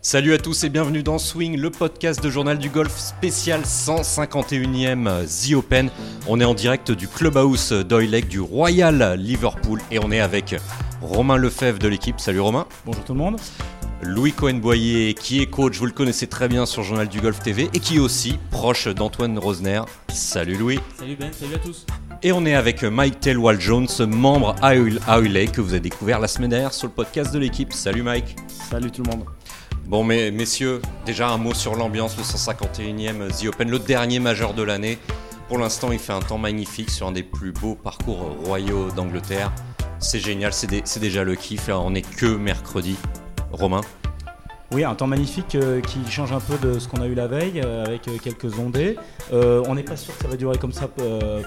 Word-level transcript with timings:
Salut 0.00 0.32
à 0.32 0.38
tous 0.38 0.62
et 0.62 0.68
bienvenue 0.68 1.02
dans 1.02 1.18
Swing, 1.18 1.56
le 1.58 1.70
podcast 1.70 2.22
de 2.22 2.30
Journal 2.30 2.56
du 2.56 2.70
Golf 2.70 2.96
spécial 2.96 3.62
151e 3.62 5.26
The 5.26 5.54
Open. 5.54 5.90
On 6.28 6.40
est 6.40 6.44
en 6.44 6.54
direct 6.54 6.92
du 6.92 7.08
Clubhouse 7.08 7.72
d'Oilek 7.72 8.28
du 8.28 8.40
Royal 8.40 9.16
Liverpool 9.18 9.80
et 9.90 9.98
on 9.98 10.12
est 10.12 10.20
avec 10.20 10.54
Romain 11.02 11.36
Lefebvre 11.36 11.80
de 11.80 11.88
l'équipe. 11.88 12.20
Salut 12.20 12.40
Romain. 12.40 12.66
Bonjour 12.86 13.04
tout 13.04 13.12
le 13.12 13.18
monde. 13.18 13.36
Louis 14.00 14.32
Cohen-Boyer, 14.32 15.14
qui 15.14 15.42
est 15.42 15.46
coach, 15.46 15.76
vous 15.78 15.86
le 15.86 15.92
connaissez 15.92 16.28
très 16.28 16.46
bien 16.46 16.64
sur 16.64 16.84
Journal 16.84 17.08
du 17.08 17.20
Golf 17.20 17.40
TV, 17.40 17.68
et 17.74 17.80
qui 17.80 17.96
est 17.96 18.00
aussi 18.00 18.38
proche 18.52 18.86
d'Antoine 18.86 19.36
Rosner. 19.36 19.82
Salut 20.10 20.56
Louis. 20.56 20.78
Salut 20.96 21.16
Ben, 21.16 21.32
salut 21.32 21.56
à 21.56 21.58
tous. 21.58 21.84
Et 22.22 22.30
on 22.30 22.46
est 22.46 22.54
avec 22.54 22.84
Mike 22.84 23.18
Telwall 23.18 23.60
Jones, 23.60 23.88
membre 24.06 24.54
à 24.62 24.76
Oilek, 24.76 25.50
que 25.50 25.60
vous 25.60 25.70
avez 25.70 25.80
découvert 25.80 26.20
la 26.20 26.28
semaine 26.28 26.50
dernière 26.50 26.72
sur 26.72 26.86
le 26.86 26.92
podcast 26.92 27.34
de 27.34 27.40
l'équipe. 27.40 27.72
Salut 27.72 28.04
Mike. 28.04 28.36
Salut 28.70 28.92
tout 28.92 29.02
le 29.02 29.10
monde. 29.10 29.24
Bon, 29.88 30.04
mais, 30.04 30.30
messieurs, 30.30 30.82
déjà 31.06 31.30
un 31.30 31.38
mot 31.38 31.54
sur 31.54 31.74
l'ambiance, 31.74 32.14
le 32.18 32.22
151e 32.22 33.30
The 33.30 33.46
Open, 33.46 33.70
le 33.70 33.78
dernier 33.78 34.20
majeur 34.20 34.52
de 34.52 34.62
l'année. 34.62 34.98
Pour 35.48 35.56
l'instant, 35.56 35.92
il 35.92 35.98
fait 35.98 36.12
un 36.12 36.20
temps 36.20 36.36
magnifique 36.36 36.90
sur 36.90 37.06
un 37.06 37.12
des 37.12 37.22
plus 37.22 37.52
beaux 37.52 37.74
parcours 37.74 38.36
royaux 38.44 38.90
d'Angleterre. 38.90 39.50
C'est 39.98 40.20
génial, 40.20 40.52
c'est 40.52 41.00
déjà 41.00 41.24
le 41.24 41.34
kiff. 41.36 41.70
on 41.70 41.92
n'est 41.92 42.02
que 42.02 42.26
mercredi. 42.26 42.96
Romain? 43.50 43.80
Oui, 44.70 44.84
un 44.84 44.94
temps 44.94 45.06
magnifique 45.06 45.54
euh, 45.54 45.80
qui 45.80 45.98
change 46.10 46.30
un 46.32 46.40
peu 46.40 46.58
de 46.58 46.78
ce 46.78 46.86
qu'on 46.88 47.00
a 47.00 47.06
eu 47.06 47.14
la 47.14 47.26
veille 47.26 47.62
euh, 47.64 47.86
avec 47.86 48.06
euh, 48.06 48.18
quelques 48.22 48.58
ondées. 48.58 48.98
on 49.32 49.74
n'est 49.74 49.82
pas 49.82 49.96
sûr 49.96 50.14
que 50.14 50.22
ça 50.22 50.28
va 50.28 50.36
durer 50.36 50.58
comme 50.58 50.72
ça 50.72 50.90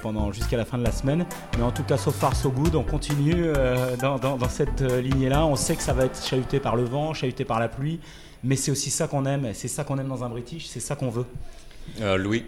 pendant 0.02 0.32
jusqu'à 0.32 0.58
la 0.58 0.66
fin 0.66 0.80
de 0.80 0.84
la 0.84 0.92
semaine, 0.92 1.28
mais 1.56 1.64
en 1.64 1.70
tout 1.70 1.84
cas, 1.84 1.98
so 1.98 2.10
far 2.10 2.36
so 2.36 2.50
good. 2.50 2.76
On 2.76 2.84
continue 2.84 3.54
dans, 4.02 4.18
dans, 4.18 4.50
cette 4.50 4.82
lignée-là. 4.82 5.46
On 5.46 5.56
sait 5.56 5.76
que 5.76 5.84
ça 5.84 5.94
va 5.94 6.06
être 6.06 6.26
chahuté 6.26 6.60
par 6.60 6.76
le 6.76 6.86
vent, 6.86 7.14
chahuté 7.14 7.46
par 7.46 7.60
la 7.60 7.68
pluie, 7.68 8.00
mais 8.44 8.56
c'est 8.56 8.72
aussi 8.72 8.90
ça 8.90 9.08
qu'on 9.08 9.26
aime. 9.26 9.52
C'est 9.54 9.68
ça 9.68 9.84
qu'on 9.84 9.98
aime 9.98 10.08
dans 10.08 10.24
un 10.24 10.30
British, 10.30 10.68
c'est 10.68 10.80
ça 10.80 10.96
qu'on 10.96 11.10
veut. 11.10 11.26
Louis 12.18 12.46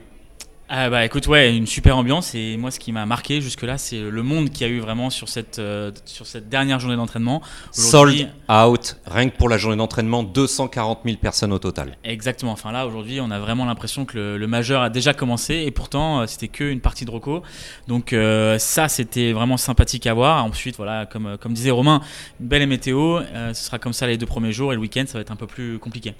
ah 0.75 0.89
bah 0.89 1.05
écoute, 1.05 1.27
ouais, 1.27 1.55
une 1.55 1.67
super 1.67 1.95
ambiance 1.95 2.33
et 2.33 2.57
moi 2.57 2.71
ce 2.71 2.79
qui 2.79 2.91
m'a 2.91 3.05
marqué 3.05 3.41
jusque-là, 3.41 3.77
c'est 3.77 3.99
le 3.99 4.23
monde 4.23 4.49
qu'il 4.49 4.65
y 4.65 4.69
a 4.71 4.73
eu 4.73 4.79
vraiment 4.79 5.11
sur 5.11 5.29
cette, 5.29 5.59
euh, 5.59 5.91
sur 6.05 6.25
cette 6.25 6.49
dernière 6.49 6.79
journée 6.79 6.95
d'entraînement. 6.95 7.43
Sold 7.71 8.27
out, 8.49 8.97
rien 9.05 9.29
que 9.29 9.37
pour 9.37 9.49
la 9.49 9.59
journée 9.59 9.77
d'entraînement, 9.77 10.23
240 10.23 11.01
000 11.05 11.17
personnes 11.17 11.53
au 11.53 11.59
total. 11.59 11.95
Exactement, 12.03 12.53
enfin 12.53 12.71
là 12.71 12.87
aujourd'hui 12.87 13.21
on 13.21 13.29
a 13.29 13.37
vraiment 13.37 13.65
l'impression 13.65 14.05
que 14.05 14.17
le, 14.35 14.47
majeur 14.47 14.81
a 14.81 14.89
déjà 14.89 15.13
commencé 15.13 15.57
et 15.57 15.69
pourtant 15.69 16.21
euh, 16.21 16.25
c'était 16.25 16.47
qu'une 16.47 16.79
partie 16.79 17.05
de 17.05 17.11
Rocco. 17.11 17.43
Donc 17.87 18.11
euh, 18.11 18.57
ça 18.57 18.87
c'était 18.87 19.31
vraiment 19.31 19.57
sympathique 19.57 20.07
à 20.07 20.15
voir. 20.15 20.43
Ensuite 20.43 20.77
voilà, 20.77 21.05
comme, 21.05 21.37
comme 21.39 21.53
disait 21.53 21.69
Romain, 21.69 22.01
une 22.39 22.47
belle 22.47 22.65
météo, 22.65 23.19
ce 23.53 23.63
sera 23.63 23.77
comme 23.77 23.93
ça 23.93 24.07
les 24.07 24.17
deux 24.17 24.25
premiers 24.25 24.51
jours 24.51 24.73
et 24.73 24.75
le 24.75 24.81
week-end 24.81 25.03
ça 25.05 25.19
va 25.19 25.21
être 25.21 25.31
un 25.31 25.35
peu 25.35 25.45
plus 25.45 25.77
compliqué. 25.77 26.15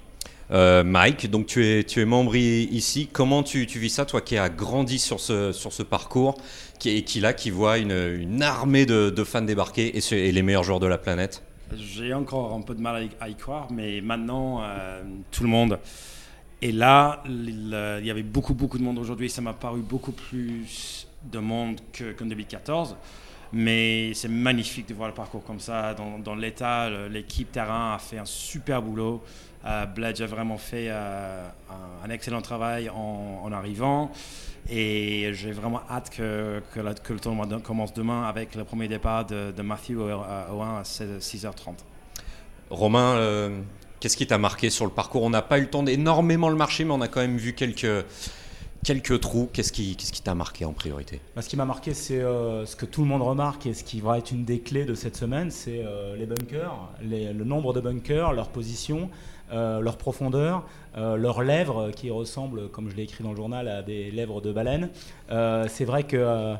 Euh, 0.50 0.84
Mike, 0.84 1.30
donc 1.30 1.46
tu 1.46 1.64
es, 1.64 1.84
tu 1.84 2.00
es 2.00 2.04
membre 2.04 2.36
ici. 2.36 3.08
Comment 3.12 3.42
tu, 3.42 3.64
vis 3.64 3.90
ça, 3.90 4.04
toi 4.04 4.20
qui 4.20 4.36
as 4.36 4.48
grandi 4.48 4.98
sur 4.98 5.20
ce, 5.20 5.52
sur 5.52 5.72
ce 5.72 5.82
parcours 5.82 6.36
qui, 6.78 6.90
et 6.90 7.02
qui 7.02 7.20
là, 7.20 7.32
qui 7.32 7.50
voit 7.50 7.78
une, 7.78 7.92
une 7.92 8.42
armée 8.42 8.86
de, 8.86 9.24
fans 9.24 9.42
débarquer 9.42 9.96
et, 9.96 10.28
et, 10.28 10.32
les 10.32 10.42
meilleurs 10.42 10.64
joueurs 10.64 10.80
de 10.80 10.86
la 10.86 10.98
planète? 10.98 11.42
J'ai 11.76 12.12
encore 12.12 12.52
un 12.54 12.60
peu 12.60 12.74
de 12.74 12.80
mal 12.80 13.08
à 13.20 13.28
y 13.28 13.34
croire, 13.34 13.68
mais 13.70 14.00
maintenant, 14.00 14.62
euh, 14.62 15.02
tout 15.30 15.42
le 15.42 15.48
monde 15.48 15.78
est 16.60 16.72
là. 16.72 17.22
Il, 17.26 18.04
y 18.04 18.10
avait 18.10 18.22
beaucoup, 18.22 18.54
beaucoup 18.54 18.78
de 18.78 18.82
monde 18.82 18.98
aujourd'hui. 18.98 19.30
Ça 19.30 19.40
m'a 19.40 19.54
paru 19.54 19.80
beaucoup 19.80 20.12
plus 20.12 21.08
de 21.32 21.38
monde 21.38 21.80
qu'en 21.96 22.26
2014. 22.26 22.96
Mais 23.56 24.12
c'est 24.14 24.28
magnifique 24.28 24.88
de 24.88 24.94
voir 24.94 25.08
le 25.08 25.14
parcours 25.14 25.44
comme 25.44 25.60
ça. 25.60 25.94
Dans, 25.94 26.18
dans 26.18 26.34
l'état, 26.34 26.90
l'équipe 27.08 27.50
terrain 27.52 27.94
a 27.94 27.98
fait 27.98 28.18
un 28.18 28.24
super 28.24 28.82
boulot. 28.82 29.22
Euh, 29.66 29.86
Bledge 29.86 30.20
a 30.20 30.26
vraiment 30.26 30.58
fait 30.58 30.88
euh, 30.88 31.48
un, 32.04 32.10
excellent 32.10 32.42
travail 32.42 32.90
en, 32.90 33.50
arrivant. 33.52 34.10
Et 34.68 35.30
j'ai 35.34 35.52
vraiment 35.52 35.80
hâte 35.90 36.10
que, 36.10 36.62
que, 36.72 36.80
le 36.80 37.20
tournoi 37.20 37.46
commence 37.62 37.92
demain 37.92 38.24
avec 38.24 38.54
le 38.54 38.64
premier 38.64 38.88
départ 38.88 39.26
de, 39.26 39.62
Matthew 39.62 39.98
au, 39.98 40.62
1 40.62 40.78
à 40.78 40.82
6h30. 40.82 41.74
Romain, 42.70 43.16
euh, 43.16 43.60
qu'est-ce 44.00 44.16
qui 44.16 44.26
t'a 44.26 44.38
marqué 44.38 44.70
sur 44.70 44.86
le 44.86 44.90
parcours? 44.90 45.22
On 45.22 45.30
n'a 45.30 45.42
pas 45.42 45.58
eu 45.58 45.62
le 45.62 45.70
temps 45.70 45.82
d'énormément 45.82 46.48
le 46.48 46.56
marcher, 46.56 46.84
mais 46.84 46.92
on 46.92 47.00
a 47.02 47.08
quand 47.08 47.20
même 47.20 47.36
vu 47.36 47.52
quelques, 47.52 48.06
quelques 48.84 49.20
trous. 49.20 49.50
Qu'est-ce 49.52 49.70
qui 49.72 49.96
qu'est-ce 49.96 50.12
qui 50.12 50.22
t'a 50.22 50.34
marqué 50.34 50.64
en 50.64 50.72
priorité? 50.72 51.20
Bah, 51.36 51.42
Ce 51.42 51.48
qui 51.48 51.56
m'a 51.56 51.66
marqué, 51.66 51.92
c'est 51.92 52.20
ce 52.20 52.74
que 52.74 52.86
tout 52.86 53.02
le 53.02 53.06
monde 53.06 53.22
remarque 53.22 53.66
et 53.66 53.74
ce 53.74 53.84
qui 53.84 54.00
va 54.00 54.16
être 54.16 54.30
une 54.30 54.44
des 54.44 54.60
clés 54.60 54.86
de 54.86 54.94
cette 54.94 55.16
semaine, 55.16 55.50
c'est 55.50 55.84
les 56.16 56.26
bunkers, 56.26 56.90
le 57.02 57.44
nombre 57.44 57.74
de 57.74 57.80
bunkers, 57.80 58.32
leur 58.32 58.48
position. 58.48 59.10
Euh, 59.52 59.80
leur 59.80 59.98
profondeur, 59.98 60.64
euh, 60.96 61.16
leurs 61.16 61.42
lèvres 61.42 61.90
qui 61.90 62.10
ressemblent, 62.10 62.70
comme 62.70 62.88
je 62.88 62.96
l'ai 62.96 63.02
écrit 63.02 63.22
dans 63.22 63.30
le 63.30 63.36
journal, 63.36 63.68
à 63.68 63.82
des 63.82 64.10
lèvres 64.10 64.40
de 64.40 64.52
baleine. 64.52 64.88
Euh, 65.30 65.66
c'est 65.68 65.84
vrai 65.84 66.04
que 66.04 66.54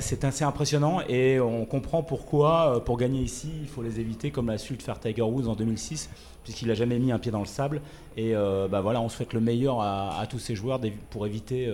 c'est 0.00 0.24
assez 0.24 0.44
impressionnant 0.44 1.00
et 1.08 1.40
on 1.40 1.64
comprend 1.66 2.02
pourquoi, 2.02 2.82
pour 2.84 2.96
gagner 2.96 3.20
ici, 3.20 3.50
il 3.60 3.68
faut 3.68 3.82
les 3.82 4.00
éviter, 4.00 4.30
comme 4.30 4.46
l'a 4.46 4.56
su 4.56 4.74
le 4.74 4.78
faire 4.78 4.98
Tiger 4.98 5.22
Woods 5.22 5.48
en 5.48 5.54
2006, 5.54 6.08
puisqu'il 6.44 6.68
n'a 6.68 6.74
jamais 6.74 6.98
mis 6.98 7.10
un 7.10 7.18
pied 7.18 7.32
dans 7.32 7.40
le 7.40 7.46
sable. 7.46 7.82
Et 8.16 8.32
bah 8.32 8.80
voilà, 8.80 9.00
on 9.00 9.08
souhaite 9.08 9.32
le 9.32 9.40
meilleur 9.40 9.80
à, 9.80 10.24
tous 10.30 10.38
ces 10.38 10.54
joueurs 10.54 10.80
pour 11.10 11.26
éviter 11.26 11.68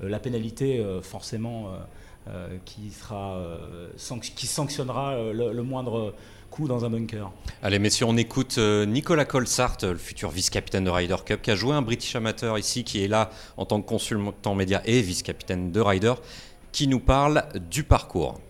la 0.00 0.18
pénalité, 0.20 0.84
forcément, 1.02 1.72
qui, 2.64 2.90
sera, 2.90 3.40
qui 4.20 4.46
sanctionnera 4.46 5.32
le 5.32 5.62
moindre 5.62 6.14
dans 6.64 6.84
un 6.84 6.90
bunker. 6.90 7.30
Allez 7.62 7.78
messieurs, 7.78 8.06
on 8.08 8.16
écoute 8.16 8.56
euh, 8.58 8.86
Nicolas 8.86 9.24
Colsart, 9.24 9.76
le 9.82 9.96
futur 9.96 10.30
vice-capitaine 10.30 10.84
de 10.84 10.90
Ryder 10.90 11.16
Cup, 11.24 11.42
qui 11.42 11.50
a 11.50 11.54
joué 11.54 11.74
un 11.74 11.82
British 11.82 12.16
Amateur 12.16 12.58
ici, 12.58 12.84
qui 12.84 13.04
est 13.04 13.08
là 13.08 13.30
en 13.56 13.66
tant 13.66 13.80
que 13.80 13.86
consultant 13.86 14.54
média 14.54 14.80
et 14.84 15.02
vice-capitaine 15.02 15.70
de 15.72 15.80
Ryder, 15.80 16.14
qui 16.72 16.88
nous 16.88 17.00
parle 17.00 17.44
du 17.70 17.84
parcours. 17.84 18.40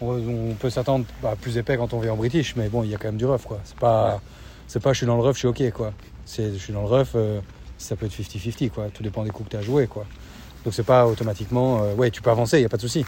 On 0.00 0.54
peut 0.58 0.70
s'attendre 0.70 1.06
à 1.24 1.36
plus 1.36 1.56
épais 1.58 1.76
quand 1.76 1.92
on 1.92 2.00
vient 2.00 2.12
en 2.12 2.16
British, 2.16 2.54
mais 2.56 2.68
bon, 2.68 2.82
il 2.84 2.90
y 2.90 2.94
a 2.94 2.98
quand 2.98 3.08
même 3.08 3.16
du 3.16 3.26
rough. 3.26 3.42
quoi. 3.44 3.60
C'est 3.64 3.76
pas, 3.78 4.20
c'est 4.66 4.80
pas 4.80 4.92
je 4.92 4.98
suis 4.98 5.06
dans 5.06 5.16
le 5.16 5.22
rough, 5.22 5.34
je 5.34 5.38
suis 5.38 5.48
ok. 5.48 5.70
quoi. 5.72 5.92
C'est, 6.24 6.52
je 6.52 6.58
suis 6.58 6.72
dans 6.72 6.82
le 6.82 6.88
rough, 6.88 7.08
euh, 7.14 7.40
ça 7.78 7.96
peut 7.96 8.06
être 8.06 8.12
50-50. 8.12 8.70
quoi. 8.70 8.86
Tout 8.92 9.02
dépend 9.02 9.24
des 9.24 9.30
coups 9.30 9.48
que 9.48 9.56
tu 9.56 9.56
as 9.56 9.62
joué. 9.62 9.86
quoi. 9.86 10.06
Donc 10.64 10.74
c'est 10.74 10.84
pas 10.84 11.06
automatiquement. 11.06 11.82
Euh, 11.82 11.94
ouais, 11.94 12.10
tu 12.10 12.22
peux 12.22 12.30
avancer, 12.30 12.58
il 12.58 12.60
n'y 12.60 12.66
a 12.66 12.68
pas 12.68 12.76
de 12.76 12.82
souci 12.82 13.04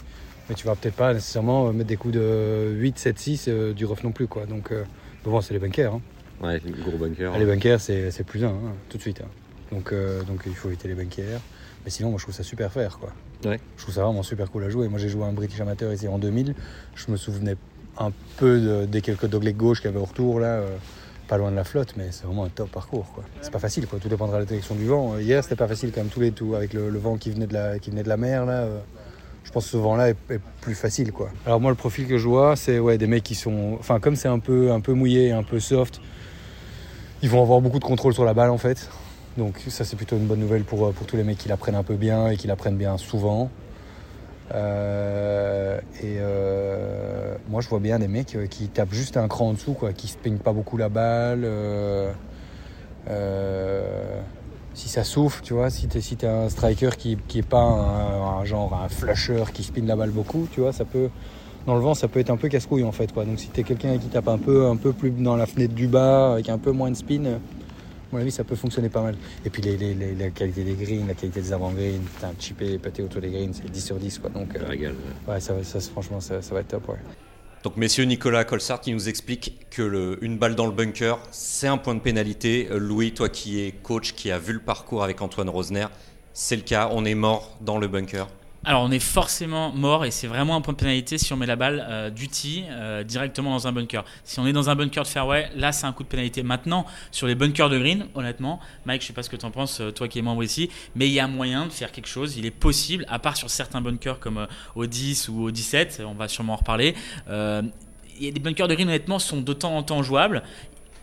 mais 0.49 0.55
tu 0.55 0.65
vas 0.65 0.75
peut-être 0.75 0.95
pas 0.95 1.13
nécessairement 1.13 1.67
euh, 1.67 1.71
mettre 1.71 1.89
des 1.89 1.97
coups 1.97 2.13
de 2.13 2.73
8, 2.75 2.99
7, 2.99 3.19
6 3.19 3.49
du 3.75 3.85
rough 3.85 4.03
non 4.03 4.11
plus. 4.11 4.27
Quoi. 4.27 4.45
Donc, 4.45 4.71
euh, 4.71 4.83
bon, 5.23 5.39
c'est 5.41 5.53
les 5.53 5.59
bunkers. 5.59 5.93
Hein. 5.93 6.01
Ouais, 6.41 6.61
les 6.65 6.71
gros 6.71 6.97
bunkers. 6.97 7.31
Ah, 7.33 7.39
les 7.39 7.45
bunkers, 7.45 7.79
c'est 7.79 8.23
plus 8.25 8.43
un, 8.43 8.49
hein, 8.49 8.73
tout 8.89 8.97
de 8.97 9.01
suite. 9.01 9.21
Hein. 9.21 9.29
Donc, 9.71 9.93
euh, 9.93 10.23
donc 10.23 10.41
il 10.45 10.55
faut 10.55 10.67
éviter 10.67 10.87
les 10.87 10.95
bunkers. 10.95 11.39
Mais 11.85 11.91
sinon, 11.91 12.09
moi, 12.09 12.17
je 12.19 12.25
trouve 12.25 12.35
ça 12.35 12.43
super 12.43 12.71
faire. 12.71 12.99
Quoi. 12.99 13.11
Ouais. 13.45 13.59
Je 13.77 13.83
trouve 13.83 13.95
ça 13.95 14.03
vraiment 14.03 14.23
super 14.23 14.51
cool 14.51 14.63
à 14.63 14.69
jouer. 14.69 14.87
Moi, 14.87 14.99
j'ai 14.99 15.09
joué 15.09 15.23
un 15.23 15.33
British 15.33 15.59
Amateur 15.61 15.91
ici 15.93 16.07
en 16.07 16.19
2000. 16.19 16.53
Je 16.95 17.11
me 17.11 17.17
souvenais 17.17 17.55
un 17.97 18.11
peu 18.37 18.85
des 18.87 19.01
quelques 19.01 19.27
doglegs 19.27 19.57
gauche 19.57 19.81
qu'il 19.81 19.89
y 19.89 19.93
avait 19.93 20.01
au 20.01 20.05
retour, 20.05 20.39
là, 20.39 20.61
pas 21.27 21.37
loin 21.37 21.51
de 21.51 21.55
la 21.55 21.63
flotte, 21.63 21.93
mais 21.97 22.07
c'est 22.11 22.25
vraiment 22.25 22.45
un 22.45 22.49
top 22.49 22.71
parcours. 22.71 23.11
Quoi. 23.13 23.23
C'est 23.41 23.51
pas 23.51 23.59
facile, 23.59 23.87
quoi. 23.87 23.99
tout 23.99 24.09
dépendra 24.09 24.37
de 24.37 24.43
la 24.43 24.45
direction 24.45 24.75
du 24.75 24.85
vent. 24.85 25.17
Hier, 25.17 25.43
c'était 25.43 25.55
pas 25.55 25.67
facile 25.67 25.91
quand 25.91 26.01
même, 26.01 26.09
tous 26.09 26.21
les 26.21 26.31
tout, 26.31 26.55
avec 26.55 26.73
le, 26.73 26.89
vent 26.97 27.17
qui 27.17 27.31
venait 27.31 27.47
de 27.47 27.53
la, 27.53 27.79
qui 27.79 27.89
venait 27.89 28.03
de 28.03 28.09
la 28.09 28.17
mer. 28.17 28.45
Là, 28.45 28.67
je 29.43 29.51
pense 29.51 29.65
que 29.65 29.71
ce 29.71 29.77
vent-là 29.77 30.09
est, 30.09 30.15
plus 30.61 30.75
facile. 30.75 31.11
Quoi. 31.11 31.29
Alors 31.45 31.59
moi, 31.59 31.71
le 31.71 31.77
profil 31.77 32.07
que 32.07 32.17
je 32.17 32.27
vois, 32.27 32.55
c'est 32.55 32.79
ouais, 32.79 32.97
des 32.97 33.07
mecs 33.07 33.23
qui 33.23 33.35
sont... 33.35 33.75
Enfin, 33.79 33.99
comme 33.99 34.15
c'est 34.15 34.27
un 34.27 34.39
peu, 34.39 34.71
un 34.71 34.79
peu 34.79 34.93
mouillé, 34.93 35.31
un 35.31 35.43
peu 35.43 35.59
soft, 35.59 36.01
ils 37.21 37.29
vont 37.29 37.41
avoir 37.41 37.61
beaucoup 37.61 37.79
de 37.79 37.83
contrôle 37.83 38.13
sur 38.13 38.25
la 38.25 38.33
balle, 38.33 38.49
en 38.49 38.57
fait. 38.57 38.89
Donc 39.37 39.61
ça, 39.67 39.85
c'est 39.85 39.95
plutôt 39.95 40.17
une 40.17 40.25
bonne 40.25 40.39
nouvelle 40.39 40.63
pour, 40.63 40.91
pour 40.93 41.07
tous 41.07 41.17
les 41.17 41.23
mecs 41.23 41.37
qui 41.37 41.49
l'apprennent 41.49 41.75
un 41.75 41.83
peu 41.83 41.95
bien 41.95 42.29
et 42.29 42.37
qui 42.37 42.47
l'apprennent 42.47 42.77
bien 42.77 42.97
souvent. 42.97 43.49
Euh, 44.53 45.79
et 46.01 46.17
euh, 46.19 47.35
moi, 47.49 47.61
je 47.61 47.69
vois 47.69 47.79
bien 47.79 47.99
des 47.99 48.07
mecs 48.07 48.35
euh, 48.35 48.47
qui 48.47 48.67
tapent 48.67 48.93
juste 48.93 49.17
un 49.17 49.27
cran 49.27 49.49
en 49.49 49.53
dessous, 49.53 49.73
quoi, 49.73 49.93
qui 49.93 50.07
se 50.07 50.17
peignent 50.17 50.37
pas 50.37 50.53
beaucoup 50.53 50.77
la 50.77 50.89
balle 50.89 51.47
si 54.73 54.87
ça 54.87 55.03
souffle, 55.03 55.41
tu 55.43 55.53
vois, 55.53 55.69
si 55.69 55.87
tu 55.89 55.97
es, 55.97 56.25
un 56.25 56.47
striker 56.47 56.91
qui 56.97 57.17
n'est 57.35 57.41
pas 57.41 57.61
un, 57.61 58.20
genre 58.45 58.73
un 58.73 58.89
flasher 58.89 59.43
qui 59.53 59.63
spin 59.63 59.85
la 59.85 59.95
balle 59.95 60.11
beaucoup, 60.11 60.47
tu 60.51 60.61
vois, 60.61 60.73
ça 60.73 60.85
peut 60.85 61.09
dans 61.65 61.75
le 61.75 61.81
vent, 61.81 61.93
ça 61.93 62.07
peut 62.07 62.19
être 62.19 62.31
un 62.31 62.37
peu 62.37 62.49
casse-couille 62.49 62.83
en 62.83 62.91
fait. 62.91 63.13
Quoi. 63.13 63.25
Donc 63.25 63.39
si 63.39 63.49
tu 63.49 63.59
es 63.59 63.63
quelqu'un 63.63 63.97
qui 63.97 64.07
tape 64.07 64.27
un 64.27 64.37
peu, 64.37 64.65
un 64.65 64.75
peu 64.75 64.93
plus 64.93 65.11
dans 65.11 65.35
la 65.35 65.45
fenêtre 65.45 65.73
du 65.73 65.87
bas, 65.87 66.33
avec 66.33 66.49
un 66.49 66.57
peu 66.57 66.71
moins 66.71 66.89
de 66.89 66.95
spin, 66.95 67.25
à 67.25 67.37
mon 68.11 68.19
avis, 68.19 68.31
ça 68.31 68.43
peut 68.43 68.55
fonctionner 68.55 68.89
pas 68.89 69.01
mal. 69.01 69.15
Et 69.45 69.49
puis 69.49 69.61
les, 69.61 69.77
les, 69.77 69.93
les, 69.93 70.15
la 70.15 70.29
qualité 70.31 70.63
des 70.63 70.73
greens, 70.73 71.07
la 71.07 71.13
qualité 71.13 71.39
des 71.41 71.53
avant-greens, 71.53 72.01
un 72.23 72.33
chippé, 72.39 72.77
pété 72.77 73.03
autour 73.03 73.21
des 73.21 73.29
greens, 73.29 73.53
c'est 73.53 73.69
10 73.69 73.85
sur 73.85 73.95
10. 73.95 74.19
Quoi. 74.19 74.29
Donc, 74.31 74.55
euh, 74.55 74.91
ouais, 75.27 75.39
ça, 75.39 75.53
ça, 75.63 75.79
franchement, 75.79 76.19
ça, 76.19 76.41
ça 76.41 76.53
va 76.53 76.59
être 76.59 76.67
top. 76.67 76.89
Ouais. 76.89 76.95
Donc, 77.63 77.77
messieurs, 77.77 78.03
Nicolas 78.03 78.43
Colsart 78.43 78.81
qui 78.81 78.91
nous 78.91 79.07
explique 79.07 79.67
que 79.69 79.81
le, 79.81 80.17
une 80.25 80.37
balle 80.37 80.55
dans 80.55 80.65
le 80.65 80.73
bunker, 80.73 81.19
c'est 81.31 81.67
un 81.67 81.77
point 81.77 81.95
de 81.95 81.99
pénalité. 81.99 82.67
Euh, 82.69 82.79
Louis, 82.79 83.13
toi 83.13 83.29
qui 83.29 83.61
es 83.61 83.71
coach, 83.71 84.13
qui 84.13 84.29
a 84.31 84.39
vu 84.39 84.53
le 84.53 84.59
parcours 84.59 85.03
avec 85.03 85.21
Antoine 85.21 85.49
Rosner, 85.49 85.85
c'est 86.33 86.55
le 86.55 86.61
cas, 86.61 86.89
on 86.91 87.05
est 87.05 87.15
mort 87.15 87.57
dans 87.61 87.77
le 87.77 87.87
bunker. 87.87 88.27
alors 88.63 88.83
on 88.83 88.91
est 88.91 88.99
forcément 88.99 89.71
mort 89.71 90.05
et 90.05 90.11
c'est 90.11 90.27
vraiment 90.27 90.55
un 90.55 90.61
point 90.61 90.73
de 90.73 90.77
pénalité 90.77 91.17
si 91.17 91.33
on 91.33 91.37
met 91.37 91.45
la 91.45 91.55
balle 91.55 91.85
euh, 91.89 92.09
euh, 92.69 93.03
directement 93.03 93.51
dans 93.51 93.67
un 93.67 93.71
bunker. 93.71 94.05
Si 94.23 94.39
on 94.39 94.47
est 94.47 94.53
dans 94.53 94.69
un 94.69 94.75
bunker 94.75 95.03
de 95.03 95.07
fairway, 95.07 95.49
là 95.55 95.71
c'est 95.71 95.85
un 95.85 95.93
coup 95.93 96.03
de 96.03 96.07
pénalité. 96.07 96.43
Maintenant, 96.43 96.85
sur 97.11 97.27
les 97.27 97.35
bunkers 97.35 97.69
de 97.69 97.79
green, 97.79 98.05
honnêtement, 98.15 98.59
Mike, 98.85 99.01
je 99.01 99.07
sais 99.07 99.13
pas 99.13 99.23
ce 99.23 99.29
que 99.29 99.35
tu 99.35 99.45
en 99.45 99.51
penses, 99.51 99.81
euh, 99.81 99.91
toi 99.91 100.07
qui 100.07 100.19
es 100.19 100.21
membre 100.21 100.43
ici, 100.43 100.69
mais 100.95 101.07
il 101.07 101.13
y 101.13 101.19
a 101.19 101.27
moyen 101.27 101.65
de 101.65 101.71
faire 101.71 101.91
quelque 101.91 102.07
chose. 102.07 102.37
Il 102.37 102.45
est 102.45 102.51
possible, 102.51 103.05
à 103.09 103.19
part 103.19 103.35
sur 103.35 103.49
certains 103.49 103.81
bunkers 103.81 104.19
comme 104.19 104.47
au 104.75 104.85
10 104.85 105.29
ou 105.29 105.43
au 105.43 105.51
17, 105.51 106.03
on 106.07 106.13
va 106.13 106.27
sûrement 106.27 106.53
en 106.53 106.57
reparler. 106.57 106.95
des 107.27 108.39
bunkers 108.39 108.67
de 108.67 108.75
green 108.75 108.87
honnêtement 108.87 109.19
sont 109.19 109.41
de 109.41 109.53
temps 109.53 109.75
en 109.75 109.83
temps 109.83 110.03
jouables. 110.03 110.43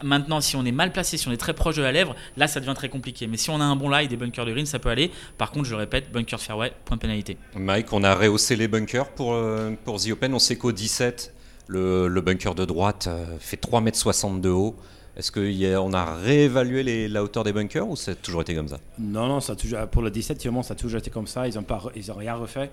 Maintenant, 0.03 0.41
si 0.41 0.57
on 0.57 0.65
est 0.65 0.73
mal 0.73 0.93
placé, 0.93 1.17
si 1.17 1.29
on 1.29 1.33
est 1.33 1.37
très 1.37 1.55
proche 1.55 1.77
de 1.77 1.83
la 1.83 1.93
lèvre, 1.93 2.15
là, 2.37 2.47
ça 2.47 2.61
devient 2.61 2.75
très 2.75 2.89
compliqué. 2.89 3.27
Mais 3.27 3.37
si 3.37 3.51
on 3.51 3.61
a 3.61 3.65
un 3.65 3.77
bon 3.77 3.91
lie, 3.91 4.09
des 4.09 4.17
bunkers 4.17 4.47
de 4.47 4.53
green, 4.53 4.67
ça 4.67 4.79
peut 4.79 4.91
aller. 4.91 5.11
Par 5.37 5.51
contre, 5.51 5.67
je 5.67 5.73
le 5.73 5.79
répète, 5.79 6.13
bunker 6.13 6.39
de 6.39 6.45
fairway, 6.45 6.73
point 6.85 6.97
de 6.97 7.03
pénalité. 7.03 7.37
Mike, 7.57 7.93
on 7.93 8.05
a 8.05 8.15
rehaussé 8.15 8.57
les 8.57 8.69
bunkers 8.69 9.09
pour, 9.09 9.35
euh, 9.35 9.73
pour 9.85 10.01
The 10.01 10.11
Open. 10.13 10.35
On 10.35 10.39
sait 10.39 10.57
qu'au 10.57 10.73
17, 10.73 11.35
le, 11.67 12.21
bunker 12.21 12.55
de 12.55 12.65
droite 12.65 13.07
euh, 13.09 13.25
fait 13.41 13.61
3,60 13.61 14.29
m 14.29 14.41
de 14.41 14.51
haut. 14.51 14.77
Est-ce 15.17 15.33
qu'on 15.33 15.93
a, 15.93 15.99
a 15.99 16.15
réévalué 16.15 17.09
la 17.09 17.25
hauteur 17.25 17.43
des 17.43 17.53
bunkers 17.53 17.89
ou 17.89 17.97
ça 17.97 18.13
a 18.13 18.15
toujours 18.15 18.43
été 18.43 18.55
comme 18.55 18.69
ça? 18.69 18.79
Non, 19.01 19.27
non, 19.27 19.41
ça 19.41 19.57
toujours, 19.57 19.81
pour 19.89 20.03
le 20.03 20.11
17, 20.11 20.41
ça 20.63 20.73
a 20.73 20.77
toujours 20.77 20.99
été 21.01 21.11
comme 21.11 21.27
ça. 21.27 21.49
Ils 21.49 21.55
n'ont 21.57 22.15
rien 22.15 22.35
refait. 22.35 22.71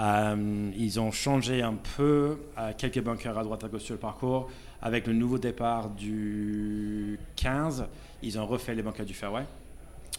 Euh, 0.00 0.70
ils 0.76 1.00
ont 1.00 1.10
changé 1.10 1.62
un 1.62 1.74
peu 1.96 2.38
quelques 2.78 3.00
bunkers 3.00 3.36
à 3.36 3.42
droite 3.42 3.64
à 3.64 3.68
gauche 3.68 3.82
sur 3.82 3.94
le 3.94 3.98
parcours. 3.98 4.48
Avec 4.82 5.06
le 5.06 5.12
nouveau 5.12 5.38
départ 5.38 5.90
du 5.90 7.18
15, 7.36 7.86
ils 8.22 8.38
ont 8.38 8.46
refait 8.46 8.74
les 8.74 8.82
bunkers 8.82 9.06
du 9.06 9.14
fairway. 9.14 9.44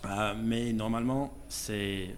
Euh, 0.06 0.34
mais 0.44 0.74
normalement, 0.74 1.34
c'est. 1.50 2.10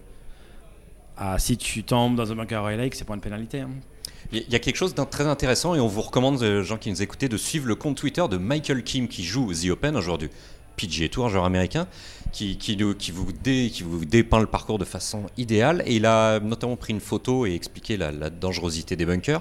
Ah, 1.16 1.38
si 1.38 1.56
tu 1.56 1.84
tombes 1.84 2.16
dans 2.16 2.30
un 2.30 2.34
bunker 2.34 2.60
Royal 2.60 2.80
Lake, 2.80 2.94
c'est 2.94 3.04
pas 3.04 3.14
une 3.14 3.20
pénalité. 3.20 3.60
Hein. 3.60 3.70
Il 4.32 4.50
y 4.50 4.56
a 4.56 4.58
quelque 4.58 4.76
chose 4.76 4.94
de 4.94 5.04
très 5.04 5.26
intéressant 5.26 5.74
et 5.74 5.80
on 5.80 5.86
vous 5.86 6.00
recommande, 6.00 6.42
euh, 6.42 6.62
gens 6.62 6.76
qui 6.76 6.90
nous 6.90 7.02
écoutez, 7.02 7.28
de 7.28 7.36
suivre 7.36 7.68
le 7.68 7.76
compte 7.76 7.96
Twitter 7.96 8.24
de 8.28 8.36
Michael 8.36 8.82
Kim 8.82 9.06
qui 9.06 9.22
joue 9.22 9.52
The 9.52 9.70
Open 9.70 9.96
aujourd'hui. 9.96 10.30
PGA 10.76 11.08
Tour, 11.08 11.28
joueur 11.28 11.44
américain, 11.44 11.86
qui, 12.32 12.58
vous 12.76 14.04
dépeint 14.04 14.40
le 14.40 14.46
parcours 14.46 14.78
de 14.78 14.84
façon 14.84 15.26
idéale. 15.36 15.84
Et 15.86 15.96
il 15.96 16.06
a 16.06 16.40
notamment 16.40 16.74
pris 16.74 16.92
une 16.92 17.00
photo 17.00 17.46
et 17.46 17.54
expliqué 17.54 17.96
la 17.96 18.28
dangerosité 18.28 18.96
des 18.96 19.06
bunkers. 19.06 19.40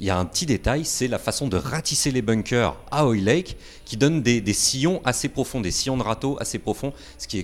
Il 0.00 0.06
y 0.06 0.10
a 0.10 0.18
un 0.18 0.24
petit 0.24 0.46
détail, 0.46 0.84
c'est 0.84 1.08
la 1.08 1.18
façon 1.18 1.48
de 1.48 1.56
ratisser 1.56 2.12
les 2.12 2.22
bunkers 2.22 2.76
à 2.92 3.04
Oil 3.04 3.24
Lake, 3.24 3.56
qui 3.88 3.96
donne 3.96 4.20
des, 4.20 4.52
sillons 4.52 5.00
assez 5.06 5.30
profonds, 5.30 5.62
des 5.62 5.70
sillons 5.70 5.96
de 5.96 6.02
râteau 6.02 6.36
assez 6.40 6.58
profonds, 6.58 6.92
ce 7.16 7.26
qui 7.26 7.38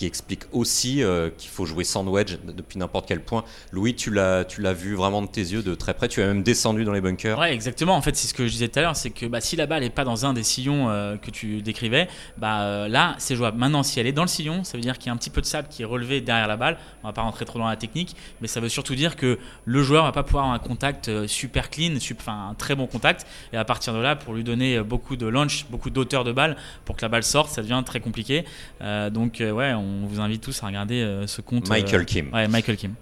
explique, 0.00 0.44
aussi 0.52 1.02
euh, 1.02 1.28
qu'il 1.36 1.50
faut 1.50 1.66
jouer 1.66 1.82
sans 1.82 2.06
wedge 2.06 2.38
depuis 2.44 2.78
n'importe 2.78 3.08
quel 3.08 3.20
point. 3.20 3.42
Louis, 3.72 3.96
tu 3.96 4.12
l'as, 4.12 4.44
tu 4.44 4.60
l'as 4.60 4.74
vu 4.74 4.94
vraiment 4.94 5.22
de 5.22 5.26
tes 5.26 5.40
yeux 5.40 5.64
de 5.64 5.74
très 5.74 5.92
près, 5.92 6.06
tu 6.06 6.22
as 6.22 6.26
même 6.28 6.44
descendu 6.44 6.84
dans 6.84 6.92
les 6.92 7.00
bunkers. 7.00 7.36
Ouais, 7.36 7.52
exactement. 7.52 7.96
En 7.96 8.00
fait, 8.00 8.14
c'est 8.14 8.28
ce 8.28 8.34
que 8.34 8.46
je 8.46 8.52
disais 8.52 8.68
tout 8.68 8.78
à 8.78 8.82
l'heure, 8.82 8.94
c'est 8.94 9.10
que 9.10 9.26
bah, 9.26 9.40
si 9.40 9.56
la 9.56 9.66
balle 9.66 9.82
n'est 9.82 9.90
pas 9.90 10.04
dans 10.04 10.24
un 10.24 10.34
des 10.34 10.44
sillons 10.44 10.88
euh, 10.88 11.16
que 11.16 11.32
tu 11.32 11.62
décrivais, 11.62 12.06
bah, 12.38 12.62
euh, 12.62 12.88
là, 12.88 13.16
c'est 13.18 13.34
jouable. 13.34 13.58
Maintenant, 13.58 13.82
si 13.82 13.98
elle 13.98 14.06
est 14.06 14.12
dans 14.12 14.22
le 14.22 14.28
sillon, 14.28 14.62
ça 14.62 14.78
veut 14.78 14.82
dire 14.82 14.98
qu'il 14.98 15.08
y 15.08 15.10
a 15.10 15.12
un 15.12 15.16
petit 15.16 15.30
peu 15.30 15.40
de 15.40 15.46
sable 15.46 15.66
qui 15.68 15.82
est 15.82 15.86
relevé 15.86 16.20
derrière 16.20 16.46
la 16.46 16.56
balle. 16.56 16.78
On 17.02 17.08
va 17.08 17.12
pas 17.12 17.22
rentrer 17.22 17.44
trop 17.44 17.58
dans 17.58 17.66
la 17.66 17.76
technique, 17.76 18.14
mais 18.40 18.46
ça 18.46 18.60
veut 18.60 18.68
surtout 18.68 18.94
dire 18.94 19.16
que 19.16 19.36
le 19.64 19.82
joueur 19.82 20.04
va 20.04 20.12
pas 20.12 20.22
pouvoir 20.22 20.44
avoir 20.44 20.54
un 20.54 20.64
contact 20.64 21.26
super 21.26 21.70
clean, 21.70 21.96
enfin 22.16 22.50
un 22.50 22.54
très 22.54 22.76
bon 22.76 22.86
contact. 22.86 23.26
Et 23.52 23.56
à 23.56 23.64
partir 23.64 23.92
de 23.94 23.98
là, 23.98 24.14
pour 24.14 24.34
lui 24.34 24.44
donner 24.44 24.80
beaucoup 24.80 25.16
de 25.16 25.26
launch, 25.26 25.66
beaucoup 25.72 25.90
d'auteur 25.90 26.22
de 26.22 26.30
balle, 26.30 26.56
pour 26.84 26.96
que 26.96 27.02
la 27.02 27.08
balle 27.08 27.24
sorte, 27.24 27.50
ça 27.50 27.62
devient 27.62 27.82
très 27.84 27.98
compliqué. 27.98 28.44
Euh, 28.80 29.10
donc 29.10 29.40
euh, 29.40 29.50
ouais, 29.50 29.72
on 29.72 30.06
vous 30.06 30.20
invite 30.20 30.40
tous 30.40 30.62
à 30.62 30.66
regarder 30.66 31.02
euh, 31.02 31.26
ce 31.26 31.40
compte. 31.40 31.68
Michael 31.68 32.06
Kim. 32.06 32.32
Ouais, 32.32 32.46
Michael 32.46 32.76
Kim. 32.76 32.94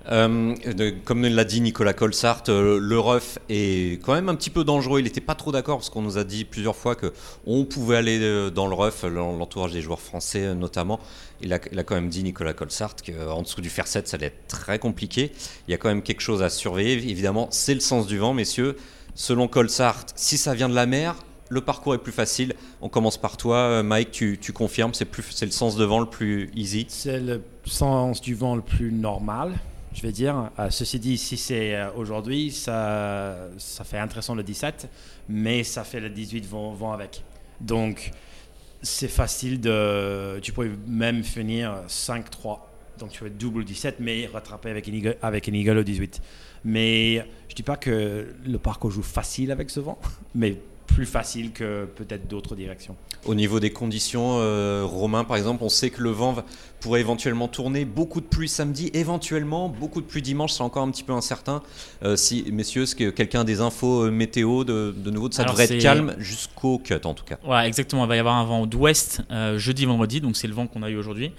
comme 1.04 1.26
l'a 1.26 1.44
dit 1.44 1.60
Nicolas 1.60 1.92
Colsart, 1.92 2.44
le 2.48 2.98
ref 2.98 3.38
est 3.50 4.02
quand 4.02 4.14
même 4.14 4.30
un 4.30 4.34
petit 4.34 4.50
peu 4.50 4.64
dangereux. 4.64 5.00
Il 5.00 5.04
n'était 5.04 5.20
pas 5.20 5.34
trop 5.34 5.52
d'accord 5.52 5.76
parce 5.78 5.90
qu'on 5.90 6.02
nous 6.02 6.16
a 6.16 6.24
dit 6.24 6.46
plusieurs 6.46 6.76
fois 6.76 6.94
que 6.94 7.12
on 7.46 7.66
pouvait 7.66 7.96
aller 7.96 8.50
dans 8.50 8.68
le 8.68 8.74
ref, 8.74 9.04
l'entourage 9.04 9.72
des 9.72 9.82
joueurs 9.82 10.00
français 10.00 10.54
notamment. 10.54 11.00
Il 11.42 11.54
a, 11.54 11.58
quand 11.58 11.94
même 11.94 12.10
dit, 12.10 12.22
Nicolas 12.22 12.52
Colsart, 12.52 12.96
qu'en 12.96 13.42
dessous 13.42 13.62
du 13.62 13.70
fer 13.70 13.86
7, 13.86 14.06
ça 14.06 14.16
allait 14.16 14.26
être 14.26 14.46
très 14.46 14.78
compliqué. 14.78 15.32
Il 15.66 15.70
y 15.70 15.74
a 15.74 15.78
quand 15.78 15.88
même 15.88 16.02
quelque 16.02 16.20
chose 16.20 16.42
à 16.42 16.50
surveiller. 16.50 16.92
Évidemment, 16.92 17.48
c'est 17.50 17.72
le 17.72 17.80
sens 17.80 18.06
du 18.06 18.18
vent, 18.18 18.34
messieurs. 18.34 18.76
Selon 19.14 19.48
Colsart, 19.48 20.06
si 20.16 20.36
ça 20.36 20.54
vient 20.54 20.68
de 20.68 20.74
la 20.74 20.86
mer, 20.86 21.16
le 21.50 21.60
parcours 21.60 21.94
est 21.94 21.98
plus 21.98 22.12
facile. 22.12 22.54
On 22.80 22.88
commence 22.88 23.18
par 23.18 23.36
toi, 23.36 23.56
euh, 23.56 23.82
Mike, 23.82 24.10
tu, 24.10 24.52
confirmes, 24.54 24.94
c'est, 24.94 25.06
le 25.42 25.50
sens 25.50 25.76
de 25.76 25.84
vent 25.84 26.00
le 26.00 26.06
plus 26.06 26.50
easy 26.54 26.86
C'est 26.88 27.20
le 27.20 27.42
sens 27.64 28.20
du 28.20 28.34
vent 28.34 28.54
le 28.54 28.62
plus 28.62 28.92
normal, 28.92 29.58
je 29.92 30.00
vais 30.00 30.12
dire. 30.12 30.50
Euh, 30.58 30.70
ceci 30.70 30.98
dit, 30.98 31.18
si 31.18 31.36
c'est 31.36 31.74
euh, 31.74 31.90
aujourd'hui, 31.96 32.52
ça, 32.52 33.36
ça 33.58 33.84
fait 33.84 33.98
intéressant 33.98 34.34
le 34.34 34.44
17, 34.44 34.88
mais 35.28 35.64
ça 35.64 35.84
fait 35.84 36.00
le 36.00 36.08
18 36.08 36.46
vent, 36.46 36.92
avec. 36.92 37.24
Donc, 37.60 38.12
c'est 38.80 39.08
facile 39.08 39.60
de. 39.60 40.38
Tu 40.40 40.52
pourrais 40.52 40.70
même 40.86 41.24
finir 41.24 41.82
5-3. 41.88 42.60
Donc, 42.98 43.10
tu 43.10 43.24
vas 43.24 43.30
double 43.30 43.64
17, 43.64 43.96
mais 43.98 44.26
rattraper 44.32 44.70
avec 44.70 44.86
une 44.86 45.14
avec 45.20 45.48
une 45.48 45.56
eagle 45.56 45.78
au 45.78 45.82
18. 45.82 46.22
Mais 46.64 47.26
je 47.48 47.54
dis 47.54 47.62
pas 47.62 47.76
que 47.76 48.34
le 48.46 48.58
parcours 48.58 48.90
joue 48.90 49.02
facile 49.02 49.50
avec 49.50 49.70
ce 49.70 49.80
vent, 49.80 49.98
mais 50.34 50.56
plus 50.94 51.06
facile 51.06 51.52
que 51.52 51.86
peut-être 51.96 52.28
d'autres 52.28 52.56
directions. 52.56 52.96
Au 53.24 53.34
niveau 53.34 53.60
des 53.60 53.70
conditions, 53.70 54.38
euh, 54.38 54.82
Romain, 54.84 55.24
par 55.24 55.36
exemple, 55.36 55.62
on 55.62 55.68
sait 55.68 55.90
que 55.90 56.02
le 56.02 56.10
vent 56.10 56.34
pourrait 56.80 57.00
éventuellement 57.00 57.48
tourner. 57.48 57.84
Beaucoup 57.84 58.20
de 58.20 58.26
pluie 58.26 58.48
samedi, 58.48 58.90
éventuellement 58.94 59.68
beaucoup 59.68 60.00
de 60.00 60.06
pluie 60.06 60.22
dimanche, 60.22 60.52
c'est 60.52 60.62
encore 60.62 60.82
un 60.82 60.90
petit 60.90 61.02
peu 61.02 61.12
incertain. 61.12 61.62
Euh, 62.02 62.16
si, 62.16 62.44
messieurs, 62.52 62.82
est-ce 62.82 62.96
que 62.96 63.10
quelqu'un 63.10 63.40
a 63.40 63.44
des 63.44 63.60
infos 63.60 64.06
euh, 64.06 64.10
météo 64.10 64.64
de, 64.64 64.94
de 64.96 65.10
nouveau 65.10 65.30
Ça 65.30 65.44
devrait 65.44 65.64
être 65.64 65.82
calme 65.82 66.14
jusqu'au 66.18 66.78
cut 66.78 66.94
en 67.04 67.14
tout 67.14 67.24
cas. 67.24 67.38
Ouais, 67.46 67.66
exactement. 67.66 68.04
Il 68.04 68.08
va 68.08 68.16
y 68.16 68.18
avoir 68.18 68.36
un 68.36 68.44
vent 68.44 68.66
d'ouest 68.66 69.22
jeudi, 69.56 69.84
vendredi, 69.84 70.20
donc 70.20 70.36
c'est 70.36 70.48
le 70.48 70.54
vent 70.54 70.66
qu'on 70.66 70.82
a 70.82 70.90
eu 70.90 70.96
aujourd'hui 70.96 71.32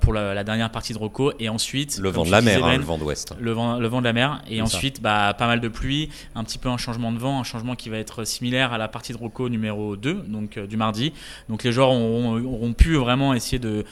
pour 0.00 0.12
la, 0.12 0.44
dernière 0.44 0.70
partie 0.70 0.92
de 0.92 0.98
Rocco. 0.98 1.32
Et 1.38 1.48
ensuite. 1.48 1.98
Le 1.98 2.10
vent 2.10 2.24
de 2.24 2.30
la 2.30 2.40
mer, 2.40 2.64
hein, 2.64 2.76
le 2.76 2.82
vent 2.82 2.98
d'ouest. 2.98 3.34
Le 3.38 3.52
vent, 3.52 3.78
le 3.78 3.88
vent 3.88 4.00
de 4.00 4.06
la 4.06 4.12
mer. 4.12 4.42
Et 4.48 4.62
ensuite, 4.62 5.00
bah, 5.02 5.34
pas 5.36 5.46
mal 5.46 5.60
de 5.60 5.68
pluie, 5.68 6.10
un 6.34 6.44
petit 6.44 6.58
peu 6.58 6.68
un 6.68 6.76
changement 6.76 7.12
de 7.12 7.18
vent, 7.18 7.38
un 7.38 7.44
changement 7.44 7.76
qui 7.76 7.88
va 7.88 7.98
être 7.98 8.24
similaire 8.24 8.72
à 8.72 8.78
la 8.78 8.88
partie 8.88 9.12
de 9.12 9.18
Rocco 9.18 9.48
numéro 9.48 9.96
2, 9.96 10.14
donc 10.28 10.58
du 10.58 10.76
mardi. 10.76 11.12
Donc 11.48 11.64
les 11.64 11.72
joueurs 11.72 11.90
auront, 11.90 12.72
pu 12.72 12.96
vraiment 12.96 13.34
essayer 13.34 13.58
de, 13.58 13.84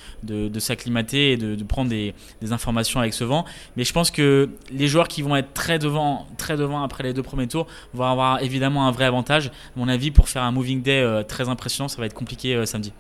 et 0.87 1.37
de, 1.37 1.65
prendre 1.65 1.91
des, 1.91 2.15
informations 2.51 3.01
avec 3.01 3.15
ce 3.15 3.25
vent. 3.25 3.45
Mais 3.77 3.85
je 3.85 3.93
pense 3.93 4.11
que 4.11 4.49
les 4.71 4.89
joueurs 4.89 5.09
qui 5.09 5.23
vont 5.23 5.37
être 5.37 5.53
très 5.53 5.79
devant, 5.79 6.27
très 6.37 6.57
devant 6.57 6.83
après 6.83 7.05
les 7.05 7.13
deux 7.13 7.23
premiers 7.23 7.49
tours 7.49 7.67
vont 7.95 8.05
avoir 8.05 8.43
évidemment 8.43 8.87
un 8.87 8.91
vrai 8.91 9.05
avantage. 9.05 9.49
À 9.49 9.51
mon 9.77 9.89
avis, 9.89 10.11
pour 10.11 10.29
faire 10.29 10.43
un 10.43 10.53
moving 10.53 10.83
day 10.83 11.01
euh, 11.01 11.23
très 11.23 11.49
impressionnant, 11.49 11.89
ça 11.89 11.99
va 11.99 12.07
être 12.07 12.15
compliqué 12.15 12.55
euh, 12.55 12.67
samedi. 12.67 12.93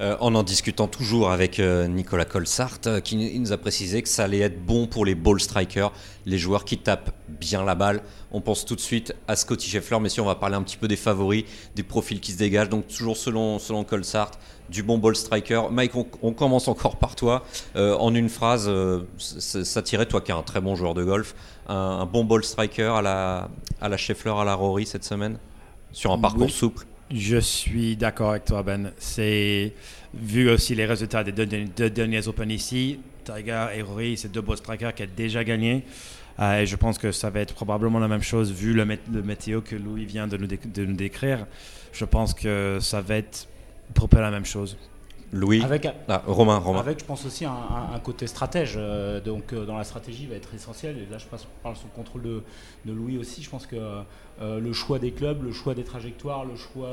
Euh, 0.00 0.16
en 0.20 0.34
en 0.34 0.42
discutant 0.42 0.86
toujours 0.86 1.30
avec 1.30 1.60
euh, 1.60 1.86
Nicolas 1.86 2.24
Colsart, 2.24 2.78
euh, 2.86 3.00
qui 3.00 3.38
nous 3.38 3.52
a 3.52 3.58
précisé 3.58 4.00
que 4.00 4.08
ça 4.08 4.24
allait 4.24 4.38
être 4.38 4.64
bon 4.64 4.86
pour 4.86 5.04
les 5.04 5.14
ball 5.14 5.38
strikers, 5.38 5.92
les 6.24 6.38
joueurs 6.38 6.64
qui 6.64 6.78
tapent 6.78 7.14
bien 7.28 7.62
la 7.64 7.74
balle. 7.74 8.00
On 8.32 8.40
pense 8.40 8.64
tout 8.64 8.74
de 8.74 8.80
suite 8.80 9.14
à 9.28 9.36
Scotty 9.36 9.68
Scheffler, 9.68 9.98
mais 10.00 10.08
si 10.08 10.18
on 10.18 10.24
va 10.24 10.36
parler 10.36 10.56
un 10.56 10.62
petit 10.62 10.78
peu 10.78 10.88
des 10.88 10.96
favoris, 10.96 11.44
des 11.76 11.82
profils 11.82 12.18
qui 12.18 12.32
se 12.32 12.38
dégagent, 12.38 12.70
donc 12.70 12.88
toujours 12.88 13.18
selon, 13.18 13.58
selon 13.58 13.84
Colsart, 13.84 14.30
du 14.70 14.82
bon 14.82 14.96
ball 14.96 15.14
striker. 15.14 15.64
Mike, 15.70 15.92
on, 16.22 16.32
commence 16.32 16.68
encore 16.68 16.96
par 16.96 17.14
toi. 17.14 17.44
en 17.74 18.14
une 18.14 18.28
phrase, 18.28 18.70
ça 19.18 19.82
tirait, 19.82 20.06
toi 20.06 20.20
qui 20.20 20.30
es 20.30 20.34
un 20.34 20.42
très 20.42 20.60
bon 20.60 20.76
joueur 20.76 20.94
de 20.94 21.02
golf, 21.02 21.34
un, 21.68 22.06
bon 22.06 22.24
ball 22.24 22.44
striker 22.44 22.92
à 22.96 23.02
la, 23.02 23.48
à 23.80 23.88
la 23.88 23.96
Scheffler, 23.96 24.32
à 24.38 24.44
la 24.44 24.54
Rory 24.54 24.86
cette 24.86 25.04
semaine, 25.04 25.38
sur 25.92 26.12
un 26.12 26.18
parcours 26.18 26.50
souple 26.50 26.86
je 27.12 27.38
suis 27.38 27.96
d'accord 27.96 28.30
avec 28.30 28.44
toi, 28.44 28.62
Ben. 28.62 28.92
C'est 28.98 29.72
vu 30.14 30.48
aussi 30.50 30.74
les 30.74 30.86
résultats 30.86 31.24
des 31.24 31.32
deux, 31.32 31.90
derniers 31.90 32.26
Open 32.28 32.50
ici, 32.50 33.00
Tiger 33.24 33.66
et 33.74 33.82
Rory, 33.82 34.16
c'est 34.16 34.30
deux 34.30 34.40
beaux 34.40 34.56
strikers 34.56 34.94
qui 34.94 35.02
ont 35.02 35.08
déjà 35.16 35.44
gagné. 35.44 35.84
Euh, 36.38 36.60
et 36.60 36.66
je 36.66 36.76
pense 36.76 36.98
que 36.98 37.12
ça 37.12 37.28
va 37.28 37.40
être 37.40 37.54
probablement 37.54 37.98
la 37.98 38.08
même 38.08 38.22
chose 38.22 38.52
vu 38.52 38.72
le, 38.72 38.84
météo 38.84 39.60
que 39.60 39.76
Louis 39.76 40.04
vient 40.04 40.26
de 40.26 40.36
nous, 40.36 40.94
décrire. 40.94 41.46
Je 41.92 42.04
pense 42.04 42.32
que 42.32 42.78
ça 42.80 43.00
va 43.00 43.16
être 43.16 43.48
pour 43.94 44.08
peu 44.08 44.20
la 44.20 44.30
même 44.30 44.44
chose. 44.44 44.76
Louis 45.32 45.62
avec, 45.62 45.86
ah, 46.08 46.22
Romain, 46.26 46.58
Romain. 46.58 46.80
Avec, 46.80 46.98
je 46.98 47.04
pense 47.04 47.24
aussi, 47.24 47.44
un, 47.44 47.98
côté 48.02 48.26
stratège. 48.26 48.74
Euh, 48.76 49.20
donc, 49.20 49.52
euh, 49.52 49.64
dans 49.64 49.76
la 49.76 49.84
stratégie, 49.84 50.26
va 50.26 50.34
être 50.34 50.52
essentiel. 50.54 50.98
Et 50.98 51.10
là, 51.10 51.18
je 51.18 51.26
parle 51.62 51.76
sous 51.76 51.86
le 51.86 51.94
contrôle 51.94 52.22
de, 52.22 52.42
Louis 52.86 53.16
aussi. 53.16 53.42
Je 53.42 53.50
pense 53.50 53.66
que 53.66 53.76
euh, 53.76 54.60
le 54.60 54.72
choix 54.72 54.98
des 54.98 55.12
clubs, 55.12 55.42
le 55.42 55.52
choix 55.52 55.74
des 55.74 55.84
trajectoires, 55.84 56.44
le 56.44 56.56
choix 56.56 56.88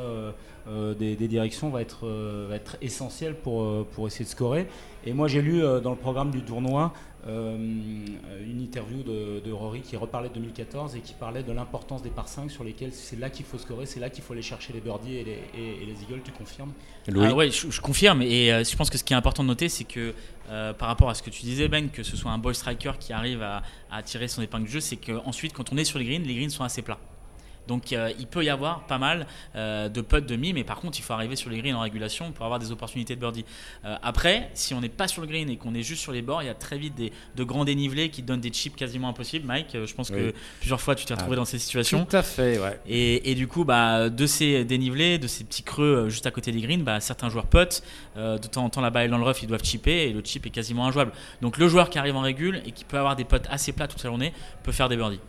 des, 1.00 1.16
directions 1.16 1.70
va 1.70 1.82
être, 1.82 2.08
va 2.48 2.56
être 2.56 2.78
essentiel 2.82 3.36
pour, 3.36 3.86
pour 3.88 4.08
essayer 4.08 4.26
de 4.26 4.30
scorer. 4.30 4.68
Et 5.06 5.14
moi, 5.14 5.28
j'ai 5.28 5.42
lu 5.42 5.62
dans 5.82 5.92
le 5.92 5.98
programme 5.98 6.30
du 6.30 6.42
tournoi 6.42 6.94
une 7.26 8.62
interview 8.62 9.04
de, 9.04 9.52
Rory 9.52 9.82
qui 9.82 9.98
reparlait 9.98 10.30
de 10.30 10.36
2014 10.36 10.96
et 10.96 11.00
qui 11.02 11.14
parlait 11.14 11.44
de 11.44 11.52
l'importance 11.52 12.02
des 12.02 12.10
par 12.10 12.28
5 12.28 12.50
sur 12.50 12.64
lesquels 12.64 12.94
c'est 12.94 13.20
là 13.20 13.30
qu'il 13.30 13.46
faut 13.46 13.58
scorer, 13.58 13.86
c'est 13.86 14.00
là 14.00 14.10
qu'il 14.10 14.24
faut 14.24 14.34
aller 14.34 14.42
chercher 14.42 14.72
les 14.74 14.80
birdies 14.80 15.16
et 15.16 15.24
les, 15.24 15.40
et, 15.54 15.86
les 15.86 16.04
eagles. 16.04 16.22
Tu 16.24 16.32
confirmes? 16.32 16.72
Ah 17.08 17.34
Oui, 17.34 17.52
je, 17.52 17.82
confirme. 17.82 18.22
Et 18.22 18.48
je 18.64 18.76
pense 18.76 18.90
que 18.90 18.98
ce 18.98 19.04
qui 19.04 19.14
est 19.14 19.18
important 19.18 19.44
de 19.44 19.50
noter, 19.50 19.70
c'est 19.70 19.84
que 19.84 20.14
par 20.48 20.88
rapport 20.88 21.10
à 21.10 21.16
ce 21.16 21.24
que 21.24 21.30
tu 21.30 21.44
disais, 21.44 21.68
Ben, 21.68 21.90
que 21.90 22.04
ce 22.04 22.16
soit 22.16 22.32
un 22.32 22.38
boy 22.38 22.56
striker 22.56 22.94
qui 23.00 23.14
arrive 23.14 23.42
à, 23.42 23.64
à 23.92 24.04
tirer 24.04 24.28
son 24.28 24.42
épingle 24.42 24.66
du 24.66 24.72
jeu, 24.72 24.80
c'est 24.80 24.98
qu'ensuite, 24.98 25.54
quand 25.54 25.74
on 25.74 25.78
est 25.78 25.86
sur 25.86 26.00
les 26.00 26.06
greens, 26.06 26.24
les 26.24 26.36
greens 26.36 26.50
sont 26.50 26.64
assez 26.64 26.82
plats. 26.82 27.00
Donc 27.68 27.94
euh, 27.94 28.12
il 28.20 28.28
peut 28.28 28.44
y 28.44 28.50
avoir 28.50 28.86
pas 28.88 28.98
mal 28.98 29.28
euh, 29.56 29.90
de 29.90 30.02
putts 30.02 30.26
de 30.26 30.36
mi, 30.36 30.54
mais 30.54 30.64
par 30.64 30.80
contre 30.80 30.98
il 31.00 31.02
faut 31.02 31.14
arriver 31.14 31.36
sur 31.36 31.50
les 31.50 31.58
greens 31.58 31.76
en 31.76 31.82
régulation 31.82 32.32
pour 32.32 32.46
avoir 32.46 32.60
des 32.60 32.72
opportunités 32.72 33.16
de 33.16 33.20
birdie. 33.20 33.46
Euh, 33.86 33.96
après, 34.02 34.50
si 34.54 34.74
on 34.74 34.82
n'est 34.82 34.90
pas 34.90 35.08
sur 35.08 35.22
le 35.22 35.28
green 35.28 35.50
et 35.50 35.58
qu'on 35.58 35.74
est 35.74 35.84
juste 35.84 36.02
sur 36.02 36.12
les 36.12 36.22
bords, 36.22 36.42
il 36.42 36.46
y 36.46 36.50
a 36.50 36.54
très 36.54 36.78
vite 36.78 36.96
des, 36.96 37.12
de 37.36 37.44
grands 37.44 37.66
dénivelés 37.66 38.10
qui 38.10 38.22
donnent 38.22 38.42
des 38.42 38.50
chips 38.50 38.76
quasiment 38.76 39.10
impossibles. 39.10 39.46
Mike, 39.46 39.78
je 39.86 39.94
pense 39.94 40.10
que 40.10 40.34
plusieurs 40.60 40.82
fois 40.82 40.96
tu 40.96 41.06
t'es 41.06 41.14
retrouvé 41.14 41.34
ah, 41.34 41.38
dans 41.38 41.46
ces 41.46 41.60
situations. 41.60 42.06
Tout 42.06 42.16
à 42.16 42.24
fait, 42.24 42.60
ouais. 42.60 42.80
Et, 42.88 43.36
du 43.36 43.48
coup, 43.48 43.66
bah, 43.66 44.10
de 44.10 44.26
ces 44.26 44.66
dénivelés, 44.66 45.18
de 45.18 45.28
ces 45.28 45.44
petits 45.44 45.64
creux 45.64 46.10
juste 46.10 46.26
à 46.26 46.32
côté 46.32 46.52
des 46.52 46.62
greens, 46.62 46.84
bah, 46.84 47.00
certains 47.00 47.30
joueurs 47.30 47.48
puttent. 47.48 47.84
de 48.16 48.38
temps 48.48 48.66
en 48.66 48.70
temps, 48.70 48.82
la 48.82 48.90
balle 48.90 49.10
dans 49.10 49.18
le 49.18 49.24
rough, 49.24 49.42
ils 49.42 49.48
doivent 49.48 49.64
chipper 49.64 50.10
et 50.10 50.14
le 50.14 50.22
chip 50.24 50.46
est 50.46 50.50
quasiment 50.50 50.88
injouable. 50.88 51.12
Donc 51.42 51.58
le 51.58 51.68
joueur 51.68 51.90
qui 51.90 52.00
arrive 52.00 52.16
en 52.16 52.22
régule 52.22 52.62
et 52.66 52.72
qui 52.72 52.86
peut 52.86 52.98
avoir 52.98 53.16
des 53.16 53.26
putts 53.26 53.48
assez 53.50 53.72
plats 53.72 53.88
toute 53.88 54.04
la 54.04 54.10
journée 54.10 54.34
peut 54.64 54.72
faire 54.72 54.90
des 54.90 54.98
birdies. 54.98 55.20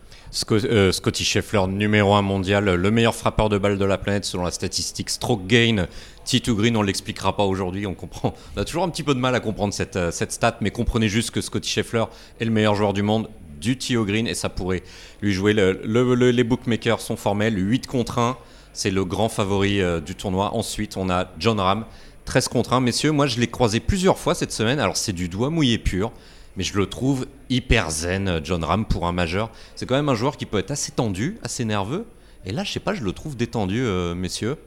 Euh, 0.51 0.91
Scotty 0.91 1.25
Scheffler, 1.25 1.65
numéro 1.67 2.13
1 2.13 2.21
mondial, 2.21 2.65
le 2.65 2.91
meilleur 2.91 3.15
frappeur 3.15 3.49
de 3.49 3.57
balle 3.57 3.79
de 3.79 3.85
la 3.85 3.97
planète 3.97 4.25
selon 4.25 4.43
la 4.43 4.51
statistique 4.51 5.09
Stroke 5.09 5.47
Gain. 5.47 5.87
T2 6.25 6.53
Green, 6.53 6.77
on 6.77 6.81
ne 6.81 6.85
l'expliquera 6.85 7.35
pas 7.35 7.43
aujourd'hui, 7.43 7.87
on 7.87 7.95
comprend. 7.95 8.35
On 8.55 8.61
a 8.61 8.65
toujours 8.65 8.83
un 8.83 8.89
petit 8.89 9.01
peu 9.01 9.15
de 9.15 9.19
mal 9.19 9.33
à 9.33 9.39
comprendre 9.39 9.73
cette, 9.73 9.95
euh, 9.95 10.11
cette 10.11 10.31
stat, 10.31 10.57
mais 10.61 10.69
comprenez 10.69 11.09
juste 11.09 11.31
que 11.31 11.41
Scotty 11.41 11.67
Scheffler 11.67 12.03
est 12.39 12.45
le 12.45 12.51
meilleur 12.51 12.75
joueur 12.75 12.93
du 12.93 13.01
monde 13.01 13.27
du 13.59 13.77
T.O. 13.77 14.05
Green 14.05 14.27
et 14.27 14.35
ça 14.35 14.49
pourrait 14.49 14.83
lui 15.21 15.33
jouer. 15.33 15.53
les 15.53 16.43
bookmakers 16.43 17.01
sont 17.01 17.15
formels, 17.15 17.57
8 17.57 17.87
contre 17.87 18.19
1, 18.19 18.37
c'est 18.71 18.91
le 18.91 19.03
grand 19.05 19.29
favori 19.29 19.81
euh, 19.81 19.99
du 19.99 20.13
tournoi. 20.13 20.53
Ensuite, 20.53 20.95
on 20.95 21.09
a 21.09 21.27
John 21.39 21.59
Ram, 21.59 21.85
13 22.25 22.49
contre 22.49 22.73
1. 22.73 22.81
Messieurs, 22.81 23.11
moi 23.11 23.25
je 23.25 23.39
l'ai 23.39 23.47
croisé 23.47 23.79
plusieurs 23.79 24.19
fois 24.19 24.35
cette 24.35 24.51
semaine, 24.51 24.79
alors 24.79 24.95
c'est 24.95 25.13
du 25.13 25.27
doigt 25.27 25.49
mouillé 25.49 25.79
pur 25.79 26.11
mais 26.57 26.63
je 26.63 26.77
le 26.77 26.87
trouve 26.87 27.25
hyper 27.49 27.89
zen, 27.89 28.41
John 28.43 28.63
Ram, 28.63 28.85
pour 28.85 29.07
un 29.07 29.11
majeur. 29.11 29.49
C'est 29.75 29.85
quand 29.85 29.95
même 29.95 30.09
un 30.09 30.15
joueur 30.15 30.37
qui 30.37 30.45
peut 30.45 30.57
être 30.57 30.71
assez 30.71 30.91
tendu, 30.91 31.37
assez 31.43 31.65
nerveux. 31.65 32.05
Et 32.45 32.51
là, 32.51 32.63
je 32.63 32.71
sais 32.71 32.79
pas, 32.79 32.93
je 32.93 33.03
le 33.03 33.11
trouve 33.11 33.35
détendu, 33.35 33.81
euh, 33.83 34.15
messieurs. 34.15 34.57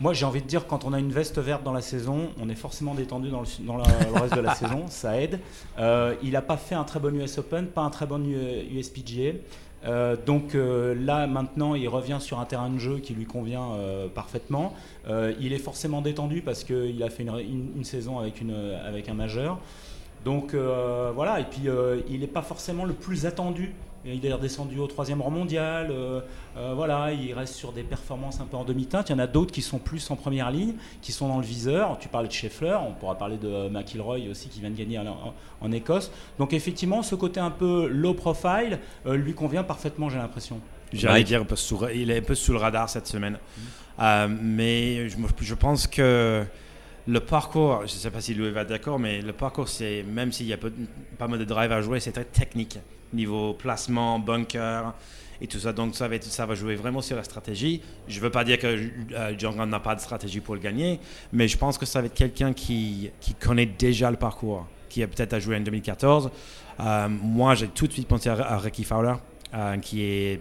Moi, 0.00 0.12
j'ai 0.12 0.24
envie 0.24 0.40
de 0.40 0.46
dire, 0.46 0.66
quand 0.66 0.84
on 0.84 0.92
a 0.92 0.98
une 0.98 1.10
veste 1.10 1.38
verte 1.38 1.64
dans 1.64 1.72
la 1.72 1.80
saison, 1.80 2.30
on 2.40 2.48
est 2.48 2.54
forcément 2.54 2.94
détendu 2.94 3.30
dans 3.30 3.40
le, 3.40 4.18
reste 4.20 4.36
de 4.36 4.40
la 4.40 4.54
saison. 4.54 4.84
Ça 4.88 5.20
aide. 5.20 5.40
Euh, 5.78 6.14
il 6.22 6.32
n'a 6.32 6.42
pas 6.42 6.56
fait 6.56 6.76
un 6.76 6.84
très 6.84 7.00
bon 7.00 7.14
US 7.14 7.38
Open, 7.38 7.66
pas 7.66 7.82
un 7.82 7.90
très 7.90 8.06
bon 8.06 8.24
USPGA. 8.24 9.38
Euh, 9.84 10.16
donc 10.24 10.54
là, 10.54 11.26
maintenant, 11.26 11.74
il 11.74 11.88
revient 11.88 12.18
sur 12.20 12.38
un 12.38 12.44
terrain 12.44 12.70
de 12.70 12.78
jeu 12.78 12.98
qui 12.98 13.14
lui 13.14 13.26
convient 13.26 13.70
parfaitement. 14.14 14.74
il 15.08 15.52
est 15.52 15.58
forcément 15.58 16.00
détendu 16.00 16.42
parce 16.42 16.62
qu'il 16.62 17.02
a 17.02 17.10
fait 17.10 17.24
une, 17.24 17.72
une, 17.76 17.84
saison 17.84 18.20
avec, 18.20 18.40
une, 18.40 18.54
avec 18.86 19.08
un 19.08 19.14
majeur. 19.14 19.58
Donc 20.24 20.54
euh, 20.54 21.12
voilà, 21.14 21.40
et 21.40 21.44
puis 21.44 21.68
euh, 21.68 22.00
il 22.08 22.20
n'est 22.20 22.26
pas 22.26 22.42
forcément 22.42 22.84
le 22.84 22.94
plus 22.94 23.26
attendu. 23.26 23.74
Il 24.04 24.24
est 24.24 24.32
redescendu 24.32 24.78
au 24.78 24.86
troisième 24.86 25.20
rang 25.20 25.30
mondial. 25.30 25.88
Euh, 25.90 26.20
voilà, 26.74 27.12
il 27.12 27.34
reste 27.34 27.54
sur 27.54 27.72
des 27.72 27.82
performances 27.82 28.40
un 28.40 28.44
peu 28.44 28.56
en 28.56 28.64
demi-teinte. 28.64 29.10
Il 29.10 29.12
y 29.12 29.14
en 29.14 29.18
a 29.18 29.26
d'autres 29.26 29.52
qui 29.52 29.60
sont 29.60 29.78
plus 29.78 30.10
en 30.10 30.16
première 30.16 30.50
ligne, 30.50 30.74
qui 31.02 31.12
sont 31.12 31.28
dans 31.28 31.38
le 31.38 31.44
viseur. 31.44 31.98
Tu 31.98 32.08
parlais 32.08 32.28
de 32.28 32.32
Scheffler, 32.32 32.78
on 32.88 32.92
pourra 32.92 33.18
parler 33.18 33.36
de 33.36 33.68
McIlroy 33.68 34.28
aussi 34.30 34.48
qui 34.48 34.60
vient 34.60 34.70
de 34.70 34.76
gagner 34.76 34.98
en, 35.60 35.72
Écosse. 35.72 36.10
Donc 36.38 36.54
effectivement, 36.54 37.02
ce 37.02 37.16
côté 37.16 37.38
un 37.40 37.50
peu 37.50 37.88
low 37.88 38.14
profile 38.14 38.78
lui 39.04 39.34
convient 39.34 39.64
parfaitement, 39.64 40.08
j'ai 40.08 40.18
l'impression. 40.18 40.60
J'allais 40.92 41.24
dire, 41.24 41.44
il 41.92 42.10
est 42.10 42.18
un 42.18 42.22
peu 42.22 42.34
sous 42.34 42.52
le 42.52 42.58
radar 42.58 42.88
cette 42.88 43.08
semaine. 43.08 43.36
Mmh. 43.98 44.36
mais 44.40 45.08
je, 45.10 45.16
je 45.40 45.54
pense 45.54 45.86
que 45.86 46.46
le 47.08 47.20
parcours, 47.20 47.78
je 47.86 47.94
ne 47.94 47.98
sais 47.98 48.10
pas 48.10 48.20
si 48.20 48.34
Louis 48.34 48.50
va 48.50 48.60
être 48.60 48.68
d'accord, 48.68 48.98
mais 48.98 49.22
le 49.22 49.32
parcours, 49.32 49.66
c'est 49.66 50.02
même 50.02 50.30
s'il 50.30 50.46
y 50.46 50.52
a 50.52 50.58
pas 50.58 51.26
mal 51.26 51.38
de 51.38 51.44
drive 51.46 51.72
à 51.72 51.80
jouer, 51.80 52.00
c'est 52.00 52.12
très 52.12 52.24
technique. 52.24 52.78
Niveau 53.14 53.54
placement, 53.54 54.18
bunker 54.18 54.92
et 55.40 55.46
tout 55.46 55.58
ça. 55.58 55.72
Donc 55.72 55.94
ça 55.94 56.06
va, 56.06 56.20
ça 56.20 56.44
va 56.44 56.54
jouer 56.54 56.76
vraiment 56.76 57.00
sur 57.00 57.16
la 57.16 57.24
stratégie. 57.24 57.80
Je 58.08 58.18
ne 58.18 58.24
veux 58.24 58.30
pas 58.30 58.44
dire 58.44 58.58
que 58.58 58.66
euh, 58.66 59.32
John 59.38 59.56
n'a 59.56 59.80
pas 59.80 59.94
de 59.94 60.00
stratégie 60.00 60.40
pour 60.40 60.54
le 60.54 60.60
gagner, 60.60 61.00
mais 61.32 61.48
je 61.48 61.56
pense 61.56 61.78
que 61.78 61.86
ça 61.86 62.02
va 62.02 62.06
être 62.08 62.14
quelqu'un 62.14 62.52
qui, 62.52 63.10
qui 63.20 63.32
connaît 63.32 63.64
déjà 63.64 64.10
le 64.10 64.18
parcours, 64.18 64.66
qui 64.90 65.02
a 65.02 65.06
peut-être 65.06 65.32
à 65.32 65.40
jouer 65.40 65.56
en 65.56 65.60
2014. 65.60 66.30
Euh, 66.80 67.08
moi, 67.08 67.54
j'ai 67.54 67.68
tout 67.68 67.86
de 67.86 67.92
suite 67.92 68.06
pensé 68.06 68.28
à, 68.28 68.58
Ricky 68.58 68.84
Fowler, 68.84 69.14
euh, 69.54 69.78
qui 69.78 70.02
est 70.02 70.40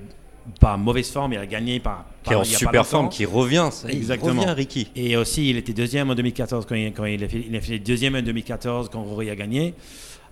pas 0.60 0.78
mauvaise 0.78 1.10
forme, 1.10 1.34
il 1.34 1.40
a 1.40 1.46
gagné 1.46 1.80
par. 1.80 2.06
Qui 2.24 2.34
est 2.34 2.36
en 2.36 2.44
super 2.44 2.86
forme, 2.86 3.10
qui 3.10 3.26
revient. 3.26 3.70
Exactement. 3.88 4.42
revient, 4.42 4.52
Ricky. 4.52 4.92
Et 4.96 5.16
aussi, 5.16 5.50
il 5.50 5.58
était 5.58 5.74
deuxième 5.74 6.10
en 6.10 6.16
2014 6.16 6.66
quand 6.66 6.76
il, 6.76 6.92
quand 6.94 7.06
il, 7.06 7.24
a, 7.24 7.30
fait, 7.30 7.46
il 7.48 7.56
a 7.56 7.62
fait 7.62 7.80
deuxième 7.80 8.16
en 8.16 8.22
2014 8.22 8.90
quand 8.92 9.04
Rory 9.04 9.30
a 9.30 9.36
gagné. 9.36 9.74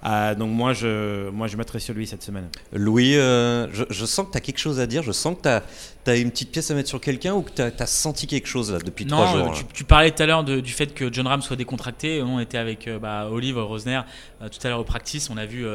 Euh, 0.05 0.35
donc 0.35 0.51
moi 0.51 0.73
je, 0.73 1.29
moi, 1.29 1.47
je 1.47 1.57
mettrai 1.57 1.79
sur 1.79 1.93
lui 1.93 2.05
cette 2.05 2.21
semaine. 2.21 2.49
Louis, 2.73 3.15
euh, 3.15 3.67
je, 3.71 4.05
sens 4.05 4.27
que 4.27 4.31
tu 4.33 4.37
as 4.37 4.41
quelque 4.41 4.59
chose 4.59 4.79
à 4.79 4.87
dire. 4.87 5.01
Je 5.03 5.11
sens 5.11 5.35
que 5.35 5.41
tu 5.43 5.49
as, 5.49 5.63
as, 6.07 6.17
une 6.17 6.31
petite 6.31 6.51
pièce 6.51 6.71
à 6.71 6.75
mettre 6.75 6.89
sur 6.89 7.01
quelqu'un 7.01 7.33
ou 7.33 7.41
que 7.41 7.51
tu 7.51 7.61
as, 7.61 7.87
senti 7.87 8.27
quelque 8.27 8.47
chose 8.47 8.71
là, 8.71 8.79
depuis 8.79 9.05
trois 9.05 9.27
jours. 9.27 9.53
Tu, 9.53 9.63
tu 9.73 9.83
parlais 9.83 10.11
tout 10.11 10.23
à 10.23 10.25
l'heure 10.25 10.43
du 10.43 10.71
fait 10.71 10.93
que 10.93 11.11
John 11.11 11.27
Ram 11.27 11.41
soit 11.41 11.55
décontracté. 11.55 12.21
On 12.21 12.39
était 12.39 12.57
avec 12.57 12.87
euh, 12.87 12.99
bah, 12.99 13.27
Olive 13.31 13.57
Rosner 13.57 14.01
tout 14.39 14.59
à 14.63 14.69
l'heure 14.69 14.79
au 14.79 14.83
practice. 14.83 15.29
On 15.29 15.37
a 15.37 15.45
vu 15.45 15.65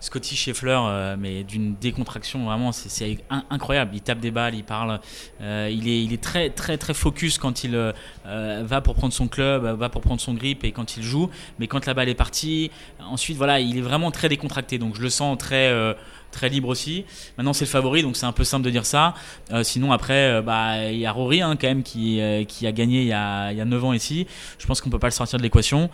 Scotty 0.00 0.34
Scheffler, 0.34 0.80
mais 1.18 1.44
d'une 1.44 1.74
décontraction 1.76 2.44
vraiment, 2.44 2.72
c'est 2.72 3.18
incroyable. 3.50 3.92
Il 3.94 4.00
tape 4.00 4.18
des 4.18 4.30
balles, 4.30 4.54
il 4.54 4.64
parle. 4.64 5.00
il, 5.40 5.88
est, 5.88 6.02
il 6.02 6.12
est 6.12 6.22
très, 6.22 6.50
très, 6.50 6.76
très 6.76 6.94
focus 6.94 7.38
quand 7.38 7.62
il 7.62 7.92
va 8.24 8.80
pour 8.80 8.94
prendre 8.94 9.12
son 9.12 9.28
club, 9.28 9.64
va 9.64 9.88
pour 9.88 10.00
prendre 10.00 10.20
son 10.20 10.34
grip 10.34 10.64
et 10.64 10.72
quand 10.72 10.96
il 10.96 11.02
joue. 11.02 11.30
Mais 11.58 11.66
quand 11.68 11.86
la 11.86 11.94
balle 11.94 12.08
est 12.08 12.14
partie, 12.14 12.70
ensuite, 13.00 13.36
voilà, 13.36 13.60
il 13.60 13.78
est 13.78 13.82
vraiment 13.82 14.10
très 14.10 14.28
décontracté. 14.28 14.78
Donc 14.78 14.96
je 14.96 15.02
le 15.02 15.10
sens 15.10 15.38
très, 15.38 15.68
euh, 15.68 15.94
très 16.36 16.48
libre 16.48 16.68
aussi. 16.68 17.04
Maintenant, 17.36 17.52
c'est 17.52 17.64
le 17.64 17.70
favori, 17.70 18.02
donc 18.02 18.16
c'est 18.16 18.26
un 18.26 18.32
peu 18.32 18.44
simple 18.44 18.64
de 18.64 18.70
dire 18.70 18.86
ça. 18.86 19.14
Euh, 19.52 19.62
sinon, 19.62 19.92
après, 19.92 20.30
euh, 20.30 20.42
bah, 20.42 20.90
il 20.90 20.98
y 20.98 21.06
a 21.06 21.12
Rory 21.12 21.40
hein, 21.40 21.56
quand 21.60 21.66
même 21.66 21.82
qui, 21.82 22.20
qui 22.46 22.66
a 22.66 22.72
gagné 22.72 23.02
il 23.02 23.08
y 23.08 23.12
a, 23.12 23.52
il 23.52 23.58
y 23.58 23.60
a 23.60 23.64
9 23.64 23.84
ans 23.84 23.92
ici. 23.92 24.26
Je 24.58 24.66
pense 24.66 24.80
qu'on 24.80 24.90
peut 24.90 24.98
pas 24.98 25.08
le 25.08 25.12
sortir 25.12 25.38
de 25.38 25.42
l'équation. 25.42 25.90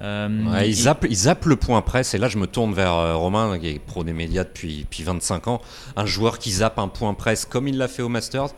ils, 0.00 0.74
zappent, 0.74 1.06
ils, 1.08 1.16
zappent, 1.16 1.46
le 1.46 1.56
point 1.56 1.80
presse, 1.82 2.14
et 2.14 2.18
là 2.18 2.28
je 2.28 2.38
me 2.38 2.46
tourne 2.46 2.74
vers 2.74 3.18
Romain, 3.18 3.58
qui 3.58 3.68
est 3.68 3.78
pro 3.78 4.04
des 4.04 4.12
médias 4.12 4.44
depuis, 4.44 4.82
depuis 4.82 5.02
25 5.02 5.48
ans. 5.48 5.60
Un 5.96 6.06
joueur 6.06 6.38
qui 6.38 6.50
zappe 6.50 6.78
un 6.78 6.88
point 6.88 7.14
presse 7.14 7.44
comme 7.44 7.66
il 7.68 7.78
l'a 7.78 7.88
fait 7.88 8.02
au 8.02 8.08
Masters. 8.08 8.50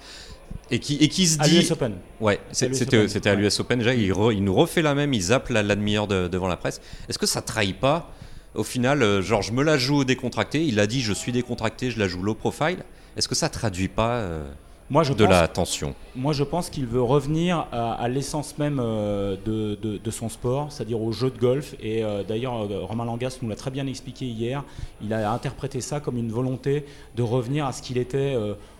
Et 0.70 0.80
qui, 0.80 0.96
et 0.96 1.08
qui 1.08 1.26
se 1.26 1.38
dit. 1.38 1.56
À 1.56 1.60
l'US 1.60 1.70
Open. 1.70 1.94
Ouais, 2.20 2.40
c'était 2.52 3.30
à 3.30 3.34
l'US 3.34 3.60
Open. 3.60 3.78
Déjà, 3.78 3.94
il, 3.94 4.02
il, 4.02 4.44
nous 4.44 4.54
refait 4.54 4.82
la 4.82 4.94
même, 4.94 5.14
il 5.14 5.22
zappe 5.22 5.48
la, 5.48 5.62
la 5.62 5.74
demi-heure 5.74 6.06
devant 6.06 6.48
la 6.48 6.56
presse. 6.56 6.80
Est-ce 7.08 7.18
que 7.18 7.26
ça 7.26 7.40
trahit 7.40 7.78
pas 7.78 8.10
Au 8.58 8.64
final, 8.64 9.04
euh, 9.04 9.22
genre, 9.22 9.40
je 9.40 9.52
me 9.52 9.62
la 9.62 9.78
joue 9.78 10.02
décontracté. 10.02 10.64
Il 10.64 10.80
a 10.80 10.88
dit, 10.88 11.00
je 11.00 11.12
suis 11.12 11.30
décontracté, 11.30 11.92
je 11.92 11.98
la 12.00 12.08
joue 12.08 12.22
low 12.24 12.34
profile. 12.34 12.78
Est-ce 13.16 13.28
que 13.28 13.36
ça 13.36 13.48
traduit 13.48 13.86
pas 13.86 14.16
euh, 14.16 14.50
moi, 14.90 15.04
je 15.04 15.12
de 15.12 15.24
la 15.24 15.46
tension? 15.46 15.94
Moi, 16.16 16.32
je 16.32 16.42
pense 16.42 16.68
qu'il 16.68 16.86
veut 16.86 17.02
revenir 17.02 17.66
à, 17.70 18.08
l'essence 18.08 18.58
même 18.58 18.80
euh, 18.82 19.36
de, 19.44 19.76
de, 19.76 20.10
son 20.10 20.28
sport, 20.28 20.72
c'est-à-dire 20.72 21.00
au 21.00 21.12
jeu 21.12 21.30
de 21.30 21.38
golf. 21.38 21.76
Et 21.80 22.02
d'ailleurs, 22.26 22.66
Romain 22.88 23.04
Langas 23.04 23.38
nous 23.42 23.48
l'a 23.50 23.54
très 23.54 23.70
bien 23.70 23.86
expliqué 23.86 24.24
hier. 24.24 24.64
Il 25.02 25.12
a 25.12 25.30
interprété 25.30 25.80
ça 25.80 26.00
comme 26.00 26.16
une 26.16 26.32
volonté 26.32 26.86
de 27.16 27.22
revenir 27.22 27.66
à 27.66 27.72
ce 27.72 27.82
qu'il 27.82 27.98
était 27.98 28.34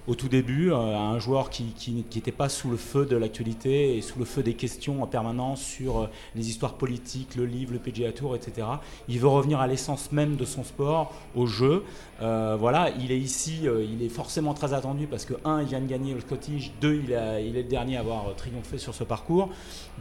au 0.08 0.14
tout 0.14 0.28
début, 0.28 0.72
euh, 0.72 0.96
un 0.96 1.18
joueur 1.18 1.50
qui 1.50 1.74
n'était 1.92 2.32
pas 2.32 2.48
sous 2.48 2.70
le 2.70 2.78
feu 2.78 3.04
de 3.04 3.14
l'actualité 3.14 3.96
et 3.96 4.00
sous 4.00 4.18
le 4.18 4.24
feu 4.24 4.42
des 4.42 4.54
questions 4.54 5.02
en 5.02 5.06
permanence 5.06 5.60
sur 5.60 5.98
euh, 5.98 6.06
les 6.34 6.48
histoires 6.48 6.74
politiques, 6.74 7.36
le 7.36 7.44
livre, 7.44 7.74
le 7.74 7.78
PGA 7.78 8.10
Tour, 8.12 8.34
etc. 8.34 8.66
Il 9.08 9.20
veut 9.20 9.28
revenir 9.28 9.60
à 9.60 9.66
l'essence 9.66 10.10
même 10.10 10.36
de 10.36 10.46
son 10.46 10.64
sport, 10.64 11.12
au 11.36 11.46
jeu. 11.46 11.84
Euh, 12.20 12.56
voilà, 12.58 12.90
il 13.00 13.12
est 13.12 13.18
ici, 13.18 13.62
il 13.64 14.02
est 14.02 14.08
forcément 14.08 14.54
très 14.54 14.74
attendu 14.74 15.06
parce 15.06 15.24
que, 15.24 15.34
un, 15.44 15.62
il 15.62 15.68
vient 15.68 15.80
de 15.80 15.86
gagner 15.86 16.14
le 16.14 16.20
Scottish, 16.20 16.72
deux, 16.80 16.94
il, 16.94 17.10
il 17.46 17.56
est 17.56 17.62
le 17.62 17.68
dernier 17.68 17.96
à 17.96 18.00
avoir 18.00 18.34
triomphé 18.36 18.78
sur 18.78 18.94
ce 18.94 19.04
parcours. 19.04 19.50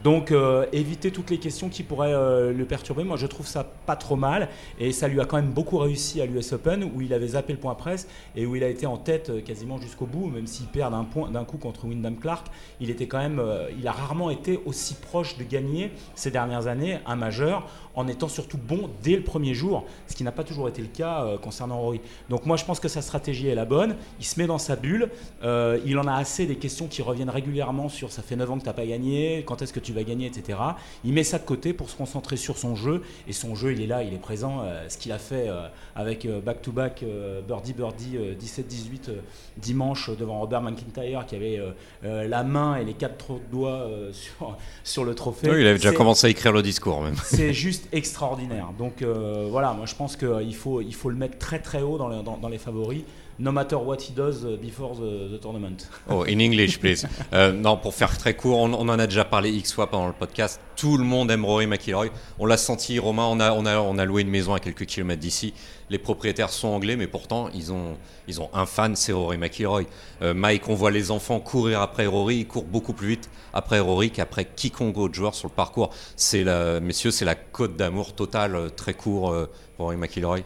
Donc, 0.02 0.32
éviter 0.72 1.10
toutes 1.10 1.30
les 1.30 1.38
questions 1.38 1.68
qui 1.68 1.82
pourraient 1.82 2.12
le 2.12 2.64
perturber, 2.64 3.04
moi 3.04 3.16
je 3.16 3.26
trouve 3.26 3.46
ça 3.46 3.64
pas 3.86 3.96
trop 3.96 4.16
mal 4.16 4.48
et 4.78 4.92
ça 4.92 5.08
lui 5.08 5.20
a 5.20 5.24
quand 5.24 5.36
même 5.36 5.50
beaucoup 5.50 5.78
réussi 5.78 6.20
à 6.20 6.26
l'US 6.26 6.52
Open 6.52 6.84
où 6.94 7.00
il 7.00 7.12
avait 7.12 7.28
zappé 7.28 7.52
le 7.52 7.58
point 7.58 7.74
presse 7.74 8.08
et 8.36 8.46
où 8.46 8.56
il 8.56 8.64
a 8.64 8.68
été 8.68 8.86
en 8.86 8.96
tête 8.96 9.44
quasiment 9.44 9.78
jusqu'au 9.80 10.06
bout, 10.06 10.26
même 10.28 10.46
s'il 10.46 10.66
perd 10.66 10.92
d'un 10.92 11.04
point, 11.04 11.30
d'un 11.30 11.44
coup 11.44 11.58
contre 11.58 11.86
Wyndham 11.86 12.16
Clark, 12.16 12.46
il 12.80 12.90
était 12.90 13.06
quand 13.06 13.18
même, 13.18 13.38
euh, 13.38 13.68
il 13.78 13.86
a 13.86 13.92
rarement 13.92 14.30
été 14.30 14.60
aussi 14.66 14.94
proche 14.94 15.36
de 15.36 15.44
gagner 15.44 15.90
ces 16.14 16.30
dernières 16.30 16.66
années 16.66 16.98
un 17.06 17.16
majeur, 17.16 17.68
en 17.98 18.06
étant 18.06 18.28
surtout 18.28 18.58
bon 18.58 18.88
dès 19.02 19.16
le 19.16 19.24
premier 19.24 19.54
jour, 19.54 19.84
ce 20.06 20.14
qui 20.14 20.22
n'a 20.22 20.30
pas 20.30 20.44
toujours 20.44 20.68
été 20.68 20.80
le 20.80 20.86
cas 20.86 21.24
euh, 21.24 21.36
concernant 21.36 21.80
Rory. 21.80 22.00
Donc 22.30 22.46
moi, 22.46 22.56
je 22.56 22.64
pense 22.64 22.78
que 22.78 22.86
sa 22.86 23.02
stratégie 23.02 23.48
est 23.48 23.56
la 23.56 23.64
bonne. 23.64 23.96
Il 24.20 24.24
se 24.24 24.38
met 24.38 24.46
dans 24.46 24.58
sa 24.58 24.76
bulle, 24.76 25.10
euh, 25.42 25.80
il 25.84 25.98
en 25.98 26.06
a 26.06 26.14
assez 26.14 26.46
des 26.46 26.54
questions 26.54 26.86
qui 26.86 27.02
reviennent 27.02 27.28
régulièrement 27.28 27.88
sur 27.88 28.12
ça 28.12 28.22
fait 28.22 28.36
9 28.36 28.52
ans 28.52 28.54
que 28.58 28.62
tu 28.62 28.66
n'as 28.66 28.72
pas 28.72 28.86
gagné, 28.86 29.42
quand 29.44 29.62
est-ce 29.62 29.72
que 29.72 29.80
tu 29.80 29.92
vas 29.92 30.04
gagner, 30.04 30.28
etc. 30.28 30.60
Il 31.04 31.12
met 31.12 31.24
ça 31.24 31.40
de 31.40 31.44
côté 31.44 31.72
pour 31.72 31.90
se 31.90 31.96
concentrer 31.96 32.36
sur 32.36 32.56
son 32.56 32.76
jeu, 32.76 33.02
et 33.26 33.32
son 33.32 33.56
jeu, 33.56 33.72
il 33.72 33.82
est 33.82 33.88
là, 33.88 34.04
il 34.04 34.14
est 34.14 34.18
présent. 34.18 34.62
ce 34.88 34.96
qu'il 34.96 35.10
a 35.10 35.18
fait 35.18 35.48
avec 35.96 36.28
back-to-back 36.44 37.04
birdie 37.46 37.72
birdie 37.72 38.16
17-18 38.40 39.10
dimanche 39.56 40.10
devant 40.16 40.38
Robert 40.38 40.62
McIntyre 40.62 41.26
qui 41.26 41.34
avait 41.34 41.60
la 42.02 42.44
main 42.44 42.76
et 42.76 42.84
les 42.84 42.94
quatre 42.94 43.40
doigts 43.50 43.88
sur, 44.12 44.56
sur 44.84 45.04
le 45.04 45.14
trophée. 45.14 45.50
Oui, 45.50 45.60
il 45.60 45.66
avait 45.66 45.78
déjà 45.78 45.92
commencé 45.92 46.28
à 46.28 46.30
écrire 46.30 46.52
le 46.52 46.62
discours 46.62 47.00
même. 47.02 47.16
C'est 47.24 47.52
juste 47.52 47.87
extraordinaire. 47.92 48.68
Donc 48.78 49.02
euh, 49.02 49.48
voilà, 49.50 49.72
moi 49.72 49.86
je 49.86 49.94
pense 49.94 50.16
qu'il 50.16 50.54
faut, 50.54 50.80
il 50.80 50.94
faut 50.94 51.10
le 51.10 51.16
mettre 51.16 51.38
très 51.38 51.58
très 51.58 51.82
haut 51.82 51.98
dans, 51.98 52.22
dans, 52.22 52.36
dans 52.36 52.48
les 52.48 52.58
favoris 52.58 53.04
no 53.38 53.52
matter 53.52 53.76
what 53.76 53.98
he 54.00 54.12
does 54.12 54.44
before 54.60 54.96
the, 54.96 55.38
tournament. 55.40 55.88
Oh, 56.08 56.24
in 56.24 56.40
English, 56.40 56.78
please. 56.78 57.06
Euh, 57.32 57.52
non, 57.52 57.76
pour 57.76 57.94
faire 57.94 58.16
très 58.16 58.34
court, 58.34 58.58
on, 58.58 58.72
en 58.72 58.98
a 58.98 59.06
déjà 59.06 59.24
parlé 59.24 59.50
X 59.50 59.72
fois 59.72 59.88
pendant 59.88 60.08
le 60.08 60.12
podcast. 60.12 60.60
Tout 60.76 60.96
le 60.96 61.04
monde 61.04 61.30
aime 61.30 61.44
Rory 61.44 61.66
McIlroy. 61.66 62.10
On 62.38 62.46
l'a 62.46 62.56
senti, 62.56 62.98
Romain. 62.98 63.26
On 63.26 63.38
a, 63.40 63.52
on, 63.52 63.66
a, 63.66 63.78
on 63.78 63.98
a 63.98 64.04
loué 64.04 64.22
une 64.22 64.30
maison 64.30 64.54
à 64.54 64.60
quelques 64.60 64.86
kilomètres 64.86 65.20
d'ici. 65.20 65.54
Les 65.90 65.98
propriétaires 65.98 66.50
sont 66.50 66.68
anglais, 66.68 66.96
mais 66.96 67.06
pourtant, 67.06 67.48
ils 67.54 67.72
ont, 67.72 67.96
ils 68.26 68.40
ont 68.40 68.50
un 68.52 68.66
fan, 68.66 68.94
c'est 68.94 69.12
Rory 69.12 69.38
McIlroy. 69.38 69.84
Euh, 70.22 70.34
Mike, 70.34 70.68
on 70.68 70.74
voit 70.74 70.90
les 70.90 71.10
enfants 71.10 71.40
courir 71.40 71.80
après 71.80 72.06
Rory. 72.06 72.38
Ils 72.38 72.46
courent 72.46 72.64
beaucoup 72.64 72.92
plus 72.92 73.08
vite 73.08 73.30
après 73.52 73.80
Rory 73.80 74.10
qu'après 74.10 74.44
quiconque 74.44 74.98
autre 74.98 75.14
joueur 75.14 75.34
sur 75.34 75.48
le 75.48 75.54
parcours. 75.54 75.90
C'est 76.16 76.44
la, 76.44 76.80
messieurs, 76.80 77.10
c'est 77.10 77.24
la 77.24 77.34
côte 77.34 77.76
d'amour 77.76 78.14
totale, 78.14 78.54
euh, 78.54 78.68
très 78.68 78.94
court, 78.94 79.34
Rory 79.78 79.96
McIlroy. 79.96 80.40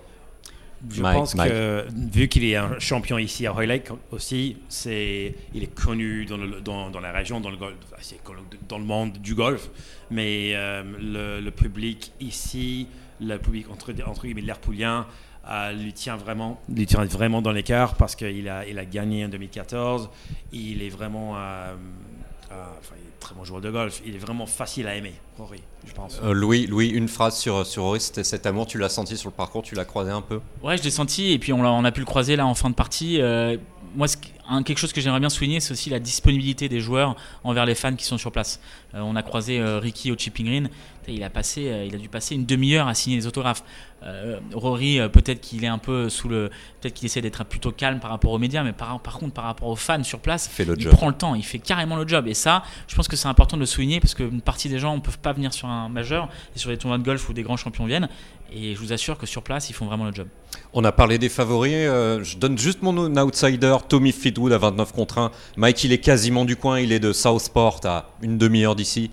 Je 0.91 1.03
pense 1.03 1.35
que 1.35 1.87
vu 2.11 2.29
qu'il 2.29 2.45
est 2.45 2.57
un 2.57 2.79
champion 2.79 3.19
ici 3.19 3.47
à 3.47 3.53
Roy 3.53 3.67
Lake 3.67 3.89
aussi, 4.11 4.57
c'est 4.69 5.35
il 5.55 5.63
est 5.63 5.75
connu 5.75 6.25
dans, 6.25 6.37
le, 6.37 6.61
dans, 6.61 6.91
dans, 6.91 7.01
la 7.01 7.13
région, 7.13 7.41
dans 7.41 7.51
le 7.51 7.57
golf, 7.57 7.77
dans 8.69 8.79
le 8.79 8.85
monde 8.85 9.19
du 9.19 9.35
golf, 9.35 9.71
mais 10.11 10.53
euh, 10.55 11.41
le, 11.41 11.51
public 11.51 12.13
ici, 12.21 12.89
le 13.21 13.39
public 13.39 13.71
entre, 13.71 13.93
entre 14.07 14.23
guillemets 14.25 14.43
l'Herpoulien, 14.43 15.07
euh, 15.49 15.73
lui 15.73 15.93
tient 15.93 16.17
vraiment, 16.17 16.61
lui 16.69 16.87
tient 16.87 17.05
vraiment 17.05 17.43
dans 17.43 17.53
l'écart 17.53 17.95
parce 17.95 18.15
qu'il 18.15 18.49
a, 18.49 18.67
il 18.67 18.79
a 18.79 18.85
gagné 18.85 19.25
en 19.25 19.29
2014. 19.29 20.09
Il 20.53 20.83
est 20.83 20.89
vraiment 20.89 21.37
euh, 22.53 22.65
enfin, 22.81 22.95
il 23.01 23.09
est 23.09 23.21
très 23.21 23.35
bon 23.35 23.45
joueur 23.45 23.61
de 23.61 23.71
golf. 23.71 24.03
Il 24.05 24.15
est 24.15 24.19
vraiment 24.19 24.47
facile 24.47 24.87
à 24.87 24.95
aimer, 24.95 25.15
Rory, 25.39 25.63
je 25.87 25.93
pense. 25.93 26.21
Euh, 26.23 26.33
Louis, 26.33 26.67
Louis, 26.67 26.89
une 26.89 27.09
phrase 27.09 27.39
sur, 27.39 27.67
sur 27.67 27.85
Rory, 27.85 28.01
c'était 28.01 28.25
cet 28.25 28.47
amour, 28.47 28.67
tu 28.67 28.79
l'as 28.79 28.89
senti 28.89 29.17
sur 29.17 29.31
le 29.31 29.35
parcours, 29.35 29.63
tu 29.63 29.75
l'as 29.75 29.85
croisé 29.85 30.11
un 30.11 30.23
peu? 30.23 30.41
Ouais, 30.63 30.77
je 30.77 30.83
l'ai 30.83 30.91
senti, 30.91 31.33
et 31.33 31.39
puis 31.39 31.53
on 31.53 31.65
a, 31.65 31.69
on 31.69 31.85
a 31.85 31.93
pu 31.93 32.01
le 32.01 32.07
croiser 32.07 32.37
là 32.37 32.47
en 32.47 32.55
fin 32.55 32.71
de 32.71 32.75
partie. 32.75 33.21
Euh, 33.21 33.57
moi, 33.95 34.07
quelque 34.65 34.79
chose 34.79 34.93
que 34.93 35.01
j'aimerais 35.01 35.21
bien 35.21 35.29
souligner, 35.29 35.61
c'est 35.61 35.73
aussi 35.73 35.91
la 35.91 35.99
disponibilité 35.99 36.69
des 36.69 36.81
joueurs 36.81 37.17
envers 37.45 37.67
les 37.67 37.75
fans 37.75 37.95
qui 37.95 38.05
sont 38.05 38.19
sur 38.19 38.33
place. 38.33 38.61
Euh, 38.95 39.01
on 39.01 39.17
a 39.17 39.23
croisé 39.23 39.61
euh, 39.61 39.79
Ricky 39.79 40.11
au 40.13 40.17
Chipping 40.17 40.47
Green, 40.47 40.71
il 41.09 41.23
a, 41.23 41.31
passé, 41.31 41.69
euh, 41.69 41.85
il 41.85 41.95
a 41.95 41.99
dû 41.99 42.09
passer 42.09 42.35
une 42.35 42.47
demi-heure 42.47 42.89
à 42.89 42.95
signer 42.95 43.17
les 43.17 43.27
autographes. 43.27 43.65
Rory, 44.53 44.99
peut-être 45.13 45.41
qu'il 45.41 45.65
est 45.65 45.69
un 45.69 45.79
peu 45.79 46.09
sous 46.09 46.29
le. 46.29 46.51
Peut-être 46.81 46.95
qu'il 46.95 47.07
essaie 47.07 47.21
d'être 47.21 47.45
plutôt 47.45 47.71
calme 47.71 48.01
par 48.01 48.11
rapport 48.11 48.33
aux 48.33 48.39
médias, 48.39 48.63
mais 48.63 48.73
par, 48.73 48.99
par 49.01 49.19
contre, 49.19 49.33
par 49.33 49.45
rapport 49.45 49.69
aux 49.69 49.77
fans 49.77 50.03
sur 50.03 50.19
place, 50.19 50.51
il 50.59 50.89
prend 50.89 51.09
le 51.09 51.15
temps, 51.15 51.35
il 51.35 51.45
fait 51.45 51.59
carrément 51.59 51.97
le 51.97 52.07
job. 52.07 52.27
Et 52.27 52.35
ça, 52.35 52.63
je 52.89 52.95
pense 52.95 53.09
que 53.09 53.17
c'est 53.17 53.29
important 53.29 53.57
de 53.57 53.63
le 53.63 53.67
souligner 53.67 54.01
parce 54.01 54.15
qu'une 54.15 54.41
partie 54.41 54.69
des 54.69 54.79
gens 54.79 54.97
ne 54.97 55.01
peuvent 55.01 55.19
pas 55.19 55.33
venir 55.33 55.53
sur 55.53 55.69
un 55.69 55.89
majeur 55.89 56.29
et 56.55 56.59
sur 56.59 56.71
les 56.71 56.79
tournois 56.79 56.99
de 56.99 57.05
golf 57.05 57.29
où 57.29 57.33
des 57.33 57.43
grands 57.43 57.57
champions 57.57 57.87
viennent. 57.87 58.09
Et 58.55 58.75
je 58.75 58.81
vous 58.81 58.93
assure 58.93 59.17
que 59.17 59.27
sur 59.27 59.43
place, 59.43 59.71
ils 59.71 59.73
font 59.73 59.87
vraiment 59.87 60.05
le 60.05 60.13
job. 60.13 60.27
On 60.75 60.85
a 60.85 60.93
parlé 60.93 61.19
des 61.19 61.29
favoris. 61.29 61.73
Euh, 61.75 62.23
je 62.23 62.37
donne 62.37 62.59
juste 62.59 62.83
mon 62.83 63.17
outsider, 63.17 63.77
Tommy 63.89 64.13
Fleetwood 64.13 64.53
à 64.53 64.59
29 64.59 64.93
contre 64.93 65.19
1. 65.19 65.31
Mike, 65.57 65.85
il 65.85 65.93
est 65.93 65.99
quasiment 65.99 66.45
du 66.45 66.57
coin. 66.57 66.79
Il 66.79 66.93
est 66.93 67.01
de 67.01 67.13
Southport 67.13 67.81
à 67.85 68.11
une 68.21 68.37
demi-heure 68.37 68.77
d'ici. 68.77 69.11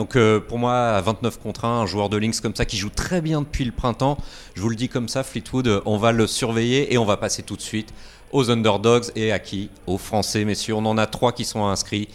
Donc 0.00 0.16
euh, 0.16 0.40
pour 0.40 0.58
moi, 0.58 0.92
à 0.92 1.00
29 1.02 1.38
contre 1.40 1.66
1, 1.66 1.82
un 1.82 1.84
joueur 1.84 2.08
de 2.08 2.16
Lynx 2.16 2.40
comme 2.40 2.56
ça 2.56 2.64
qui 2.64 2.78
joue 2.78 2.88
très 2.88 3.20
bien 3.20 3.42
depuis 3.42 3.66
le 3.66 3.70
printemps, 3.70 4.16
je 4.54 4.62
vous 4.62 4.70
le 4.70 4.74
dis 4.74 4.88
comme 4.88 5.10
ça, 5.10 5.22
Fleetwood, 5.22 5.82
on 5.84 5.98
va 5.98 6.12
le 6.12 6.26
surveiller 6.26 6.94
et 6.94 6.96
on 6.96 7.04
va 7.04 7.18
passer 7.18 7.42
tout 7.42 7.54
de 7.54 7.60
suite 7.60 7.92
aux 8.32 8.50
underdogs 8.50 9.04
et 9.14 9.30
à 9.30 9.38
qui? 9.38 9.68
Aux 9.86 9.98
Français, 9.98 10.46
messieurs. 10.46 10.72
On 10.74 10.86
en 10.86 10.96
a 10.96 11.06
trois 11.06 11.32
qui 11.32 11.44
sont 11.44 11.66
inscrits, 11.66 12.08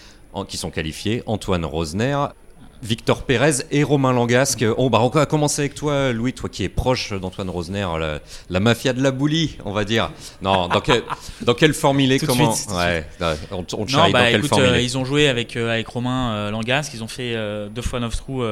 qui 0.47 0.57
sont 0.57 0.71
qualifiés. 0.71 1.21
Antoine 1.27 1.63
Rosner, 1.63 2.17
Victor 2.85 3.23
Pérez 3.23 3.63
et 3.71 3.83
Romain 3.83 4.13
Langasque. 4.13 4.63
On, 4.77 4.91
bah, 4.91 4.99
on 5.01 5.09
va 5.09 5.25
commencer 5.25 5.61
avec 5.61 5.73
toi, 5.73 6.13
Louis, 6.13 6.33
toi 6.33 6.49
qui 6.49 6.63
es 6.63 6.69
proche 6.69 7.13
d'Antoine 7.13 7.49
Rosner, 7.49 7.87
la, 8.49 8.59
mafia 8.59 8.93
de 8.93 9.01
la 9.01 9.09
boulie, 9.09 9.57
on 9.65 9.71
va 9.71 9.85
dire. 9.85 10.11
Non, 10.43 10.67
dans, 10.67 10.81
quel, 10.81 11.01
dans 11.41 11.55
quelle 11.55 11.73
forme 11.73 11.99
il 11.99 12.11
est 12.11 12.23
comment 12.23 12.53
ouais, 12.75 13.07
on, 13.51 13.65
on 13.73 13.85
non, 13.85 14.11
bah, 14.11 14.29
écoute, 14.29 14.53
euh, 14.53 14.79
Ils 14.79 14.99
ont 14.99 15.05
joué 15.05 15.27
avec, 15.27 15.57
euh, 15.57 15.71
avec 15.71 15.87
Romain 15.87 16.33
euh, 16.33 16.51
Langasque, 16.51 16.93
ils 16.93 17.03
ont 17.03 17.07
fait 17.07 17.35
deux 17.73 17.81
fois 17.81 17.99
9 17.99 18.15
trous 18.15 18.43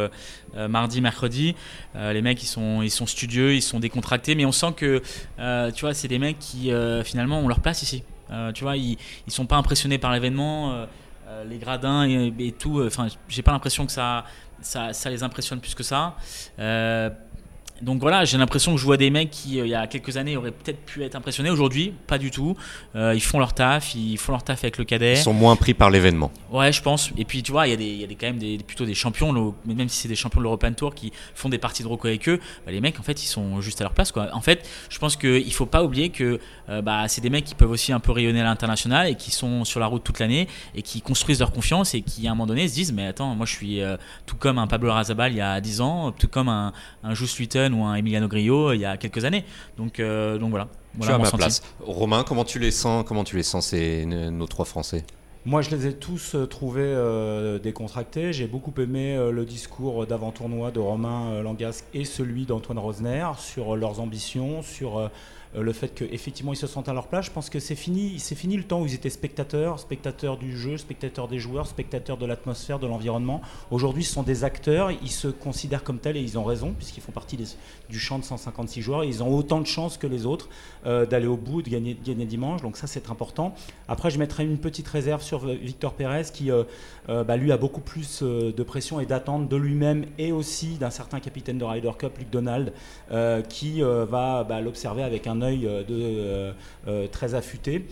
mardi, 0.68 1.00
mercredi. 1.00 1.56
les 1.96 2.22
mecs, 2.24 2.42
ils 2.42 2.48
sont, 2.48 2.82
ils 2.82 2.92
sont 2.92 3.06
studieux, 3.06 3.54
ils 3.54 3.62
sont 3.62 3.80
décontractés, 3.80 4.34
mais 4.34 4.46
on 4.46 4.52
sent 4.52 4.74
que 4.76 5.02
tu 5.72 5.82
vois, 5.82 5.94
c'est 5.94 6.08
des 6.08 6.20
mecs 6.20 6.40
qui 6.40 6.72
finalement 7.04 7.40
ont 7.40 7.48
leur 7.48 7.60
place 7.60 7.84
ici. 7.84 8.04
tu 8.56 8.64
vois, 8.64 8.78
ils, 8.78 8.98
ils 9.28 9.34
sont 9.34 9.46
pas 9.46 9.58
impressionnés 9.58 10.00
par 10.00 10.12
l'événement. 10.12 10.88
Euh, 11.28 11.44
les 11.46 11.58
gradins 11.58 12.04
et, 12.04 12.54
tout. 12.58 12.80
Euh, 12.80 12.88
enfin, 12.88 13.08
j'ai 13.28 13.42
pas 13.42 13.52
l'impression 13.52 13.86
que 13.86 13.92
ça, 13.92 14.26
ça, 14.62 14.94
ça, 14.94 15.10
les 15.10 15.24
impressionne 15.24 15.62
plus 15.62 15.74
que 15.76 15.84
ça. 15.84 16.16
Donc 17.84 18.00
voilà, 18.00 18.24
j'ai 18.24 18.38
l'impression 18.38 18.74
que 18.74 18.80
je 18.80 18.86
vois 18.86 18.96
des 18.96 19.10
mecs 19.10 19.30
qui, 19.30 19.60
euh, 19.60 19.66
il 19.66 19.70
y 19.70 19.76
a 19.76 19.88
quelques 19.88 20.16
années, 20.16 20.38
auraient 20.38 20.52
peut-être 20.52 20.80
pu 20.86 21.04
être 21.04 21.16
impressionnés. 21.16 21.50
Aujourd'hui, 21.50 21.94
pas 22.08 22.18
du 22.18 22.32
tout. 22.32 22.56
Euh, 22.96 23.14
ils 23.14 23.22
font 23.22 23.40
leur 23.40 23.54
taf, 23.54 23.94
ils 23.94 24.18
font 24.18 24.32
leur 24.32 24.44
taf 24.44 24.64
avec 24.64 24.78
le 24.78 24.86
cadet. 24.86 25.14
Ils 25.14 25.18
sont 25.18 25.34
moins 25.34 25.58
pris 25.58 25.74
par 25.74 25.90
l'événement. 25.90 26.32
Ouais, 26.50 26.72
je 26.72 26.82
pense. 26.82 27.12
Et 27.18 27.26
puis, 27.26 27.44
tu 27.44 27.52
vois, 27.52 27.68
il 27.68 27.72
y 27.72 27.74
a, 27.74 27.76
des, 27.76 27.86
il 27.86 28.00
y 28.00 28.04
a 28.06 28.08
des, 28.08 28.16
quand 28.16 28.28
même 28.28 28.38
des, 28.38 28.58
plutôt 28.58 28.86
des 28.86 28.94
champions, 28.94 29.54
même 29.66 29.90
si 29.90 29.98
c'est 29.98 30.08
des 30.08 30.16
champions 30.16 30.40
de 30.40 30.44
l'European 30.44 30.72
Tour 30.74 30.96
qui 30.96 31.12
font 31.36 31.50
des 31.50 31.58
parties 31.58 31.84
de 31.84 31.90
roco 31.90 32.08
avec 32.08 32.30
eux, 32.30 32.40
bah, 32.66 32.72
les 32.72 32.80
mecs, 32.80 33.00
en 33.00 33.04
fait, 33.04 33.22
ils 33.22 33.28
sont 33.28 33.60
juste 33.60 33.82
à 33.82 33.84
leur 33.84 33.94
place. 33.94 34.14
Quoi. 34.14 34.30
En 34.32 34.42
fait, 34.42 34.68
je 34.90 34.98
pense 34.98 35.18
qu'il 35.18 35.54
faut 35.54 35.66
pas 35.66 35.84
oublier 35.84 36.10
que 36.10 36.40
euh, 36.70 36.82
bah, 36.82 37.10
c'est 37.10 37.22
des 37.22 37.30
mecs 37.30 37.44
qui 37.44 37.56
peuvent 37.56 37.72
aussi 37.72 37.92
un 37.92 38.00
peu 38.00 38.14
rayonner 38.14 38.40
à 38.40 38.46
l'international 38.46 39.08
et 39.08 39.16
qui 39.16 39.32
sont 39.32 39.66
sur 39.66 39.82
la 39.82 39.88
route 39.88 40.04
toute 40.04 40.20
l'année 40.20 40.48
et 40.74 40.84
qui 40.84 41.02
construisent 41.02 41.40
leur 41.40 41.52
confiance 41.52 41.96
et 41.96 42.02
qui, 42.02 42.28
à 42.28 42.32
un 42.32 42.34
moment 42.34 42.48
donné, 42.48 42.68
se 42.70 42.74
disent 42.74 42.94
Mais 42.94 43.08
attends, 43.08 43.36
moi, 43.36 43.46
je 43.46 43.54
suis 43.54 43.82
tout 44.26 44.38
comme 44.38 44.58
un 44.58 44.68
Pablo 44.68 44.92
Razabal 44.92 45.34
il 45.34 45.38
y 45.38 45.42
a 45.42 45.60
10 45.60 45.82
ans, 45.82 46.12
tout 46.12 46.30
comme 46.30 46.48
un, 46.48 46.72
un 47.04 47.14
Just 47.14 47.40
ou 47.74 47.84
un 47.84 47.96
Emiliano 47.96 48.28
Grillo 48.28 48.74
il 48.74 48.80
y 48.80 48.86
a 48.86 48.98
quelques 48.98 49.26
années. 49.26 49.44
Donc, 49.78 50.00
euh, 50.00 50.38
donc 50.38 50.52
voilà. 50.52 50.68
voilà 50.96 51.16
tu 51.16 51.22
as 51.22 51.32
ma 51.32 51.38
place. 51.38 51.62
Romain, 51.82 52.24
comment 52.24 52.46
tu 52.46 52.60
les 52.60 52.72
sens 52.72 53.04
Comment 53.08 53.24
tu 53.24 53.36
les 53.36 53.44
sens 53.44 53.68
ces, 53.68 54.06
nos 54.06 54.48
trois 54.48 54.66
Français? 54.66 55.04
Moi, 55.46 55.62
je 55.62 55.72
les 55.72 55.88
ai 55.88 55.94
tous 55.94 56.36
euh, 56.36 56.46
trouvés 56.46 56.82
euh, 56.84 57.60
décontractés. 57.60 58.32
J'ai 58.32 58.48
beaucoup 58.48 58.74
aimé 58.80 59.18
le 59.32 59.44
discours 59.44 60.08
d'avant-tournoi 60.08 60.72
de 60.72 60.80
Romain 60.80 61.42
Langasque 61.42 61.84
et 61.94 62.06
celui 62.06 62.46
d'Antoine 62.46 62.80
Rosner 62.80 63.28
sur 63.38 63.76
leurs 63.76 64.00
ambitions, 64.00 64.62
sur 64.62 64.98
euh, 64.98 65.08
le 65.56 65.74
fait 65.74 65.90
qu'effectivement 65.90 66.54
ils 66.54 66.58
se 66.58 66.68
sentent 66.68 66.90
à 66.90 66.94
leur 66.94 67.08
place. 67.08 67.26
Je 67.26 67.32
pense 67.32 67.50
que 67.50 67.60
c'est 67.60 67.76
fini, 67.76 68.20
c'est 68.20 68.36
fini 68.36 68.58
le 68.58 68.64
temps 68.64 68.82
où 68.82 68.86
ils 68.86 68.96
étaient 68.96 69.10
spectateurs, 69.10 69.80
spectateurs 69.80 70.38
du 70.38 70.58
jeu, 70.58 70.78
spectateurs 70.78 71.28
des 71.28 71.40
joueurs, 71.40 71.68
spectateurs 71.68 72.18
de 72.18 72.26
l'atmosphère, 72.26 72.80
de 72.80 72.88
l'environnement. 72.88 73.42
Aujourd'hui, 73.72 74.04
ce 74.04 74.14
sont 74.14 74.24
des 74.24 74.44
acteurs, 74.44 74.92
ils 74.92 75.12
se 75.12 75.28
considèrent 75.28 75.84
comme 75.84 76.00
tels 76.00 76.18
et 76.18 76.22
ils 76.22 76.38
ont 76.38 76.44
raison, 76.44 76.74
puisqu'ils 76.74 77.02
font 77.02 77.12
partie 77.12 77.38
du 77.90 78.00
champ 78.00 78.20
de 78.20 78.24
156 78.24 78.82
joueurs. 78.82 79.04
ils 79.04 79.24
ont 79.24 79.34
autant 79.36 79.62
de 79.62 79.68
chances 79.68 79.98
que 79.98 80.08
les 80.08 80.26
autres 80.26 80.50
euh, 80.86 81.06
d'aller 81.06 81.28
au 81.28 81.38
bout, 81.38 81.62
de 81.62 81.70
gagner, 81.70 81.98
gagner 82.04 82.26
dimanche. 82.26 82.62
Donc 82.62 82.78
ça, 82.78 82.88
c'est 82.88 83.10
important. 83.10 83.54
Après, 83.88 84.10
je 84.10 84.20
mettrai 84.20 84.46
une 84.46 84.58
petite 84.58 84.88
réserve 84.88 85.22
sur 85.22 85.46
Victor 85.46 85.94
Pérez, 85.94 86.24
qui 86.34 86.52
euh, 86.52 86.64
bah, 87.08 87.38
lui 87.38 87.52
a 87.52 87.58
beaucoup 87.58 87.82
plus 87.82 88.24
de 88.24 88.64
pression 88.64 89.00
et 89.00 89.06
d'attente 89.06 89.50
de 89.50 89.56
lui-même 89.56 90.06
et 90.18 90.32
aussi 90.32 90.78
d'un 90.78 90.90
certain 90.90 91.20
capitaine 91.20 91.58
de 91.58 91.66
Ryder 91.66 91.92
Cup, 91.98 92.18
Luc 92.18 92.30
Donald, 92.30 92.74
qui 93.50 93.82
va 93.82 94.44
bah, 94.44 94.62
l'observer 94.62 95.04
avec 95.04 95.28
un 95.28 95.43
œil 95.44 95.68
euh, 95.68 95.84
de, 95.84 95.94
euh, 95.94 96.52
euh, 96.88 97.08
très 97.08 97.36
affûté 97.36 97.86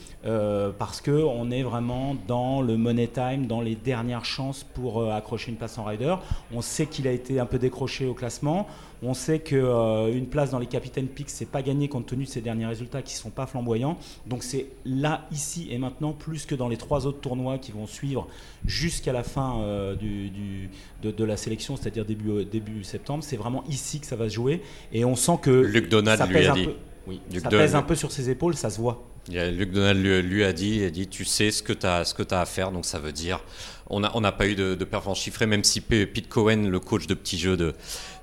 parce 0.77 1.01
qu'on 1.01 1.51
est 1.51 1.63
vraiment 1.63 2.15
dans 2.27 2.61
le 2.61 2.77
money 2.77 3.07
time, 3.07 3.47
dans 3.47 3.61
les 3.61 3.75
dernières 3.75 4.25
chances 4.25 4.63
pour 4.63 5.11
accrocher 5.11 5.51
une 5.51 5.57
place 5.57 5.77
en 5.77 5.83
rider. 5.83 6.15
On 6.53 6.61
sait 6.61 6.85
qu'il 6.85 7.07
a 7.07 7.11
été 7.11 7.39
un 7.39 7.45
peu 7.45 7.59
décroché 7.59 8.05
au 8.05 8.13
classement. 8.13 8.67
On 9.03 9.13
sait 9.15 9.39
qu'une 9.39 10.27
place 10.29 10.51
dans 10.51 10.59
les 10.59 10.67
Capitaine 10.67 11.07
Picks, 11.07 11.29
c'est 11.29 11.49
pas 11.49 11.63
gagné 11.63 11.87
compte 11.87 12.05
tenu 12.05 12.25
de 12.25 12.29
ses 12.29 12.41
derniers 12.41 12.67
résultats 12.67 13.01
qui 13.01 13.15
sont 13.15 13.31
pas 13.31 13.47
flamboyants. 13.47 13.97
Donc 14.27 14.43
c'est 14.43 14.67
là, 14.85 15.25
ici 15.31 15.67
et 15.71 15.77
maintenant, 15.79 16.13
plus 16.13 16.45
que 16.45 16.53
dans 16.53 16.69
les 16.69 16.77
trois 16.77 17.07
autres 17.07 17.19
tournois 17.19 17.57
qui 17.57 17.71
vont 17.71 17.87
suivre 17.87 18.27
jusqu'à 18.65 19.11
la 19.11 19.23
fin 19.23 19.95
du, 19.99 20.69
de, 21.01 21.23
la 21.23 21.37
sélection, 21.37 21.75
c'est-à-dire 21.75 22.05
début, 22.05 22.45
début 22.45 22.83
septembre. 22.83 23.23
C'est 23.23 23.37
vraiment 23.37 23.63
ici 23.67 23.99
que 23.99 24.05
ça 24.05 24.15
va 24.15 24.29
se 24.29 24.35
jouer. 24.35 24.61
Et 24.93 25.03
on 25.03 25.15
sent 25.15 25.39
que 25.41 25.49
Luc 25.49 25.89
Donald 25.89 26.21
lui 26.29 26.47
a 26.47 26.53
dit. 26.53 26.69
Oui, 27.07 27.19
ça 27.41 27.49
pèse 27.49 27.75
un 27.75 27.81
peu 27.81 27.95
sur 27.95 28.11
ses 28.11 28.29
épaules, 28.29 28.55
ça 28.55 28.69
se 28.69 28.79
voit. 28.79 29.03
Luc 29.29 29.71
Donald 29.71 30.03
lui, 30.03 30.43
a 30.43 30.51
dit, 30.51 30.77
il 30.77 30.83
a 30.83 30.89
dit, 30.89 31.07
tu 31.07 31.25
sais 31.25 31.51
ce 31.51 31.61
que 31.61 31.73
tu 31.73 31.85
as, 31.85 32.05
ce 32.05 32.13
que 32.13 32.23
as 32.33 32.41
à 32.41 32.45
faire, 32.45 32.71
donc 32.71 32.85
ça 32.85 32.97
veut 32.97 33.11
dire, 33.11 33.39
on 33.87 33.99
n'a 33.99 34.11
on 34.15 34.21
pas 34.21 34.47
eu 34.47 34.55
de, 34.55 34.73
de 34.73 34.85
performance 34.85 35.19
chiffrée, 35.19 35.45
même 35.45 35.63
si 35.63 35.81
Pete 35.81 36.27
Cohen, 36.27 36.67
le 36.69 36.79
coach 36.79 37.05
de 37.05 37.13
petit 37.13 37.37
jeu 37.37 37.55
de, 37.55 37.75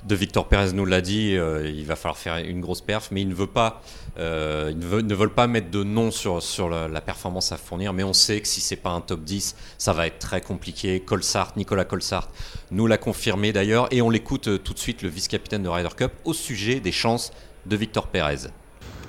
de 0.06 0.14
Victor 0.14 0.48
Perez 0.48 0.72
nous 0.72 0.84
l'a 0.84 1.00
dit, 1.00 1.36
euh, 1.36 1.70
il 1.70 1.84
va 1.86 1.94
falloir 1.94 2.16
faire 2.16 2.36
une 2.36 2.60
grosse 2.60 2.80
perf, 2.80 3.10
mais 3.12 3.22
il 3.22 3.28
ne 3.28 3.34
veut 3.34 3.46
pas, 3.46 3.82
euh, 4.18 4.72
ne 4.72 5.14
veulent 5.14 5.34
pas 5.34 5.46
mettre 5.46 5.70
de 5.70 5.84
nom 5.84 6.10
sur, 6.10 6.42
sur 6.42 6.68
la, 6.68 7.00
performance 7.00 7.52
à 7.52 7.56
fournir, 7.56 7.92
mais 7.92 8.02
on 8.02 8.12
sait 8.12 8.40
que 8.40 8.48
si 8.48 8.60
c'est 8.60 8.76
pas 8.76 8.90
un 8.90 9.00
top 9.00 9.22
10, 9.22 9.54
ça 9.78 9.92
va 9.92 10.06
être 10.06 10.18
très 10.18 10.40
compliqué. 10.40 11.00
Colsart, 11.00 11.52
Nicolas 11.56 11.84
Colsart 11.84 12.28
nous 12.70 12.86
l'a 12.86 12.98
confirmé 12.98 13.52
d'ailleurs, 13.52 13.86
et 13.92 14.02
on 14.02 14.10
l'écoute 14.10 14.48
euh, 14.48 14.58
tout 14.58 14.74
de 14.74 14.78
suite, 14.78 15.02
le 15.02 15.08
vice-capitaine 15.08 15.62
de 15.62 15.68
Ryder 15.68 15.94
Cup, 15.96 16.12
au 16.24 16.32
sujet 16.32 16.80
des 16.80 16.92
chances 16.92 17.32
de 17.66 17.76
Victor 17.76 18.08
Perez. 18.08 18.48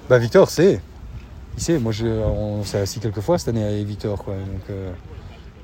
Bah 0.10 0.17
Victor, 0.17 0.50
c'est, 0.50 0.82
il 1.56 1.62
sait, 1.62 1.78
moi 1.78 1.93
on 2.04 2.63
s'est 2.63 2.80
assis 2.80 3.00
quelques 3.00 3.22
fois 3.22 3.38
cette 3.38 3.50
année 3.50 3.63
avec 3.63 3.86
Victor, 3.86 4.24
quoi, 4.24 4.34
donc 4.34 4.76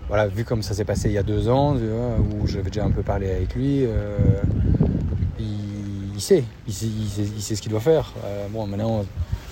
voilà, 0.07 0.27
vu 0.27 0.45
comme 0.45 0.61
ça 0.61 0.75
s'est 0.75 0.85
passé 0.85 1.09
il 1.09 1.13
y 1.13 1.17
a 1.17 1.23
deux 1.23 1.49
ans, 1.49 1.75
où 1.75 2.45
j'avais 2.45 2.69
déjà 2.69 2.85
un 2.85 2.91
peu 2.91 3.01
parlé 3.01 3.31
avec 3.31 3.55
lui, 3.55 3.87
il, 5.39 6.21
sait, 6.21 6.43
il 6.67 6.73
sait, 6.73 7.55
ce 7.55 7.61
qu'il 7.61 7.71
doit 7.71 7.79
faire. 7.81 8.13
Euh, 8.23 8.47
bon, 8.49 8.67
maintenant, 8.67 9.03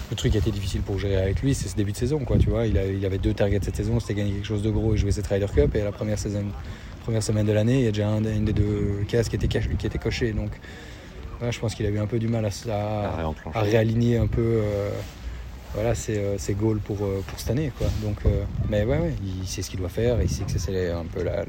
le 0.10 0.16
truc 0.16 0.32
qui 0.32 0.38
a 0.38 0.42
été 0.42 0.52
difficile 0.52 0.82
pour 0.82 1.00
gérer 1.00 1.18
avec 1.18 1.42
lui, 1.42 1.54
c'est 1.54 1.68
ce 1.68 1.76
début 1.76 1.92
de 1.92 1.98
saison, 1.98 2.20
quoi, 2.20 2.38
tu 2.38 2.50
vois. 2.50 2.66
Il, 2.68 2.78
il 2.78 3.06
avait 3.06 3.18
deux 3.18 3.34
targets 3.34 3.60
cette 3.64 3.76
saison, 3.76 4.00
c'était 4.00 4.14
gagner 4.14 4.32
quelque 4.34 4.46
chose 4.46 4.62
de 4.62 4.70
gros 4.70 4.94
et 4.94 4.98
jouer 4.98 5.12
cette 5.12 5.28
Ryder 5.28 5.48
Cup. 5.54 5.76
Et 5.76 5.84
la 5.84 5.92
première, 5.92 6.20
semaine 6.20 7.46
de 7.46 7.52
l'année, 7.52 7.80
il 7.80 7.86
y 7.86 7.88
a 7.88 7.92
déjà 7.92 8.10
un, 8.10 8.22
des 8.22 8.54
deux 8.54 9.06
cases 9.08 9.28
qui 9.28 9.36
était, 9.36 9.48
qui 9.48 9.88
était 9.88 10.00
coché. 10.00 10.32
Donc, 10.34 10.52
je 11.52 11.60
pense 11.60 11.76
qu'il 11.76 11.86
a 11.86 11.90
eu 11.90 12.00
un 12.00 12.08
peu 12.08 12.20
du 12.20 12.28
mal 12.28 12.46
à, 12.46 13.24
à, 13.54 13.62
réaligner 13.62 14.18
un 14.18 14.28
peu. 14.28 14.42
Euh, 14.42 14.90
voilà, 15.74 15.96
c'est 15.96 16.18
euh, 16.18 16.54
goal 16.54 16.80
pour, 16.80 16.98
euh, 17.02 17.24
pour 17.28 17.40
cette 17.40 17.50
année. 17.50 17.72
Quoi. 17.78 17.88
Donc, 18.04 18.18
euh, 18.26 18.44
mais 18.70 18.84
ouais, 18.86 19.00
ouais, 19.00 19.16
il 19.42 19.48
sait 19.48 19.64
ce 19.64 19.70
qu'il 19.70 19.80
doit 19.80 19.90
faire, 19.90 20.22
il 20.22 20.30
sait 20.30 20.44
que 20.44 20.52
c'est 20.60 20.92
un 20.92 21.06
peu 21.06 21.24
la, 21.24 21.46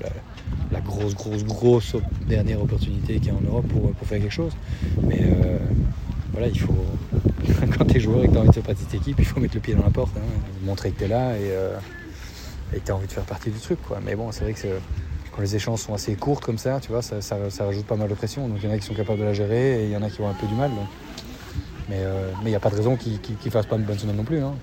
la, 0.72 0.80
grosse, 0.80 1.14
grosse, 1.14 1.44
grosse 1.44 1.96
dernière 2.26 2.62
opportunité 2.62 3.18
qu'il 3.18 3.26
y 3.26 3.30
a 3.30 3.34
en 3.34 3.42
Europe 3.42 3.66
pour, 3.68 3.92
pour 3.92 4.06
faire 4.06 4.20
quelque 4.20 4.32
chose. 4.32 4.52
Mais 5.02 5.20
voilà, 6.32 6.48
il 6.48 6.58
faut, 6.58 6.74
quand 7.78 7.84
tu 7.84 7.98
es 7.98 8.00
joueur 8.00 8.24
et 8.24 8.28
que 8.28 8.32
tu 8.32 8.38
as 8.38 8.40
envie 8.40 8.48
de 8.48 8.54
faire 8.54 8.62
partie 8.62 8.84
de 8.84 8.90
cette 8.90 9.00
équipe, 9.00 9.16
il 9.18 9.24
faut 9.26 9.40
mettre 9.40 9.54
le 9.54 9.60
pied 9.60 9.74
dans 9.74 9.84
la 9.84 9.90
porte, 9.90 10.16
hein, 10.16 10.40
montrer 10.64 10.90
que 10.90 10.98
tu 10.98 11.04
es 11.04 11.08
là 11.08 11.36
et, 11.36 11.52
et 12.74 12.80
que 12.80 12.86
tu 12.86 12.92
as 12.92 12.96
envie 12.96 13.06
de 13.06 13.12
faire 13.12 13.24
partie 13.24 13.50
du 13.50 13.58
truc. 13.58 13.78
Quoi. 13.86 14.00
Mais 14.04 14.16
bon, 14.16 14.32
c'est 14.32 14.44
vrai 14.44 14.54
que 14.54 14.60
quand 15.34 15.42
les 15.42 15.56
échanges 15.56 15.80
sont 15.80 15.94
assez 15.94 16.14
courtes 16.14 16.44
comme 16.44 16.58
ça, 16.58 16.78
tu 16.80 16.88
vois, 16.90 17.02
ça, 17.02 17.20
ça, 17.20 17.36
ça, 17.50 17.64
rajoute 17.64 17.86
pas 17.86 17.96
mal 17.96 18.08
de 18.08 18.14
pression. 18.14 18.48
Donc 18.48 18.58
il 18.62 18.68
y 18.68 18.72
en 18.72 18.74
a 18.74 18.78
qui 18.78 18.86
sont 18.86 18.94
capables 18.94 19.18
de 19.18 19.24
la 19.24 19.34
gérer 19.34 19.82
et 19.82 19.84
il 19.86 19.90
y 19.90 19.96
en 19.96 20.02
a 20.02 20.10
qui 20.10 20.20
ont 20.20 20.28
un 20.28 20.34
peu 20.34 20.46
du 20.46 20.54
mal. 20.54 20.70
Donc. 20.70 20.86
Mais 21.88 21.98
il 21.98 22.04
euh, 22.04 22.32
n'y 22.44 22.54
a 22.54 22.60
pas 22.60 22.70
de 22.70 22.76
raison 22.76 22.96
qu'il 22.96 23.18
ne 23.44 23.50
fasse 23.50 23.66
pas 23.66 23.76
une 23.76 23.82
bonne 23.82 23.98
semaine 23.98 24.16
non 24.16 24.24
plus. 24.24 24.38
Hein. 24.38 24.54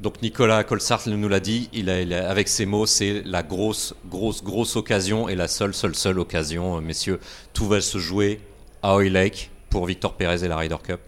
Donc 0.00 0.22
Nicolas 0.22 0.62
Colsart 0.62 1.02
nous 1.06 1.28
l'a 1.28 1.40
dit, 1.40 1.68
il 1.72 1.90
a, 1.90 2.30
avec 2.30 2.48
ses 2.48 2.64
mots, 2.64 2.86
c'est 2.86 3.22
la 3.24 3.42
grosse, 3.42 3.94
grosse, 4.06 4.42
grosse 4.42 4.76
occasion 4.76 5.28
et 5.28 5.34
la 5.34 5.48
seule, 5.48 5.74
seule, 5.74 5.94
seule 5.94 6.18
occasion, 6.18 6.76
euh, 6.76 6.80
messieurs. 6.80 7.18
Tout 7.52 7.66
va 7.66 7.80
se 7.80 7.98
jouer 7.98 8.40
à 8.82 8.94
Oil 8.94 9.12
Lake 9.12 9.50
pour 9.68 9.86
Victor 9.86 10.14
Pérez 10.14 10.44
et 10.44 10.48
la 10.48 10.56
Ryder 10.56 10.76
Cup. 10.82 11.00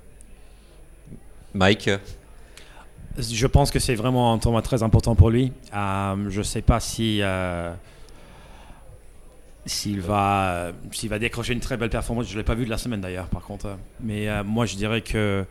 Mike? 1.55 1.91
Je 3.19 3.47
pense 3.47 3.71
que 3.71 3.79
c'est 3.79 3.95
vraiment 3.95 4.33
un 4.33 4.39
tournoi 4.39 4.63
très 4.63 4.83
important 4.83 5.15
pour 5.15 5.31
lui. 5.31 5.53
Euh, 5.75 6.27
je 6.29 6.39
ne 6.39 6.45
sais 6.45 6.63
pas 6.63 6.81
si 6.81 7.21
s'il 9.67 10.01
va, 10.01 10.73
s'il 10.93 11.09
va 11.09 11.19
décrocher 11.19 11.53
une 11.53 11.61
très 11.61 11.77
belle 11.77 11.91
performance. 11.91 12.27
Je 12.27 12.33
ne 12.33 12.39
l'ai 12.39 12.45
pas 12.45 12.55
vu 12.55 12.65
de 12.65 12.71
la 12.71 12.79
semaine 12.79 13.01
d'ailleurs, 13.01 13.27
par 13.27 13.43
contre. 13.43 13.77
Mais 14.01 14.29
euh, 14.29 14.43
moi, 14.45 14.67
je 14.67 14.77
dirais 14.77 15.03
que 15.03 15.45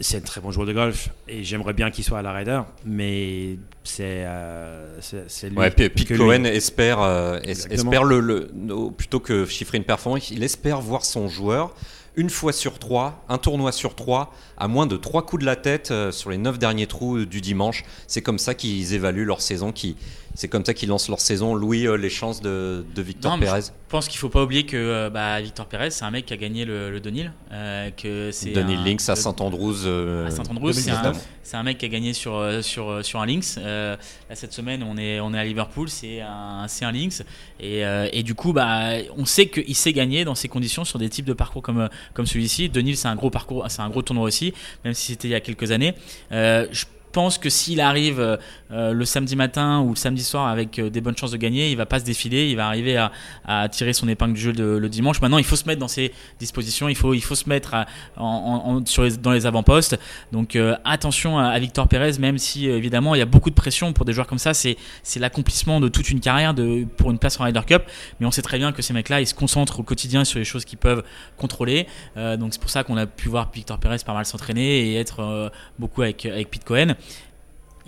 c'est 0.00 0.16
un 0.16 0.20
très 0.20 0.40
bon 0.40 0.50
joueur 0.50 0.66
de 0.66 0.72
golf 0.72 1.10
et 1.28 1.44
j'aimerais 1.44 1.74
bien 1.74 1.90
qu'il 1.90 2.04
soit 2.04 2.18
à 2.18 2.22
la 2.22 2.32
Ryder, 2.32 2.62
mais 2.86 3.58
c'est 3.84 4.24
euh, 4.24 4.98
c'est 5.00 5.50
lui. 5.50 5.58
Ouais, 5.58 5.70
Pete 5.70 6.16
Cohen 6.16 6.44
espère, 6.44 7.02
euh, 7.02 7.38
espère 7.42 8.04
le, 8.04 8.20
le, 8.20 8.48
plutôt 8.96 9.20
que 9.20 9.44
chiffrer 9.44 9.76
une 9.76 9.84
performance, 9.84 10.30
il 10.30 10.42
espère 10.42 10.80
voir 10.80 11.04
son 11.04 11.28
joueur 11.28 11.74
une 12.16 12.30
fois 12.30 12.52
sur 12.52 12.78
trois, 12.78 13.24
un 13.28 13.38
tournoi 13.38 13.72
sur 13.72 13.94
trois, 13.94 14.32
à 14.56 14.68
moins 14.68 14.86
de 14.86 14.96
trois 14.96 15.24
coups 15.24 15.40
de 15.40 15.46
la 15.46 15.56
tête 15.56 15.92
sur 16.10 16.30
les 16.30 16.38
neuf 16.38 16.58
derniers 16.58 16.86
trous 16.86 17.24
du 17.24 17.40
dimanche. 17.40 17.84
C'est 18.06 18.22
comme 18.22 18.38
ça 18.38 18.54
qu'ils 18.54 18.94
évaluent 18.94 19.24
leur 19.24 19.40
saison, 19.40 19.72
qui 19.72 19.96
c'est 20.34 20.48
comme 20.48 20.64
ça 20.64 20.74
qu'ils 20.74 20.88
lancent 20.88 21.08
leur 21.08 21.20
saison. 21.20 21.54
Louis, 21.54 21.86
euh, 21.86 21.96
les 21.96 22.10
chances 22.10 22.40
de, 22.40 22.84
Victor 22.96 23.38
Pérez 23.38 23.62
Je 23.62 23.70
pense 23.88 24.06
qu'il 24.06 24.16
ne 24.16 24.20
faut 24.20 24.28
pas 24.28 24.42
oublier 24.42 24.64
que 24.64 24.76
euh, 24.76 25.10
bah, 25.10 25.40
Victor 25.40 25.66
Pérez, 25.66 25.90
c'est 25.90 26.04
un 26.04 26.10
mec 26.10 26.26
qui 26.26 26.32
a 26.32 26.36
gagné 26.36 26.64
le, 26.64 26.90
le 26.90 27.00
Denil. 27.00 27.32
Euh, 27.52 27.90
que 27.90 28.30
c'est 28.32 28.50
Denil 28.50 28.82
Links 28.84 29.08
à 29.08 29.16
Saint-Andrews. 29.16 29.86
à 29.86 30.30
Saint-Andrews, 30.30 30.72
c'est 30.72 31.56
un, 31.56 31.62
mec 31.64 31.78
qui 31.78 31.86
a 31.86 31.88
gagné 31.88 32.12
sur, 32.12 32.40
sur, 32.62 33.04
sur 33.04 33.20
un 33.20 33.26
Links. 33.26 33.56
là, 33.56 33.96
cette 34.34 34.52
semaine, 34.52 34.84
on 34.84 34.96
est, 34.96 35.18
on 35.18 35.34
est 35.34 35.38
à 35.38 35.44
Liverpool, 35.44 35.88
c'est 35.88 36.20
un, 36.20 36.66
un 36.80 36.92
Links. 36.92 37.22
Et, 37.58 37.82
et, 38.12 38.22
du 38.22 38.34
coup, 38.34 38.52
bah, 38.52 38.92
on 39.16 39.24
sait 39.24 39.48
qu'il 39.48 39.74
sait 39.74 39.92
gagner 39.92 40.24
dans 40.24 40.36
ces 40.36 40.48
conditions 40.48 40.84
sur 40.84 40.98
des 40.98 41.08
types 41.08 41.24
de 41.24 41.32
parcours 41.32 41.62
comme, 41.62 41.88
comme 42.14 42.26
celui-ci. 42.26 42.68
Denil, 42.68 42.96
c'est 42.96 43.08
un 43.08 43.16
gros 43.16 43.30
parcours, 43.30 43.66
c'est 43.68 43.82
un 43.82 43.90
gros 43.90 44.02
tournoi 44.02 44.24
aussi, 44.24 44.52
même 44.84 44.94
si 44.94 45.12
c'était 45.12 45.28
il 45.28 45.32
y 45.32 45.34
a 45.34 45.40
quelques 45.40 45.70
années. 45.70 45.94
je 46.30 46.84
pense 47.10 47.38
que 47.38 47.50
s'il 47.50 47.80
arrive 47.80 48.20
euh, 48.20 48.36
euh, 48.72 48.92
le 48.92 49.04
samedi 49.04 49.36
matin 49.36 49.80
ou 49.80 49.90
le 49.90 49.96
samedi 49.96 50.22
soir 50.22 50.48
avec 50.48 50.78
euh, 50.78 50.90
des 50.90 51.00
bonnes 51.00 51.16
chances 51.16 51.32
de 51.32 51.36
gagner, 51.36 51.70
il 51.70 51.76
va 51.76 51.86
pas 51.86 51.98
se 51.98 52.04
défiler, 52.04 52.48
il 52.48 52.56
va 52.56 52.66
arriver 52.66 52.96
à, 52.96 53.68
tirer 53.68 53.92
son 53.92 54.08
épingle 54.08 54.34
du 54.34 54.40
jeu 54.40 54.52
le 54.52 54.88
dimanche. 54.88 55.20
Maintenant, 55.20 55.38
il 55.38 55.44
faut 55.44 55.56
se 55.56 55.66
mettre 55.66 55.80
dans 55.80 55.88
ses 55.88 56.12
dispositions, 56.38 56.88
il 56.88 56.94
faut, 56.94 57.14
se 57.14 57.48
mettre 57.48 57.74
dans 58.16 59.32
les 59.32 59.46
avant-postes. 59.46 59.98
Donc 60.32 60.56
attention 60.84 61.38
à, 61.38 61.58
Victor 61.58 61.88
Pérez, 61.88 62.18
même 62.18 62.38
si 62.38 62.66
évidemment 62.66 63.14
il 63.14 63.18
y 63.18 63.22
a 63.22 63.26
beaucoup 63.26 63.50
de 63.50 63.54
pression 63.54 63.92
pour 63.92 64.04
des 64.04 64.12
joueurs 64.12 64.26
comme 64.26 64.38
ça, 64.38 64.54
c'est 64.54 64.76
l'accomplissement 65.16 65.80
de 65.80 65.88
toute 65.88 66.10
une 66.10 66.20
carrière 66.20 66.54
pour 66.96 67.10
une 67.10 67.18
place 67.18 67.40
en 67.40 67.44
Ryder 67.44 67.62
Cup. 67.66 67.82
Mais 68.20 68.26
on 68.26 68.30
sait 68.30 68.42
très 68.42 68.58
bien 68.58 68.72
que 68.72 68.82
ces 68.82 68.92
mecs-là, 68.92 69.20
ils 69.20 69.26
se 69.26 69.34
concentrent 69.34 69.80
au 69.80 69.82
quotidien 69.82 70.24
sur 70.24 70.38
les 70.38 70.44
choses 70.44 70.64
qu'ils 70.64 70.78
peuvent 70.78 71.02
contrôler. 71.36 71.86
donc 72.16 72.52
c'est 72.52 72.60
pour 72.60 72.70
ça 72.70 72.84
qu'on 72.84 72.96
a 72.96 73.06
pu 73.06 73.28
voir 73.28 73.50
Victor 73.52 73.78
Pérez 73.78 73.98
pas 74.04 74.14
mal 74.14 74.26
s'entraîner 74.26 74.90
et 74.90 74.96
être 74.96 75.50
beaucoup 75.78 76.02
avec, 76.02 76.24
avec 76.26 76.50
Pete 76.50 76.64
Cohen. 76.64 76.94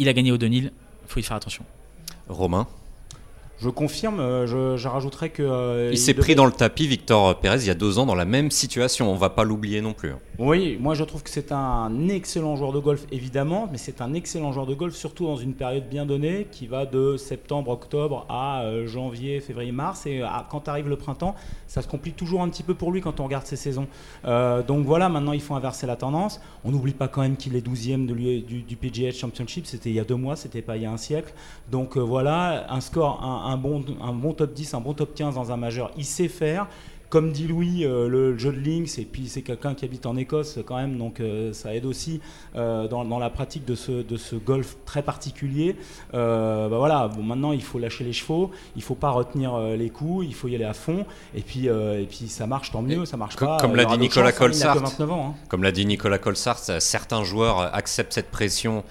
Il 0.02 0.08
a 0.08 0.12
gagné 0.14 0.32
au 0.32 0.36
Denil, 0.36 0.72
il 1.04 1.08
faut 1.08 1.20
y 1.20 1.22
faire 1.22 1.36
attention. 1.36 1.64
Romain 2.28 2.66
je 3.62 3.70
confirme, 3.70 4.18
euh, 4.18 4.46
je, 4.46 4.76
je 4.76 4.88
rajouterais 4.88 5.30
que. 5.30 5.42
Euh, 5.42 5.90
il, 5.92 5.98
s'est 5.98 6.14
pris 6.14 6.34
dans 6.34 6.46
le 6.46 6.52
tapis, 6.52 6.88
Victor 6.88 7.38
Pérez, 7.38 7.58
il 7.58 7.66
y 7.66 7.70
a 7.70 7.74
deux 7.74 7.98
ans, 7.98 8.06
dans 8.06 8.16
la 8.16 8.24
même 8.24 8.50
situation. 8.50 9.08
On 9.08 9.14
ne 9.14 9.20
va 9.20 9.30
pas 9.30 9.44
l'oublier 9.44 9.80
non 9.80 9.92
plus. 9.92 10.12
Oui, 10.38 10.76
moi 10.80 10.94
je 10.94 11.04
trouve 11.04 11.22
que 11.22 11.30
c'est 11.30 11.52
un 11.52 12.08
excellent 12.08 12.56
joueur 12.56 12.72
de 12.72 12.80
golf, 12.80 13.06
évidemment, 13.12 13.68
mais 13.70 13.78
c'est 13.78 14.00
un 14.00 14.14
excellent 14.14 14.50
joueur 14.50 14.66
de 14.66 14.74
golf, 14.74 14.96
surtout 14.96 15.26
dans 15.26 15.36
une 15.36 15.54
période 15.54 15.88
bien 15.88 16.06
donnée 16.06 16.48
qui 16.50 16.66
va 16.66 16.86
de 16.86 17.16
septembre, 17.16 17.70
octobre 17.70 18.26
à 18.28 18.62
euh, 18.62 18.88
janvier, 18.88 19.38
février, 19.40 19.70
mars. 19.70 20.06
Et 20.06 20.22
quand 20.50 20.66
arrive 20.68 20.88
le 20.88 20.96
printemps, 20.96 21.36
ça 21.68 21.82
se 21.82 21.88
complique 21.88 22.16
toujours 22.16 22.42
un 22.42 22.48
petit 22.48 22.64
peu 22.64 22.74
pour 22.74 22.90
lui 22.90 23.00
quand 23.00 23.20
on 23.20 23.24
regarde 23.24 23.46
ses 23.46 23.56
saisons. 23.56 23.86
donc 24.24 24.84
voilà, 24.84 25.08
maintenant 25.08 25.32
il 25.32 25.40
faut 25.40 25.54
inverser 25.54 25.86
la 25.86 25.96
tendance. 25.96 26.40
On 26.64 26.72
n'oublie 26.72 26.94
pas 26.94 27.06
quand 27.06 27.22
même 27.22 27.36
qu'il 27.36 27.54
est 27.54 27.66
12e 27.66 28.06
de 28.06 28.14
lui, 28.14 28.42
du, 28.42 28.62
du, 28.62 28.76
PGA 28.76 29.12
Championship. 29.12 29.66
C'était 29.66 29.90
il 29.90 29.94
y 29.94 30.00
a 30.00 30.04
deux 30.04 30.16
mois, 30.16 30.34
c'était 30.34 30.62
pas 30.62 30.76
il 30.76 30.82
y 30.82 30.86
a 30.86 30.90
un 30.90 30.96
siècle. 30.96 31.32
Donc 31.70 31.96
voilà, 31.96 32.66
un 32.72 32.80
score, 32.80 33.22
un, 33.22 33.51
un 33.51 33.51
bon, 33.56 33.84
un 34.00 34.12
bon 34.12 34.32
top 34.32 34.52
10, 34.52 34.74
un 34.74 34.80
bon 34.80 34.94
top 34.94 35.14
15 35.14 35.34
dans 35.34 35.52
un 35.52 35.56
majeur, 35.56 35.90
il 35.96 36.04
sait 36.04 36.28
faire. 36.28 36.66
Comme 37.12 37.30
dit 37.30 37.46
Louis, 37.46 37.84
euh, 37.84 38.08
le 38.08 38.38
jeu 38.38 38.50
de 38.50 38.58
links, 38.58 38.98
et 38.98 39.04
puis 39.04 39.28
c'est 39.28 39.42
quelqu'un 39.42 39.74
qui 39.74 39.84
habite 39.84 40.06
en 40.06 40.16
Écosse 40.16 40.58
quand 40.64 40.78
même, 40.78 40.96
donc 40.96 41.20
euh, 41.20 41.52
ça 41.52 41.74
aide 41.74 41.84
aussi 41.84 42.22
euh, 42.56 42.88
dans, 42.88 43.18
la 43.18 43.28
pratique 43.28 43.66
de 43.66 43.74
ce, 43.74 43.92
de 44.02 44.16
ce 44.16 44.34
golf 44.34 44.78
très 44.86 45.02
particulier. 45.02 45.76
bah 46.14 46.68
voilà, 46.70 47.08
bon, 47.08 47.22
maintenant 47.22 47.52
il 47.52 47.62
faut 47.62 47.78
lâcher 47.78 48.04
les 48.04 48.14
chevaux, 48.14 48.50
il 48.76 48.82
faut 48.82 48.94
pas 48.94 49.10
retenir 49.10 49.58
les 49.76 49.90
coups, 49.90 50.24
il 50.26 50.34
faut 50.34 50.48
y 50.48 50.54
aller 50.54 50.64
à 50.64 50.72
fond, 50.72 51.04
et 51.34 51.42
puis, 51.42 51.66
et 51.66 52.06
puis 52.08 52.28
ça 52.28 52.46
marche 52.46 52.70
tant 52.70 52.80
mieux, 52.80 53.04
ça 53.04 53.18
marche 53.18 53.36
pas. 53.36 53.58
Comme 53.60 53.76
l'a 53.76 53.84
dit 53.84 53.98
Nicolas 53.98 54.32
Colsart, 54.32 54.78
hein. 54.78 55.34
comme 55.48 55.62
l'a 55.62 55.72
dit 55.72 55.84
Nicolas 55.84 56.16
Colsart, 56.16 56.60
certains 56.80 57.24
joueurs 57.24 57.74
acceptent 57.74 58.14
cette 58.14 58.30
pression 58.30 58.84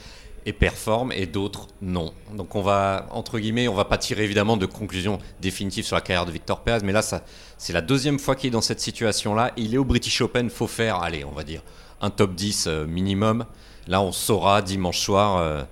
et 0.45 0.53
performent 0.53 1.11
et 1.11 1.25
d'autres 1.25 1.67
non. 1.81 2.13
Donc 2.35 2.55
on 2.55 2.61
va, 2.61 3.07
entre 3.11 3.39
guillemets, 3.39 3.67
on 3.67 3.73
va 3.73 3.85
pas 3.85 3.97
tirer 3.97 4.23
évidemment 4.23 4.57
de 4.57 4.65
conclusion 4.65 5.19
définitive 5.41 5.85
sur 5.85 5.95
la 5.95 6.01
carrière 6.01 6.25
de 6.25 6.31
Victor 6.31 6.61
Perez, 6.61 6.79
mais 6.83 6.91
là 6.91 7.01
ça, 7.01 7.23
c'est 7.57 7.73
la 7.73 7.81
deuxième 7.81 8.19
fois 8.19 8.35
qu'il 8.35 8.47
est 8.47 8.51
dans 8.51 8.61
cette 8.61 8.79
situation-là. 8.79 9.51
Il 9.57 9.73
est 9.73 9.77
au 9.77 9.85
British 9.85 10.21
Open, 10.21 10.49
faut 10.49 10.67
faire, 10.67 11.01
allez, 11.01 11.23
on 11.23 11.31
va 11.31 11.43
dire 11.43 11.61
un 12.01 12.09
top 12.09 12.33
10 12.33 12.65
euh, 12.67 12.85
minimum. 12.85 13.45
Là 13.87 14.01
on 14.01 14.11
saura 14.11 14.61
dimanche 14.61 14.99
soir, 14.99 15.37
euh, 15.37 15.63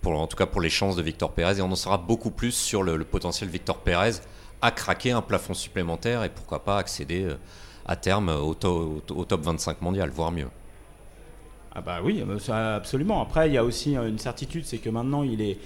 pour, 0.00 0.18
en 0.18 0.26
tout 0.26 0.36
cas 0.36 0.46
pour 0.46 0.60
les 0.60 0.70
chances 0.70 0.96
de 0.96 1.02
Victor 1.02 1.32
Perez, 1.32 1.58
et 1.58 1.62
on 1.62 1.70
en 1.70 1.76
saura 1.76 1.98
beaucoup 1.98 2.30
plus 2.30 2.52
sur 2.52 2.82
le, 2.82 3.02
potentiel 3.04 3.48
Victor 3.50 3.78
Perez 3.78 4.12
à 4.60 4.70
craquer 4.70 5.12
un 5.12 5.22
plafond 5.22 5.54
supplémentaire 5.54 6.24
et 6.24 6.30
pourquoi 6.30 6.64
pas 6.64 6.78
accéder 6.78 7.24
euh, 7.24 7.36
à 7.86 7.96
terme 7.96 8.28
au, 8.28 8.50
au 8.50 9.24
top 9.24 9.40
25 9.42 9.80
mondial, 9.82 10.10
voire 10.10 10.30
mieux. 10.30 10.48
Ah 11.78 11.80
bah 11.80 12.00
oui, 12.02 12.24
euh, 12.28 12.76
absolument. 12.76 13.22
Après, 13.22 13.48
il 13.48 13.52
y 13.54 13.56
a 13.56 13.62
aussi 13.62 13.96
euh, 13.96 14.08
une 14.08 14.18
certitude, 14.18 14.64
c'est 14.64 14.78
que 14.78 14.90
maintenant, 14.90 15.22
il 15.22 15.40
est, 15.40 15.58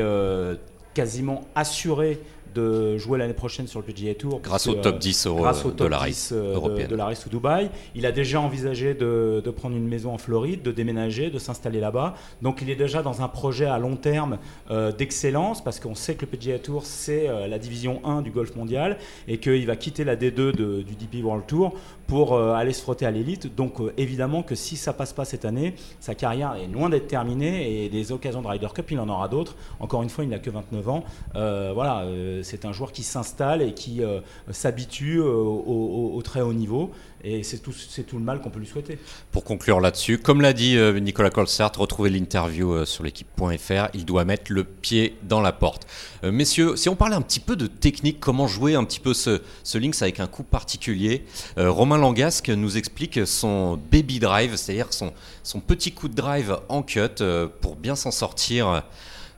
euh, 0.00 0.54
quasiment 0.94 1.42
assuré 1.56 2.20
de 2.54 2.96
jouer 2.98 3.18
l'année 3.18 3.32
prochaine 3.34 3.66
sur 3.66 3.80
le 3.80 3.86
PGA 3.86 4.14
Tour. 4.14 4.40
Grâce 4.42 4.66
au 4.66 4.74
top 4.74 4.98
10 4.98 5.26
grâce 5.36 5.64
au 5.64 5.70
de 5.70 5.76
top 5.76 5.90
la 5.90 5.96
10 5.98 6.02
race 6.02 6.30
euh, 6.32 6.54
européenne. 6.54 6.86
de, 6.86 6.90
de 6.92 6.96
la 6.96 7.06
race 7.06 7.24
ou 7.26 7.28
Dubaï. 7.28 7.70
Il 7.94 8.06
a 8.06 8.12
déjà 8.12 8.40
envisagé 8.40 8.94
de, 8.94 9.42
de 9.44 9.50
prendre 9.50 9.76
une 9.76 9.88
maison 9.88 10.12
en 10.12 10.18
Floride, 10.18 10.62
de 10.62 10.70
déménager, 10.72 11.30
de 11.30 11.38
s'installer 11.38 11.80
là-bas. 11.80 12.14
Donc 12.42 12.60
il 12.62 12.70
est 12.70 12.76
déjà 12.76 13.02
dans 13.02 13.22
un 13.22 13.28
projet 13.28 13.66
à 13.66 13.78
long 13.78 13.96
terme 13.96 14.38
euh, 14.70 14.92
d'excellence 14.92 15.62
parce 15.62 15.80
qu'on 15.80 15.94
sait 15.94 16.14
que 16.14 16.22
le 16.22 16.26
PGA 16.36 16.58
Tour 16.58 16.84
c'est 16.86 17.28
euh, 17.28 17.46
la 17.46 17.58
division 17.58 18.00
1 18.04 18.22
du 18.22 18.30
golf 18.30 18.54
mondial 18.56 18.98
et 19.28 19.38
qu'il 19.38 19.66
va 19.66 19.76
quitter 19.76 20.04
la 20.04 20.16
D2 20.16 20.30
de- 20.52 20.82
du 20.82 20.94
DP 20.94 21.24
World 21.24 21.46
Tour 21.46 21.74
pour 22.06 22.34
euh, 22.34 22.52
aller 22.54 22.72
se 22.72 22.82
frotter 22.82 23.06
à 23.06 23.10
l'élite. 23.10 23.54
Donc 23.54 23.80
euh, 23.80 23.92
évidemment 23.96 24.42
que 24.42 24.54
si 24.54 24.76
ça 24.76 24.92
passe 24.92 25.12
pas 25.12 25.24
cette 25.24 25.44
année, 25.44 25.74
sa 26.00 26.14
carrière 26.14 26.54
est 26.62 26.66
loin 26.72 26.88
d'être 26.90 27.06
terminée 27.08 27.84
et 27.84 27.88
des 27.88 28.12
occasions 28.12 28.42
de 28.42 28.46
Ryder 28.46 28.68
Cup, 28.74 28.90
il 28.90 28.98
en 29.00 29.08
aura 29.08 29.28
d'autres. 29.28 29.56
Encore 29.80 30.02
une 30.02 30.08
fois, 30.10 30.24
il 30.24 30.30
n'a 30.30 30.38
que 30.38 30.50
29 30.50 30.88
ans. 30.88 31.04
Euh, 31.36 31.72
voilà, 31.74 32.00
euh, 32.02 32.33
c'est 32.42 32.64
un 32.64 32.72
joueur 32.72 32.92
qui 32.92 33.02
s'installe 33.02 33.62
et 33.62 33.74
qui 33.74 34.02
euh, 34.02 34.20
s'habitue 34.50 35.18
euh, 35.18 35.26
au, 35.26 36.20
très 36.22 36.40
haut 36.40 36.52
niveau. 36.52 36.90
Et 37.26 37.42
c'est 37.42 37.58
tout, 37.58 37.72
le 38.12 38.18
mal 38.18 38.42
qu'on 38.42 38.50
peut 38.50 38.60
lui 38.60 38.66
souhaiter. 38.66 38.98
Pour 39.32 39.44
conclure 39.44 39.80
là-dessus, 39.80 40.18
comme 40.18 40.42
l'a 40.42 40.52
dit 40.52 40.76
euh, 40.76 41.00
Nicolas 41.00 41.30
Colsart, 41.30 41.72
retrouvez 41.74 42.10
l'interview 42.10 42.70
euh, 42.70 42.84
sur 42.84 43.02
l'équipe.fr, 43.02 43.88
il 43.94 44.04
doit 44.04 44.26
mettre 44.26 44.52
le 44.52 44.62
pied 44.62 45.16
dans 45.22 45.40
la 45.40 45.52
porte. 45.52 45.86
Euh, 46.22 46.30
messieurs, 46.30 46.76
si 46.76 46.90
on 46.90 46.96
parlait 46.96 47.16
un 47.16 47.22
petit 47.22 47.40
peu 47.40 47.56
de 47.56 47.66
technique, 47.66 48.20
comment 48.20 48.46
jouer 48.46 48.74
un 48.74 48.84
petit 48.84 49.00
peu 49.00 49.14
ce, 49.14 49.40
ce 49.62 49.78
links 49.78 50.02
avec 50.02 50.20
un 50.20 50.26
coup 50.26 50.42
particulier, 50.42 51.24
euh, 51.56 51.70
Romain 51.70 51.96
Langasque 51.96 52.50
nous 52.50 52.76
explique 52.76 53.26
son 53.26 53.80
baby 53.90 54.18
drive, 54.18 54.56
c'est-à-dire 54.56 54.88
son, 54.90 55.12
petit 55.60 55.92
coup 55.92 56.08
de 56.08 56.14
drive 56.14 56.58
en 56.68 56.82
cut 56.82 57.00
euh, 57.22 57.48
pour 57.62 57.76
bien 57.76 57.96
s'en 57.96 58.10
sortir 58.10 58.82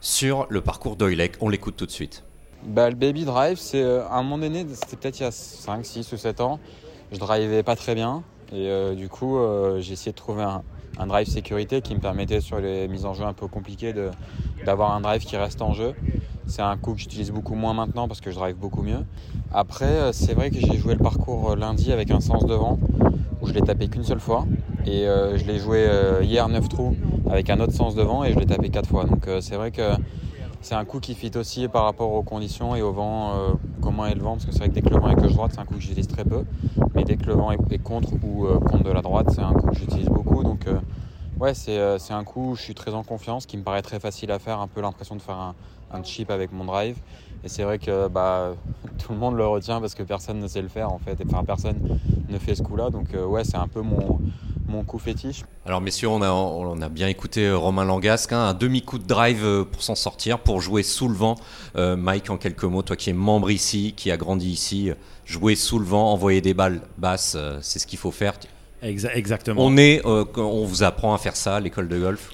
sur 0.00 0.46
le 0.50 0.60
parcours 0.60 0.96
d'Oilek. 0.96 1.36
On 1.40 1.48
l'écoute 1.48 1.76
tout 1.76 1.86
de 1.86 1.92
suite. 1.92 2.25
Bah, 2.66 2.90
le 2.90 2.96
baby 2.96 3.24
drive, 3.24 3.58
c'est 3.58 3.80
euh, 3.80 4.04
à 4.08 4.16
un 4.16 4.24
moment 4.24 4.38
donné, 4.38 4.66
c'était 4.72 4.96
peut-être 4.96 5.20
il 5.20 5.22
y 5.22 5.26
a 5.26 5.30
5, 5.30 5.86
6 5.86 6.12
ou 6.12 6.16
7 6.16 6.40
ans, 6.40 6.58
je 7.12 7.18
drivais 7.18 7.62
pas 7.62 7.76
très 7.76 7.94
bien 7.94 8.24
et 8.52 8.68
euh, 8.68 8.94
du 8.96 9.08
coup 9.08 9.38
euh, 9.38 9.80
j'ai 9.80 9.92
essayé 9.92 10.10
de 10.10 10.16
trouver 10.16 10.42
un, 10.42 11.06
drive 11.06 11.28
sécurité 11.28 11.80
qui 11.80 11.94
me 11.94 12.00
permettait 12.00 12.40
sur 12.40 12.58
les 12.58 12.88
mises 12.88 13.04
en 13.04 13.14
jeu 13.14 13.24
un 13.24 13.34
peu 13.34 13.46
compliquées 13.46 13.94
d'avoir 14.64 14.94
un 14.94 15.00
drive 15.00 15.24
qui 15.24 15.36
reste 15.36 15.62
en 15.62 15.74
jeu. 15.74 15.94
C'est 16.46 16.62
un 16.62 16.76
coup 16.76 16.94
que 16.94 16.98
j'utilise 16.98 17.30
beaucoup 17.30 17.54
moins 17.54 17.72
maintenant 17.72 18.08
parce 18.08 18.20
que 18.20 18.30
je 18.32 18.36
drive 18.36 18.56
beaucoup 18.56 18.82
mieux. 18.82 19.04
Après, 19.52 20.12
c'est 20.12 20.34
vrai 20.34 20.50
que 20.50 20.58
j'ai 20.58 20.76
joué 20.76 20.94
le 20.94 21.02
parcours 21.02 21.54
lundi 21.54 21.92
avec 21.92 22.10
un 22.10 22.20
sens 22.20 22.46
devant 22.46 22.80
où 23.40 23.46
je 23.46 23.52
l'ai 23.52 23.60
tapé 23.60 23.88
qu'une 23.88 24.04
seule 24.04 24.20
fois 24.20 24.46
et 24.86 25.04
je 25.04 25.44
l'ai 25.44 25.58
joué 25.58 25.86
hier 26.22 26.48
9 26.48 26.68
trous 26.68 26.96
avec 27.30 27.50
un 27.50 27.60
autre 27.60 27.74
sens 27.74 27.94
devant 27.94 28.24
et 28.24 28.32
je 28.32 28.38
l'ai 28.38 28.46
tapé 28.46 28.70
4 28.70 28.88
fois. 28.88 29.04
Donc 29.04 29.28
c'est 29.40 29.56
vrai 29.56 29.70
que 29.72 29.82
c'est 30.66 30.74
un 30.74 30.84
coup 30.84 30.98
qui 30.98 31.14
fit 31.14 31.30
aussi 31.36 31.68
par 31.68 31.84
rapport 31.84 32.10
aux 32.10 32.24
conditions 32.24 32.74
et 32.74 32.82
au 32.82 32.90
vent, 32.90 33.34
euh, 33.36 33.52
comment 33.80 34.04
est 34.04 34.16
le 34.16 34.20
vent, 34.20 34.32
parce 34.32 34.46
que 34.46 34.50
c'est 34.50 34.58
vrai 34.58 34.68
que 34.68 34.74
dès 34.74 34.82
que 34.82 34.88
le 34.88 34.98
vent 34.98 35.08
est 35.10 35.14
gauche 35.14 35.32
droite, 35.32 35.52
c'est 35.54 35.60
un 35.60 35.64
coup 35.64 35.74
que 35.74 35.80
j'utilise 35.80 36.08
très 36.08 36.24
peu, 36.24 36.44
mais 36.92 37.04
dès 37.04 37.16
que 37.16 37.26
le 37.26 37.34
vent 37.34 37.52
est, 37.52 37.78
contre 37.78 38.08
ou 38.24 38.46
euh, 38.46 38.58
contre 38.58 38.82
de 38.82 38.90
la 38.90 39.00
droite, 39.00 39.28
c'est 39.32 39.42
un 39.42 39.52
coup 39.52 39.68
que 39.68 39.76
j'utilise 39.76 40.08
beaucoup. 40.08 40.42
Donc 40.42 40.66
euh, 40.66 40.80
ouais, 41.38 41.54
c'est 41.54 42.12
un 42.12 42.24
coup 42.24 42.50
où 42.50 42.56
je 42.56 42.62
suis 42.62 42.74
très 42.74 42.94
en 42.94 43.04
confiance, 43.04 43.46
qui 43.46 43.56
me 43.56 43.62
paraît 43.62 43.82
très 43.82 44.00
facile 44.00 44.32
à 44.32 44.40
faire, 44.40 44.58
un 44.58 44.66
peu 44.66 44.80
l'impression 44.80 45.14
de 45.14 45.22
faire 45.22 45.38
un, 45.92 46.02
chip 46.02 46.32
avec 46.32 46.50
mon 46.50 46.64
drive. 46.64 46.98
Et 47.44 47.48
c'est 47.48 47.62
vrai 47.62 47.78
que 47.78 48.08
bah, 48.08 48.54
tout 48.98 49.12
le 49.12 49.18
monde 49.18 49.36
le 49.36 49.46
retient 49.46 49.80
parce 49.80 49.94
que 49.94 50.02
personne 50.02 50.40
ne 50.40 50.48
sait 50.48 50.62
le 50.62 50.68
faire 50.68 50.92
en 50.92 50.98
fait, 50.98 51.16
enfin 51.30 51.44
personne 51.44 52.00
ne 52.28 52.38
fait 52.38 52.56
ce 52.56 52.64
coup-là. 52.64 52.90
Donc 52.90 53.14
ouais, 53.14 53.44
c'est 53.44 53.56
un 53.56 53.68
peu 53.68 53.82
mon, 53.82 54.18
mon 54.68 54.84
coup 54.84 54.98
fétiche. 54.98 55.42
Alors 55.64 55.80
messieurs, 55.80 56.08
on 56.08 56.22
a, 56.22 56.30
on 56.30 56.80
a 56.80 56.88
bien 56.88 57.08
écouté 57.08 57.46
euh, 57.46 57.56
Romain 57.56 57.84
Langasque, 57.84 58.32
hein, 58.32 58.48
un 58.48 58.54
demi-coup 58.54 58.98
de 58.98 59.06
drive 59.06 59.44
euh, 59.44 59.64
pour 59.64 59.82
s'en 59.82 59.94
sortir, 59.94 60.38
pour 60.38 60.60
jouer 60.60 60.82
sous 60.82 61.08
le 61.08 61.14
vent. 61.14 61.36
Euh, 61.76 61.96
Mike, 61.96 62.30
en 62.30 62.36
quelques 62.36 62.64
mots, 62.64 62.82
toi 62.82 62.96
qui 62.96 63.10
es 63.10 63.12
membre 63.12 63.50
ici, 63.50 63.94
qui 63.96 64.10
a 64.10 64.16
grandi 64.16 64.50
ici, 64.50 64.90
jouer 65.24 65.54
sous 65.56 65.78
le 65.78 65.84
vent, 65.84 66.12
envoyer 66.12 66.40
des 66.40 66.54
balles 66.54 66.80
basses, 66.98 67.34
euh, 67.36 67.58
c'est 67.62 67.78
ce 67.78 67.86
qu'il 67.86 67.98
faut 67.98 68.10
faire. 68.10 68.34
Exa- 68.82 69.10
exactement. 69.14 69.62
On 69.64 69.76
est, 69.76 70.04
euh, 70.06 70.24
on 70.36 70.64
vous 70.64 70.82
apprend 70.82 71.14
à 71.14 71.18
faire 71.18 71.36
ça 71.36 71.56
à 71.56 71.60
l'école 71.60 71.88
de 71.88 71.98
golf? 71.98 72.30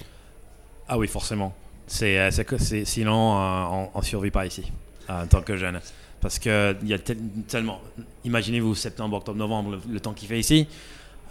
Ah 0.87 0.97
oui, 0.97 1.07
forcément. 1.07 1.53
C'est, 1.87 2.31
c'est 2.31 2.45
que- 2.45 2.57
c'est- 2.57 2.85
sinon, 2.85 3.37
euh, 3.37 3.63
on, 3.71 3.89
on 3.93 4.01
survit 4.01 4.31
pas 4.31 4.45
ici 4.45 4.71
euh, 5.09 5.23
en 5.23 5.27
tant 5.27 5.41
que 5.41 5.55
jeune. 5.57 5.79
Parce 6.21 6.39
que 6.39 6.75
il 6.81 6.87
y 6.87 6.93
a 6.93 6.99
tel- 6.99 7.17
tellement. 7.47 7.79
Imaginez-vous 8.23 8.75
septembre, 8.75 9.17
octobre, 9.17 9.37
novembre, 9.37 9.71
le, 9.71 9.93
le 9.93 9.99
temps 9.99 10.13
qu'il 10.13 10.27
fait 10.29 10.39
ici. 10.39 10.67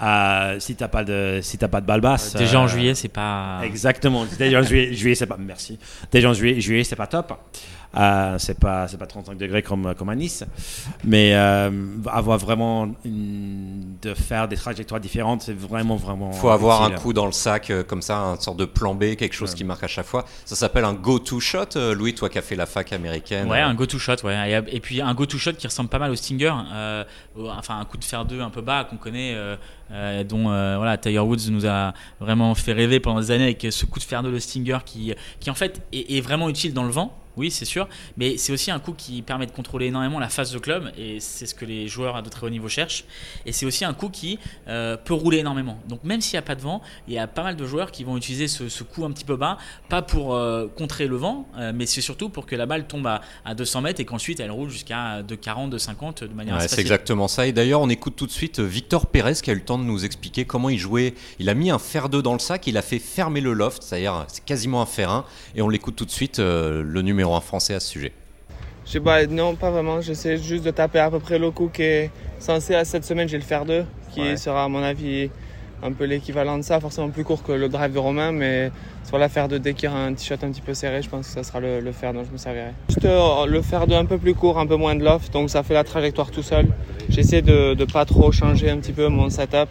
Euh, 0.01 0.59
si 0.59 0.75
t'as 0.75 0.89
pas 0.89 1.05
de, 1.05 1.39
si 1.43 1.59
t'as 1.59 1.69
pas 1.69 1.81
de 1.81 1.87
balle 1.87 2.01
basse. 2.01 2.35
Déjà 2.35 2.59
en 2.61 2.65
euh, 2.65 2.69
juillet, 2.69 2.95
c'est 2.95 3.09
pas. 3.09 3.61
Exactement. 3.65 4.25
Déjà 4.39 4.61
en 4.61 4.63
juillet, 4.63 4.93
juillet 4.95 5.15
c'est 5.15 5.27
pas. 5.27 5.37
Merci. 5.39 5.79
Déjà 6.11 6.31
en 6.31 6.35
juillet, 6.35 6.61
juillet 6.61 6.83
c'est 6.85 6.97
pas 6.97 7.07
top. 7.07 7.33
Euh, 7.95 8.37
c'est 8.39 8.59
pas, 8.59 8.89
c'est 8.89 8.97
pas 8.97 9.05
35 9.07 9.37
degrés 9.37 9.61
comme, 9.63 9.95
comme 9.95 10.09
à 10.09 10.15
Nice. 10.15 10.45
Mais 11.05 11.35
euh, 11.35 11.71
avoir 12.11 12.39
vraiment 12.39 12.89
une- 13.05 13.97
de 14.01 14.15
faire 14.15 14.49
des 14.49 14.57
trajectoires 14.57 14.99
différentes, 14.99 15.43
c'est 15.43 15.53
vraiment, 15.57 15.97
vraiment. 15.97 16.31
Il 16.33 16.39
faut 16.39 16.49
avoir 16.49 16.83
un 16.85 16.91
coup 16.93 17.13
dans 17.13 17.27
le 17.27 17.33
sac, 17.33 17.69
euh, 17.71 17.83
comme 17.85 18.01
ça, 18.01 18.17
une 18.17 18.41
sorte 18.41 18.57
de 18.57 18.65
plan 18.65 18.95
B, 18.95 19.15
quelque 19.17 19.35
chose 19.35 19.51
Ouais. 19.51 19.57
qui 19.59 19.65
marque 19.65 19.85
à 19.85 19.89
chaque 19.89 20.07
fois. 20.07 20.25
Ça 20.47 20.57
s'appelle 20.57 20.87
un 20.87 20.95
go-to 20.95 21.39
shot. 21.39 21.77
euh, 21.77 21.95
Louis, 21.95 22.15
toi 22.15 22.31
qui 22.31 22.39
as 22.39 22.43
fait 22.43 22.57
la 22.57 22.65
fac 22.65 22.95
américaine. 22.95 23.47
Ouais, 23.51 23.61
euh, 23.61 23.67
un 23.67 23.75
go-to 23.75 23.99
shot, 23.99 24.17
ouais. 24.25 24.51
Et, 24.51 24.77
et 24.77 24.81
puis 24.81 25.03
un 25.03 25.13
go-to 25.13 25.37
shot 25.37 25.53
qui 25.53 25.67
ressemble 25.67 25.91
pas 25.91 25.99
mal 25.99 26.11
au 26.11 26.17
Stinger, 26.17 26.55
euh, 26.73 27.05
enfin 27.47 27.79
un 27.79 27.85
coup 27.85 27.99
de 27.99 28.05
fer 28.05 28.25
2 28.25 28.41
un 28.41 28.49
peu 28.51 28.63
bas 28.63 28.85
qu'on 28.89 28.97
connaît, 28.97 29.35
euh, 29.93 30.25
dont 30.25 30.51
euh, 30.51 30.77
voilà, 30.77 30.97
Tiger 30.97 31.19
Woods 31.19 31.51
nous 31.51 31.67
a 31.67 31.93
vraiment 32.21 32.55
fait 32.55 32.73
rêver 32.73 33.01
pendant 33.01 33.21
des 33.21 33.31
années 33.31 33.45
avec 33.45 33.67
ce 33.71 33.85
coup 33.85 33.99
de 33.99 34.05
fer 34.05 34.23
2 34.23 34.31
le 34.31 34.41
Stinger 34.41 34.79
qui, 34.85 35.15
qui 35.41 35.51
en 35.51 35.55
fait 35.55 35.83
est 35.93 36.21
vraiment 36.21 36.49
utile 36.49 36.73
dans 36.73 36.85
le 36.85 36.91
vent. 36.91 37.22
Oui, 37.37 37.51
c'est 37.51 37.65
sûr, 37.65 37.89
mais 38.17 38.37
c'est 38.37 38.53
aussi 38.53 38.71
un 38.71 38.79
coup 38.79 38.93
qui 38.93 39.23
permet 39.23 39.47
de 39.47 39.53
contrôler 39.53 39.87
énormément 39.87 40.19
la 40.19 40.29
phase 40.29 40.53
de 40.53 40.59
club 40.59 40.93
et 40.99 41.19
c'est 41.19 41.47
ce 41.47 41.55
que 41.55 41.65
les 41.65 41.89
joueurs 41.89 42.17
à 42.17 42.23
de 42.23 42.29
très 42.29 42.47
haut 42.47 42.51
niveau 42.51 42.69
cherchent. 42.69 43.05
Et 43.47 43.53
c'est 43.53 43.65
aussi 43.65 43.87
un 43.87 43.95
coup 43.95 44.11
qui 44.11 44.39
euh, 44.69 44.99
peut 44.99 45.15
rouler 45.15 45.39
énormément. 45.39 45.79
Donc 45.89 46.05
même 46.05 46.21
s'il 46.21 46.35
n'y 46.35 46.41
a 46.41 46.43
pas 46.43 46.55
de 46.55 46.61
vent, 46.61 46.83
il 47.09 47.15
y 47.15 47.19
a 47.19 47.27
pas 47.27 47.43
mal 47.43 47.57
de 47.57 47.65
joueurs 47.65 47.91
qui 47.91 48.05
vont 48.05 48.19
utiliser 48.19 48.49
ce, 48.49 48.69
ce 48.69 48.83
coup 48.83 49.05
un 49.05 49.11
petit 49.13 49.25
peu 49.25 49.37
bas, 49.37 49.57
pas 49.89 50.03
pour 50.03 50.35
euh, 50.35 50.67
contrer 50.77 51.07
le 51.07 51.17
vent, 51.17 51.49
euh, 51.57 51.73
mais 51.75 51.87
c'est 51.87 52.03
surtout 52.03 52.29
pour 52.29 52.45
que 52.45 52.55
la 52.55 52.67
balle 52.67 52.87
tombe 52.87 53.07
à, 53.07 53.23
à 53.45 53.55
200 53.55 53.81
mètres 53.81 54.01
et 54.01 54.05
qu'ensuite 54.05 54.39
elle 54.41 54.51
roule 54.51 54.69
jusqu'à 54.69 55.23
2,40, 55.23 55.71
2,50 55.71 56.25
de 56.25 56.35
manière 56.35 56.57
Ouais, 56.57 56.69
c'est 56.69 56.81
exactement 56.81 57.29
ça. 57.29 57.47
Et 57.47 57.53
d'ailleurs, 57.53 57.81
on 57.81 57.89
écoute 57.89 58.15
tout 58.15 58.27
de 58.27 58.33
suite 58.33 58.61
Victor 58.61 59.07
Pérez 59.07 59.35
qui 59.43 59.49
a 59.49 59.55
eu 59.55 59.57
le 59.57 59.65
temps 59.65 59.79
de 59.79 59.85
nous 59.85 60.05
expliquer 60.05 60.45
comment 60.45 60.69
il 60.69 60.79
jouait. 60.79 61.15
Il 61.39 61.49
a 61.49 61.55
mis 61.55 61.71
un 61.71 61.79
fer 61.79 62.11
2 62.11 62.21
dans 62.21 62.35
le 62.35 62.39
sac, 62.39 62.67
il 62.67 62.77
a 62.77 62.83
fait 62.83 62.99
fermer 62.99 63.41
le 63.41 63.55
loft, 63.55 63.83
c'est-à-dire 63.83 64.27
c'est 64.29 64.45
quasiment 64.45 64.83
un 64.83 64.87
fer 64.87 65.11
1. 65.11 65.25
Et 65.55 65.63
on 65.63 65.71
l'écoute 65.71 65.97
tout 65.97 66.05
de 66.05 66.11
suite, 66.11 66.39
le 66.39 67.01
numéro 67.01 67.22
1 67.31 67.41
français 67.41 67.75
à 67.75 67.81
ce 67.81 67.89
sujet. 67.89 68.13
Je 68.85 68.93
sais 68.93 69.01
pas, 69.01 69.25
non, 69.27 69.55
pas 69.55 69.71
vraiment. 69.71 70.01
J'essaie 70.01 70.37
juste 70.37 70.65
de 70.65 70.71
taper 70.71 70.99
à 70.99 71.11
peu 71.11 71.21
près 71.21 71.39
le 71.39 71.51
coup 71.51 71.71
qui 71.73 71.83
est 71.83 72.11
censé 72.39 72.75
à 72.75 72.85
cette 72.85 73.05
semaine. 73.05 73.29
J'ai 73.29 73.37
le 73.39 73.45
fer 73.45 73.65
2, 73.65 73.85
qui 74.13 74.21
Ouais. 74.21 74.37
sera 74.37 74.65
à 74.65 74.69
mon 74.69 74.83
avis 74.83 75.31
un 75.85 75.93
peu 75.93 76.05
l'équivalent 76.05 76.59
de 76.59 76.63
ça, 76.63 76.79
forcément 76.81 77.09
plus 77.11 77.25
court 77.25 77.43
que 77.43 77.51
le 77.53 77.69
drive 77.69 77.93
de 77.93 77.99
Romain, 77.99 78.31
mais 78.33 78.71
sur 79.05 79.19
la 79.19 79.29
fer 79.29 79.49
2, 79.49 79.59
dès 79.59 79.75
qu'il 79.75 79.89
y 79.89 79.93
aura 79.93 80.05
un 80.05 80.15
t-shot 80.15 80.35
un 80.43 80.51
petit 80.53 80.61
peu 80.61 80.75
serré, 80.75 81.03
je 81.03 81.09
pense 81.09 81.27
que 81.27 81.33
ça 81.33 81.43
sera 81.43 81.59
le, 81.59 81.81
le 81.81 81.91
fer 81.93 82.13
dont 82.13 82.23
je 82.25 82.31
me 82.31 82.37
servirai. 82.37 82.71
Juste 82.89 83.05
euh, 83.05 83.47
le 83.47 83.63
fer 83.63 83.87
2 83.89 83.95
un 83.97 84.05
peu 84.05 84.17
plus 84.19 84.35
court, 84.35 84.59
un 84.61 84.67
peu 84.67 84.77
moins 84.77 84.95
de 84.95 85.03
loft, 85.05 85.33
donc 85.33 85.51
ça 85.51 85.63
fait 85.65 85.75
la 85.75 85.83
trajectoire 85.85 86.31
tout 86.31 86.43
seul. 86.45 86.67
J'essaie 87.09 87.43
de 87.43 87.75
ne 87.77 87.85
pas 87.85 88.05
trop 88.05 88.31
changer 88.31 88.71
un 88.71 88.77
petit 88.79 88.93
peu 88.93 89.09
mon 89.09 89.29
setup 89.29 89.69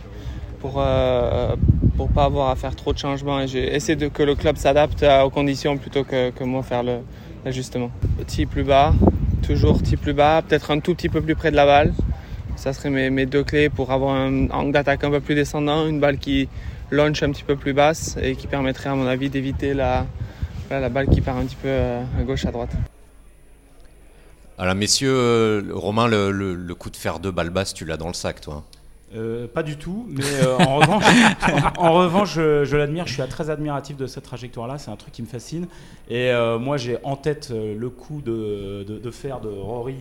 pour 0.60 0.76
euh, 0.78 1.56
pour 1.98 2.10
pas 2.10 2.26
avoir 2.26 2.50
à 2.50 2.56
faire 2.56 2.76
trop 2.76 2.92
de 2.94 2.98
changements 2.98 3.40
et 3.42 3.48
j'ai 3.48 3.74
essayé 3.76 3.96
de 3.96 4.08
que 4.08 4.24
le 4.24 4.36
club 4.36 4.58
s'adapte 4.58 5.06
aux 5.24 5.30
conditions 5.30 5.78
plutôt 5.78 6.04
que, 6.04 6.30
que 6.32 6.44
moi 6.44 6.62
faire 6.64 6.84
le- 6.84 7.00
l'ajustement. 7.46 7.92
Petit 8.18 8.46
plus 8.46 8.64
bas, 8.64 8.94
toujours 9.42 9.80
petit 9.80 9.98
plus 9.98 10.14
bas, 10.14 10.42
peut-être 10.42 10.72
un 10.72 10.80
tout 10.80 10.96
petit 10.96 11.10
peu 11.10 11.22
plus 11.22 11.36
près 11.36 11.52
de 11.52 11.56
la 11.56 11.66
balle. 11.66 11.94
Ça 12.56 12.74
serait 12.74 12.90
mes, 12.90 13.26
deux 13.26 13.44
clés 13.44 13.70
pour 13.70 13.92
avoir 13.92 14.16
un 14.16 14.50
angle 14.52 14.72
d'attaque 14.72 15.04
un 15.04 15.10
peu 15.10 15.20
plus 15.20 15.36
descendant, 15.36 15.88
une 15.88 16.00
balle 16.00 16.18
qui 16.18 16.48
launch 16.92 17.24
un 17.24 17.32
petit 17.32 17.44
peu 17.44 17.56
plus 17.56 17.74
basse 17.74 18.18
et 18.22 18.36
qui 18.36 18.48
permettrait 18.48 18.90
à 18.90 18.96
mon 18.96 19.08
avis 19.08 19.30
d'éviter 19.30 19.74
la, 19.74 20.06
balle 20.70 21.08
qui 21.08 21.22
part 21.22 21.38
un 21.38 21.46
petit 21.46 21.56
peu 21.56 21.70
euh, 21.70 22.04
à 22.20 22.24
gauche 22.24 22.46
à 22.46 22.52
droite. 22.52 22.72
Alors, 24.58 24.76
messieurs, 24.76 25.12
euh, 25.12 25.64
Romain, 25.74 26.08
le, 26.08 26.76
coup 26.76 26.92
de 26.92 26.98
fer 26.98 27.20
2 27.20 27.32
balle 27.32 27.50
basse, 27.50 27.74
tu 27.74 27.84
l'as 27.84 27.98
dans 27.98 28.08
le 28.08 28.14
sac, 28.14 28.42
toi. 28.42 28.64
Euh, 29.14 29.48
pas 29.48 29.62
du 29.64 29.78
tout, 29.78 30.06
mais 30.10 30.24
euh, 30.24 30.58
en 30.58 30.78
revanche, 30.80 31.04
en 31.78 31.94
revanche, 31.94 32.34
je, 32.36 32.64
je 32.64 32.78
l'admire. 32.78 33.08
Je 33.08 33.14
suis 33.14 33.30
très 33.30 33.50
admiratif 33.50 33.98
de 33.98 34.08
cette 34.08 34.24
trajectoire-là. 34.24 34.78
C'est 34.78 34.92
un 34.92 34.96
truc 34.96 35.14
qui 35.14 35.22
me 35.22 35.28
fascine. 35.28 35.68
Et 36.10 36.32
euh, 36.32 36.58
moi, 36.58 36.78
j'ai 36.78 36.98
en 37.04 37.16
tête 37.16 37.52
le 37.52 37.90
coup 37.90 38.22
de, 38.22 38.86
de, 38.88 39.00
de 39.00 39.12
fer 39.12 39.42
de 39.42 39.50
Rory 39.50 39.98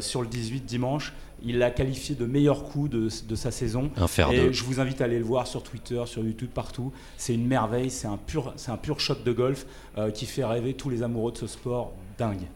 sur 0.00 0.22
le 0.22 0.28
18 0.28 0.64
dimanche. 0.64 1.12
Il 1.44 1.58
l'a 1.58 1.70
qualifié 1.70 2.14
de 2.14 2.24
meilleur 2.24 2.62
coup 2.64 2.88
de, 2.88 3.08
de 3.26 3.34
sa 3.34 3.50
saison. 3.50 3.90
Un 3.96 4.06
fer 4.06 4.30
2. 4.30 4.34
Et 4.34 4.52
je 4.52 4.64
vous 4.64 4.80
invite 4.80 5.00
à 5.00 5.04
aller 5.04 5.18
le 5.18 5.24
voir 5.24 5.46
sur 5.46 5.62
Twitter, 5.62 6.00
sur 6.06 6.22
YouTube, 6.22 6.50
partout. 6.52 6.92
C'est 7.16 7.34
une 7.34 7.46
merveille. 7.46 7.90
C'est 7.90 8.06
un 8.06 8.18
pur, 8.18 8.54
un 8.68 8.76
pur 8.76 9.00
shot 9.00 9.16
de 9.24 9.32
golf 9.32 9.66
qui 10.14 10.26
fait 10.26 10.44
rêver 10.44 10.74
tous 10.74 10.90
les 10.90 11.02
amoureux 11.02 11.32
de 11.32 11.38
ce 11.38 11.46
sport 11.46 11.92
dingue. 12.18 12.46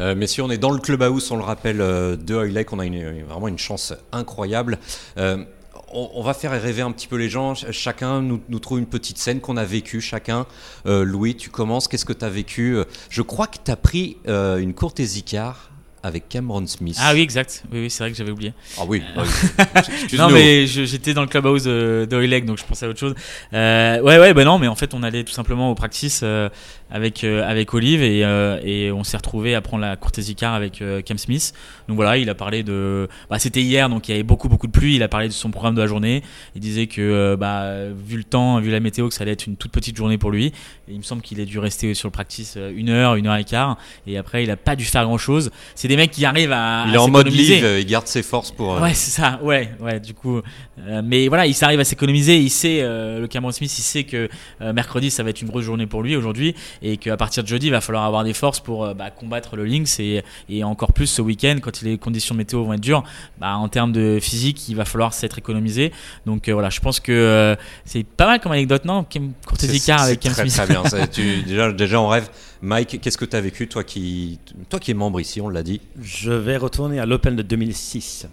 Euh, 0.00 0.14
messieurs, 0.14 0.42
on 0.44 0.50
est 0.50 0.58
dans 0.58 0.70
le 0.70 0.80
clubhouse, 0.80 1.30
on 1.30 1.36
le 1.36 1.42
rappelle, 1.42 1.80
euh, 1.80 2.16
de 2.16 2.34
Hoylake. 2.34 2.72
On 2.72 2.78
a 2.78 2.86
vraiment 2.86 3.48
une 3.48 3.58
chance 3.58 3.92
incroyable. 4.12 4.78
Euh, 5.18 5.44
on, 5.92 6.22
va 6.22 6.34
faire 6.34 6.52
rêver 6.52 6.82
un 6.82 6.92
petit 6.92 7.08
peu 7.08 7.16
les 7.16 7.28
gens. 7.28 7.54
Ch- 7.54 7.72
Chacun 7.72 8.22
nous, 8.22 8.58
trouve 8.60 8.78
une 8.78 8.86
petite 8.86 9.18
scène 9.18 9.40
qu'on 9.40 9.56
a 9.56 9.64
vécue. 9.64 10.00
Chacun. 10.00 10.46
Euh, 10.86 11.04
Louis, 11.04 11.36
tu 11.36 11.50
commences. 11.50 11.88
Qu'est-ce 11.88 12.04
que 12.04 12.12
tu 12.12 12.24
as 12.24 12.30
vécu 12.30 12.76
Je 13.08 13.22
crois 13.22 13.46
que 13.46 13.58
tu 13.64 13.70
as 13.70 13.76
pris 13.76 14.16
une 14.26 14.74
courte 14.74 15.00
car 15.24 15.69
avec 16.02 16.28
Cameron 16.28 16.66
Smith. 16.66 16.96
Ah 17.00 17.12
oui, 17.14 17.20
exact. 17.20 17.64
Oui, 17.72 17.80
oui 17.80 17.90
c'est 17.90 18.02
vrai 18.02 18.10
que 18.10 18.16
j'avais 18.16 18.30
oublié. 18.30 18.52
Ah 18.78 18.82
oui. 18.86 19.02
bah 19.14 19.22
oui. 19.24 20.16
non, 20.18 20.30
mais 20.30 20.66
j'étais 20.66 21.14
dans 21.14 21.22
le 21.22 21.28
clubhouse 21.28 21.64
de, 21.64 22.06
de 22.08 22.16
Oileg, 22.16 22.44
donc 22.44 22.58
je 22.58 22.64
pensais 22.64 22.86
à 22.86 22.88
autre 22.88 22.98
chose. 22.98 23.14
Euh, 23.52 24.00
ouais, 24.00 24.18
ouais, 24.18 24.34
bah 24.34 24.44
non, 24.44 24.58
mais 24.58 24.68
en 24.68 24.74
fait, 24.74 24.94
on 24.94 25.02
allait 25.02 25.24
tout 25.24 25.32
simplement 25.32 25.70
au 25.70 25.74
practice 25.74 26.20
euh, 26.22 26.48
avec 26.90 27.24
euh, 27.24 27.48
avec 27.48 27.72
Olive 27.74 28.02
et, 28.02 28.24
euh, 28.24 28.60
et 28.64 28.90
on 28.92 29.04
s'est 29.04 29.16
retrouvé 29.16 29.54
à 29.54 29.60
prendre 29.60 29.82
la 29.82 29.96
courtesy 29.96 30.34
car 30.34 30.54
avec 30.54 30.82
euh, 30.82 31.02
Cam 31.02 31.18
Smith. 31.18 31.52
Donc 31.88 31.96
voilà, 31.96 32.16
il 32.16 32.28
a 32.28 32.34
parlé 32.34 32.62
de. 32.62 33.08
Bah, 33.28 33.38
c'était 33.38 33.62
hier, 33.62 33.88
donc 33.88 34.08
il 34.08 34.12
y 34.12 34.14
avait 34.14 34.22
beaucoup 34.22 34.48
beaucoup 34.48 34.66
de 34.66 34.72
pluie. 34.72 34.96
Il 34.96 35.02
a 35.02 35.08
parlé 35.08 35.28
de 35.28 35.32
son 35.32 35.50
programme 35.50 35.74
de 35.74 35.80
la 35.80 35.86
journée. 35.86 36.22
Il 36.54 36.60
disait 36.60 36.86
que 36.86 37.00
euh, 37.00 37.36
bah 37.36 37.84
vu 38.06 38.16
le 38.16 38.24
temps, 38.24 38.58
vu 38.60 38.70
la 38.70 38.80
météo, 38.80 39.08
que 39.08 39.14
ça 39.14 39.22
allait 39.22 39.32
être 39.32 39.46
une 39.46 39.56
toute 39.56 39.72
petite 39.72 39.96
journée 39.96 40.18
pour 40.18 40.30
lui. 40.30 40.46
Et 40.46 40.92
il 40.92 40.98
me 40.98 41.02
semble 41.02 41.22
qu'il 41.22 41.40
a 41.40 41.44
dû 41.44 41.58
rester 41.58 41.94
sur 41.94 42.08
le 42.08 42.12
practice 42.12 42.54
euh, 42.56 42.72
une 42.74 42.88
heure, 42.88 43.14
une 43.14 43.26
heure 43.26 43.36
et 43.36 43.44
quart. 43.44 43.76
Et 44.06 44.16
après, 44.18 44.42
il 44.42 44.50
a 44.50 44.56
pas 44.56 44.76
dû 44.76 44.84
faire 44.84 45.04
grand 45.04 45.18
chose. 45.18 45.50
C'est 45.74 45.88
des 45.90 45.96
mecs 45.96 46.10
qui 46.10 46.24
arrivent 46.24 46.52
à. 46.52 46.84
Il 46.88 46.92
à 46.92 46.94
est 46.94 46.98
en 46.98 47.08
mode 47.08 47.26
live, 47.28 47.76
il 47.78 47.84
garde 47.86 48.06
ses 48.06 48.22
forces 48.22 48.50
pour. 48.50 48.74
euh, 48.76 48.80
Ouais, 48.80 48.94
c'est 48.94 49.10
ça. 49.10 49.38
Ouais, 49.42 49.70
ouais. 49.80 50.00
Du 50.00 50.14
coup, 50.14 50.40
euh, 50.86 51.02
mais 51.04 51.28
voilà, 51.28 51.46
il 51.46 51.54
s'arrive 51.54 51.80
à 51.80 51.84
s'économiser. 51.84 52.38
Il 52.38 52.48
sait, 52.50 52.78
euh, 52.80 53.20
le 53.20 53.26
Cameron 53.28 53.52
Smith, 53.52 53.70
il 53.78 53.82
sait 53.82 54.04
que 54.04 54.28
euh, 54.62 54.72
mercredi, 54.72 55.10
ça 55.10 55.22
va 55.22 55.30
être 55.30 55.42
une 55.42 55.48
grosse 55.48 55.64
journée 55.64 55.86
pour 55.86 56.02
lui 56.02 56.16
aujourd'hui, 56.16 56.54
et 56.82 56.96
qu'à 56.96 57.16
partir 57.16 57.42
de 57.42 57.48
jeudi, 57.48 57.66
il 57.66 57.72
va 57.72 57.80
falloir 57.80 58.04
avoir 58.04 58.24
des 58.24 58.32
forces 58.34 58.60
pour 58.60 58.84
euh, 58.84 58.94
bah, 58.94 59.10
combattre 59.10 59.56
le 59.56 59.64
Lynx 59.66 59.98
et, 60.00 60.22
et 60.48 60.64
encore 60.64 60.92
plus 60.92 61.06
ce 61.08 61.20
week-end 61.22 61.56
quand 61.60 61.82
les 61.82 61.98
conditions 61.98 62.34
météo 62.34 62.64
vont 62.64 62.72
être 62.72 62.80
dures. 62.80 63.04
Bah, 63.40 63.56
en 63.56 63.68
termes 63.68 63.92
de 63.92 64.18
physique, 64.20 64.68
il 64.68 64.76
va 64.76 64.84
falloir 64.84 65.12
s'être 65.12 65.38
économisé. 65.38 65.92
Donc 66.26 66.48
euh, 66.48 66.52
voilà, 66.52 66.70
je 66.70 66.80
pense 66.80 67.00
que 67.00 67.12
euh, 67.12 67.56
c'est 67.84 68.04
pas 68.04 68.26
mal 68.26 68.40
comme 68.40 68.52
anecdote, 68.52 68.84
non 68.84 69.04
Courtesy 69.46 69.80
car 69.84 70.02
avec 70.02 70.20
Cam 70.20 70.32
très, 70.32 70.42
Smith? 70.48 70.54
Très 70.54 70.66
bien. 70.66 70.84
Ça, 70.84 71.06
tu- 71.08 71.42
déjà, 71.42 71.72
déjà, 71.72 72.00
on 72.00 72.08
rêve. 72.08 72.28
Mike, 72.62 73.00
qu'est-ce 73.00 73.16
que 73.16 73.24
tu 73.24 73.36
as 73.36 73.40
vécu, 73.40 73.68
toi 73.68 73.84
qui, 73.84 74.38
toi 74.68 74.78
qui 74.78 74.90
es 74.90 74.94
membre 74.94 75.20
ici, 75.20 75.40
on 75.40 75.48
l'a 75.48 75.62
dit 75.62 75.80
Je 76.00 76.30
vais 76.32 76.56
retourner 76.58 77.00
à 77.00 77.06
l'Open 77.06 77.34
de 77.36 77.42
2006, 77.42 78.28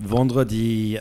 vendredi 0.00 0.96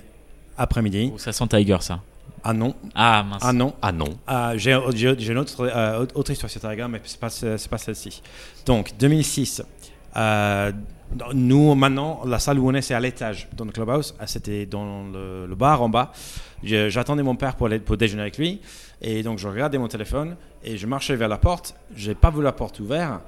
après-midi. 0.58 1.12
Oh, 1.13 1.17
ça 1.17 1.32
sent 1.32 1.47
Tiger, 1.47 1.77
ça. 1.82 2.01
Ah 2.43 2.53
non, 2.53 2.73
Ah 2.95 3.23
mince. 3.23 3.41
ah 3.43 3.53
non. 3.53 3.73
Ah 3.82 3.91
non. 3.91 4.17
Ah, 4.27 4.53
j'ai 4.55 4.77
j'ai- 4.95 5.15
j'ai 5.17 5.32
une 5.34 5.39
autre, 5.39 5.65
euh, 5.67 6.05
autre- 6.15 6.32
histoire 6.32 6.49
sur 6.49 6.62
Tiger, 6.62 6.86
mais 6.89 7.01
c'est 7.03 7.19
pas, 7.19 7.29
c'est 7.29 7.67
pas 7.69 7.77
celle-ci. 7.77 8.21
Donc, 8.65 8.91
2006. 8.99 9.62
euh, 10.15 10.71
nous, 11.34 11.73
maintenant, 11.75 12.21
la 12.25 12.39
salle 12.39 12.60
où 12.60 12.69
on 12.69 12.73
est, 12.73 12.82
c'est 12.82 12.93
à 12.93 12.99
l'étage, 12.99 13.47
dans 13.53 13.65
le 13.65 13.71
clubhouse. 13.71 14.15
Ah, 14.19 14.27
C'était 14.27 14.65
dans 14.67 15.05
le, 15.12 15.47
le 15.47 15.55
bar 15.55 15.82
en 15.82 15.89
bas. 15.89 16.12
Je- 16.63 16.89
J'attendais 16.89 17.23
mon 17.23 17.36
père 17.36 17.55
pour, 17.55 17.67
aller- 17.67 17.79
pour 17.79 17.97
déjeuner 17.97 18.21
avec 18.21 18.38
lui. 18.38 18.60
Et 19.01 19.23
donc, 19.23 19.39
je 19.39 19.47
regardais 19.47 19.77
mon 19.77 19.88
téléphone 19.88 20.35
et 20.63 20.77
je 20.77 20.85
marchais 20.88 21.15
vers 21.15 21.29
la 21.29 21.38
porte. 21.38 21.75
J'ai 21.95 22.15
pas 22.15 22.29
vu 22.31 22.41
la 22.41 22.51
porte 22.51 22.79
ouverte. 22.79 23.21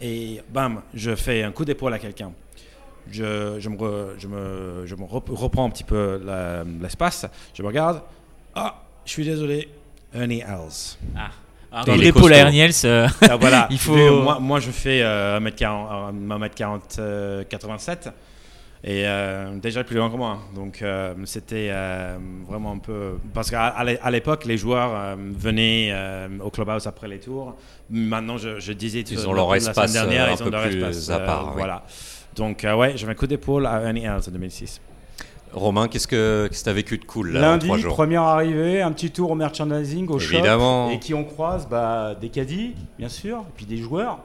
Et 0.00 0.42
bam, 0.52 0.82
je 0.92 1.14
fais 1.14 1.42
un 1.42 1.52
coup 1.52 1.64
d'épaule 1.64 1.94
à 1.94 1.98
quelqu'un. 1.98 2.32
Je, 3.10 3.56
je 3.58 3.68
me, 3.68 3.76
re- 3.76 4.10
je 4.18 4.26
me, 4.28 4.82
je 4.86 4.94
me 4.94 5.04
rep- 5.04 5.30
reprends 5.30 5.66
un 5.66 5.70
petit 5.70 5.84
peu 5.84 6.20
la- 6.24 6.64
l'espace. 6.82 7.26
Je 7.54 7.62
me 7.62 7.68
regarde. 7.68 8.02
Ah, 8.54 8.82
je 9.04 9.10
suis 9.12 9.24
désolé. 9.24 9.68
Ernie 10.14 10.40
Els. 10.40 10.96
Ah. 11.16 11.30
Alors, 11.72 11.96
Il 11.96 12.04
est 12.04 12.12
à 12.34 12.38
Erniels, 12.38 12.72
euh, 12.84 13.08
Ah, 13.22 13.36
voilà. 13.36 13.66
Il 13.70 13.78
faut- 13.78 14.22
Moi, 14.22 14.38
moi, 14.40 14.60
je 14.60 14.70
fais 14.70 15.02
euh, 15.02 15.40
1m40, 15.40 16.12
1m40, 16.28 16.80
euh, 16.98 17.44
87 17.48 18.10
et 18.86 19.04
euh, 19.06 19.56
déjà 19.56 19.82
plus 19.82 19.96
loin 19.96 20.10
que 20.10 20.16
moi. 20.16 20.38
Donc 20.54 20.82
euh, 20.82 21.14
c'était 21.24 21.68
euh, 21.70 22.18
vraiment 22.46 22.72
un 22.72 22.78
peu 22.78 23.14
parce 23.32 23.50
qu'à 23.50 23.82
l'époque 24.10 24.44
les 24.44 24.58
joueurs 24.58 25.16
venaient 25.18 25.94
au 26.42 26.50
clubhouse 26.50 26.86
après 26.86 27.08
les 27.08 27.18
tours. 27.18 27.56
Maintenant 27.90 28.36
je, 28.36 28.60
je 28.60 28.72
disais 28.72 29.00
Ils 29.00 29.16
tout- 29.16 29.26
ont 29.28 29.32
leur 29.32 29.50
la 29.50 29.56
espace, 29.56 29.90
semaine 29.92 30.08
dernière 30.08 30.28
un 30.28 30.34
ils 30.36 30.42
ont 30.42 30.44
peu 30.44 30.50
leur 30.50 30.62
plus 30.64 30.76
espace, 30.84 31.10
à 31.10 31.20
part, 31.20 31.46
oui. 31.48 31.52
Voilà. 31.56 31.82
Donc 32.36 32.64
ouais 32.64 32.96
j'avais 32.96 33.12
un 33.12 33.14
coup 33.14 33.26
d'épaule 33.26 33.66
à 33.66 33.80
Ernie 33.82 34.04
Els 34.04 34.10
en 34.28 34.30
2006. 34.30 34.80
Romain, 35.54 35.88
qu'est-ce 35.88 36.08
que 36.08 36.48
tu 36.52 36.68
as 36.68 36.72
vécu 36.72 36.98
de 36.98 37.04
cool 37.04 37.32
là, 37.32 37.38
en 37.38 37.42
Lundi, 37.52 37.66
trois 37.66 37.78
jours 37.78 37.94
première 37.94 38.22
arrivée, 38.22 38.82
un 38.82 38.92
petit 38.92 39.10
tour 39.10 39.30
au 39.30 39.34
merchandising, 39.34 40.08
au 40.08 40.18
shop. 40.18 40.34
Évidemment. 40.34 40.90
Et 40.90 40.98
qui 40.98 41.14
on 41.14 41.24
croise 41.24 41.68
bah, 41.68 42.14
Des 42.20 42.28
caddies, 42.28 42.74
bien 42.98 43.08
sûr, 43.08 43.38
et 43.38 43.52
puis 43.56 43.66
des 43.66 43.76
joueurs. 43.78 44.18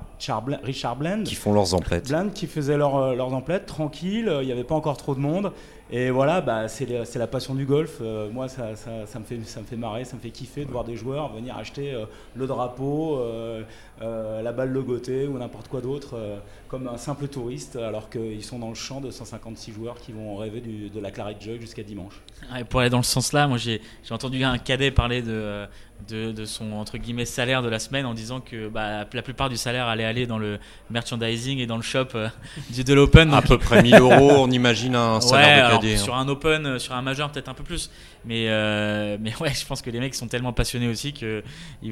Richard 0.64 0.96
Blend. 0.98 1.24
Qui 1.24 1.36
font 1.36 1.54
leurs 1.54 1.74
emplettes. 1.74 2.10
Blend 2.10 2.30
qui 2.34 2.46
faisaient 2.48 2.76
leur, 2.78 2.98
euh, 2.98 3.16
leurs 3.16 3.34
emplettes, 3.34 3.66
tranquille, 3.66 4.30
il 4.42 4.46
n'y 4.46 4.52
avait 4.52 4.66
pas 4.66 4.76
encore 4.76 4.98
trop 4.98 5.16
de 5.16 5.20
monde. 5.22 5.54
Et 5.92 6.12
voilà, 6.12 6.40
bah, 6.42 6.68
c'est 6.68 6.88
la 7.16 7.26
passion 7.28 7.56
du 7.56 7.66
golf. 7.66 7.98
Euh, 8.02 8.30
moi, 8.32 8.48
ça, 8.48 8.76
ça- 8.76 9.08
ça 9.08 9.18
me 9.20 9.24
fait, 9.24 9.40
ça 9.46 9.60
me 9.62 9.66
fait 9.66 9.76
marrer, 9.78 10.04
ça 10.06 10.16
me 10.18 10.22
fait 10.22 10.30
kiffer 10.30 10.66
de 10.66 10.70
voir 10.72 10.84
des 10.84 10.96
joueurs 10.96 11.34
venir 11.34 11.58
acheter 11.58 11.94
euh, 11.96 12.06
le 12.36 12.46
drapeau, 12.46 13.18
euh, 13.18 13.64
euh, 14.02 14.42
la 14.42 14.52
balle 14.52 14.72
logotée 14.72 15.28
ou 15.28 15.38
n'importe 15.38 15.68
quoi 15.68 15.82
d'autre, 15.82 16.16
euh, 16.16 16.38
comme 16.68 16.88
un 16.88 16.98
simple 16.98 17.28
touriste, 17.28 17.76
alors 17.76 18.10
qu'ils 18.10 18.44
sont 18.44 18.60
dans 18.60 18.70
le 18.70 18.76
champ 18.76 19.02
de 19.02 19.12
156 19.12 19.74
joueurs 19.74 19.96
qui 20.00 20.12
vont 20.14 20.36
rêver 20.38 20.62
du- 20.62 20.90
de 20.90 21.00
la 21.00 21.12
Claret 21.12 21.36
Jug 21.40 21.60
jusqu'à 21.60 21.84
dimanche. 21.84 22.22
Ouais, 22.54 22.64
pour 22.64 22.80
aller 22.80 22.90
dans 22.90 22.98
le 22.98 23.04
sens 23.04 23.34
là, 23.34 23.48
moi 23.48 23.58
j'ai 23.58 23.82
j'ai 24.04 24.14
entendu 24.14 24.44
un 24.44 24.58
cadet 24.58 24.92
parler 24.92 25.22
de, 25.22 25.66
de, 26.08 26.32
de 26.32 26.46
son 26.46 26.72
entre 26.74 26.98
guillemets 26.98 27.26
salaire 27.26 27.62
de 27.62 27.68
la 27.70 27.80
semaine 27.80 28.06
en 28.06 28.14
disant 28.14 28.40
que 28.40 28.70
bah, 28.70 29.06
la 29.12 29.22
plupart 29.22 29.50
du 29.50 29.58
salaire 29.58 29.88
allait 29.88 30.06
aller 30.06 30.26
dans 30.28 30.38
le 30.38 30.60
merchandising 30.90 31.60
et 31.60 31.66
dans 31.68 31.76
le 31.76 31.82
shop 31.82 32.08
euh, 32.16 32.30
du, 32.70 32.84
de 32.84 32.94
l'Open. 32.94 33.34
À 33.34 33.42
peu 33.42 33.58
près 33.58 33.82
1000 33.84 33.96
euros, 33.96 34.32
on 34.38 34.52
imagine 34.52 34.96
un 34.96 35.16
ouais, 35.16 35.22
salaire 35.22 35.58
de 35.58 35.62
alors, 35.68 35.82
cadet. 35.82 35.94
hein. 35.96 35.98
sur 35.98 36.16
un 36.16 36.28
Open, 36.30 36.80
sur 36.80 36.94
un 36.94 37.02
majeur 37.02 37.32
peut-être 37.32 37.50
un 37.50 37.54
peu 37.54 37.64
plus. 37.64 37.90
Mais, 38.26 38.46
euh, 38.50 39.18
mais 39.20 39.34
ouais, 39.42 39.54
je 39.54 39.66
pense 39.66 39.82
que 39.82 39.90
les 39.90 40.00
mecs 40.00 40.16
sont 40.16 40.28
tellement 40.28 40.54
passionnés 40.54 40.88
aussi 40.88 41.14
qu'ils 41.14 41.44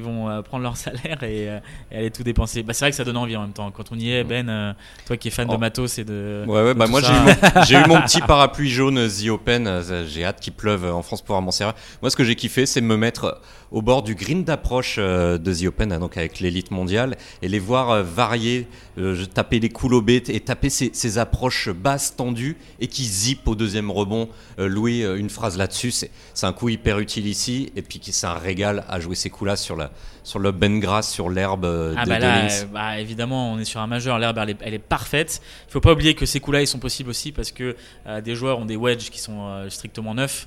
vont 0.02 0.28
euh, 0.28 0.42
prendre 0.42 0.62
leur 0.62 0.76
salaire 0.76 1.22
et, 1.22 1.48
euh, 1.50 1.58
et 1.90 1.97
aller 1.98 2.10
tout 2.10 2.22
dépenser. 2.22 2.62
Bah, 2.62 2.72
c'est 2.72 2.84
vrai 2.84 2.90
que 2.90 2.96
ça 2.96 3.04
donne 3.04 3.16
envie 3.16 3.36
en 3.36 3.42
même 3.42 3.52
temps. 3.52 3.70
Quand 3.70 3.84
on 3.92 3.98
y 3.98 4.10
est, 4.10 4.24
Ben, 4.24 4.48
euh, 4.48 4.72
toi 5.06 5.16
qui 5.16 5.28
es 5.28 5.30
fan 5.30 5.46
de 5.48 5.54
Oh. 5.54 5.58
matos 5.58 5.98
et 5.98 6.04
de. 6.04 6.44
Ouais, 6.46 6.62
ouais, 6.62 6.74
de 6.74 6.78
bah 6.78 6.86
moi 6.86 7.00
j'ai 7.00 7.12
eu, 7.12 7.20
mon- 7.20 7.62
j'ai 7.64 7.74
eu 7.76 7.86
mon 7.88 8.00
petit 8.02 8.20
parapluie 8.20 8.70
jaune 8.70 9.08
The 9.08 9.28
Open. 9.28 9.66
euh, 9.66 10.06
J'ai 10.06 10.24
hâte 10.24 10.40
qu'il 10.40 10.52
pleuve 10.52 10.84
en 10.92 11.02
France 11.02 11.22
pour 11.22 11.40
m'en 11.40 11.50
servir. 11.50 11.74
Moi, 12.02 12.10
ce 12.10 12.16
que 12.16 12.24
j'ai 12.24 12.34
kiffé, 12.34 12.66
c'est 12.66 12.80
me 12.80 12.96
mettre 12.96 13.40
au 13.70 13.82
bord 13.82 14.02
du 14.02 14.14
green 14.14 14.44
d'approche 14.44 14.96
euh, 14.98 15.36
de 15.38 15.52
The 15.52 15.66
Open, 15.66 15.92
hein, 15.92 15.98
donc 15.98 16.16
avec 16.16 16.40
l'élite 16.40 16.70
mondiale, 16.70 17.16
et 17.42 17.48
les 17.48 17.58
voir 17.58 18.02
varier, 18.02 18.66
euh, 18.98 19.24
taper 19.26 19.60
les 19.60 19.68
coups 19.68 19.92
lobés 19.92 20.22
et 20.28 20.40
taper 20.40 20.70
ces, 20.70 20.90
ces 20.94 21.18
approches 21.18 21.68
basses 21.68 22.16
tendues 22.16 22.56
et 22.80 22.86
qui 22.86 23.04
zippent 23.04 23.46
au 23.46 23.54
deuxième 23.54 23.90
rebond. 23.90 24.28
Euh, 24.58 24.68
Louis, 24.68 25.02
une 25.02 25.28
phrase 25.30 25.58
là-dessus, 25.58 25.90
c'est 25.90 26.10
un 26.46 26.52
coup 26.52 26.68
hyper 26.70 26.98
utile 26.98 27.26
ici, 27.26 27.70
et 27.76 27.82
puis 27.82 28.00
c'est 28.02 28.26
un 28.26 28.34
régal 28.34 28.84
à 28.88 29.00
jouer 29.00 29.14
ces 29.14 29.28
coups-là 29.30 29.56
sur 29.56 29.76
la 29.76 29.90
sur 30.28 30.38
le 30.38 30.52
ben 30.52 30.78
grass, 30.78 31.10
sur 31.10 31.30
l'herbe 31.30 31.64
euh, 31.64 31.94
Ah 31.96 32.04
de, 32.04 32.10
bah 32.10 32.18
là, 32.18 32.44
euh, 32.44 32.64
bah 32.70 32.98
évidemment, 33.00 33.54
on 33.54 33.58
est 33.58 33.64
sur 33.64 33.80
un 33.80 33.86
majeur. 33.86 34.18
L'herbe, 34.18 34.36
elle 34.42 34.50
est, 34.50 34.58
elle 34.60 34.74
est 34.74 34.78
parfaite. 34.78 35.40
Il 35.66 35.72
faut 35.72 35.80
pas 35.80 35.92
oublier 35.92 36.12
que 36.12 36.26
ces 36.26 36.38
coups-là, 36.38 36.60
ils 36.60 36.66
sont 36.66 36.78
possibles 36.78 37.08
aussi 37.08 37.32
parce 37.32 37.50
que 37.50 37.74
euh, 38.06 38.20
des 38.20 38.34
joueurs 38.34 38.58
ont 38.58 38.66
des 38.66 38.76
wedges 38.76 39.08
qui 39.08 39.20
sont 39.20 39.46
euh, 39.48 39.70
strictement 39.70 40.14
neufs. 40.14 40.46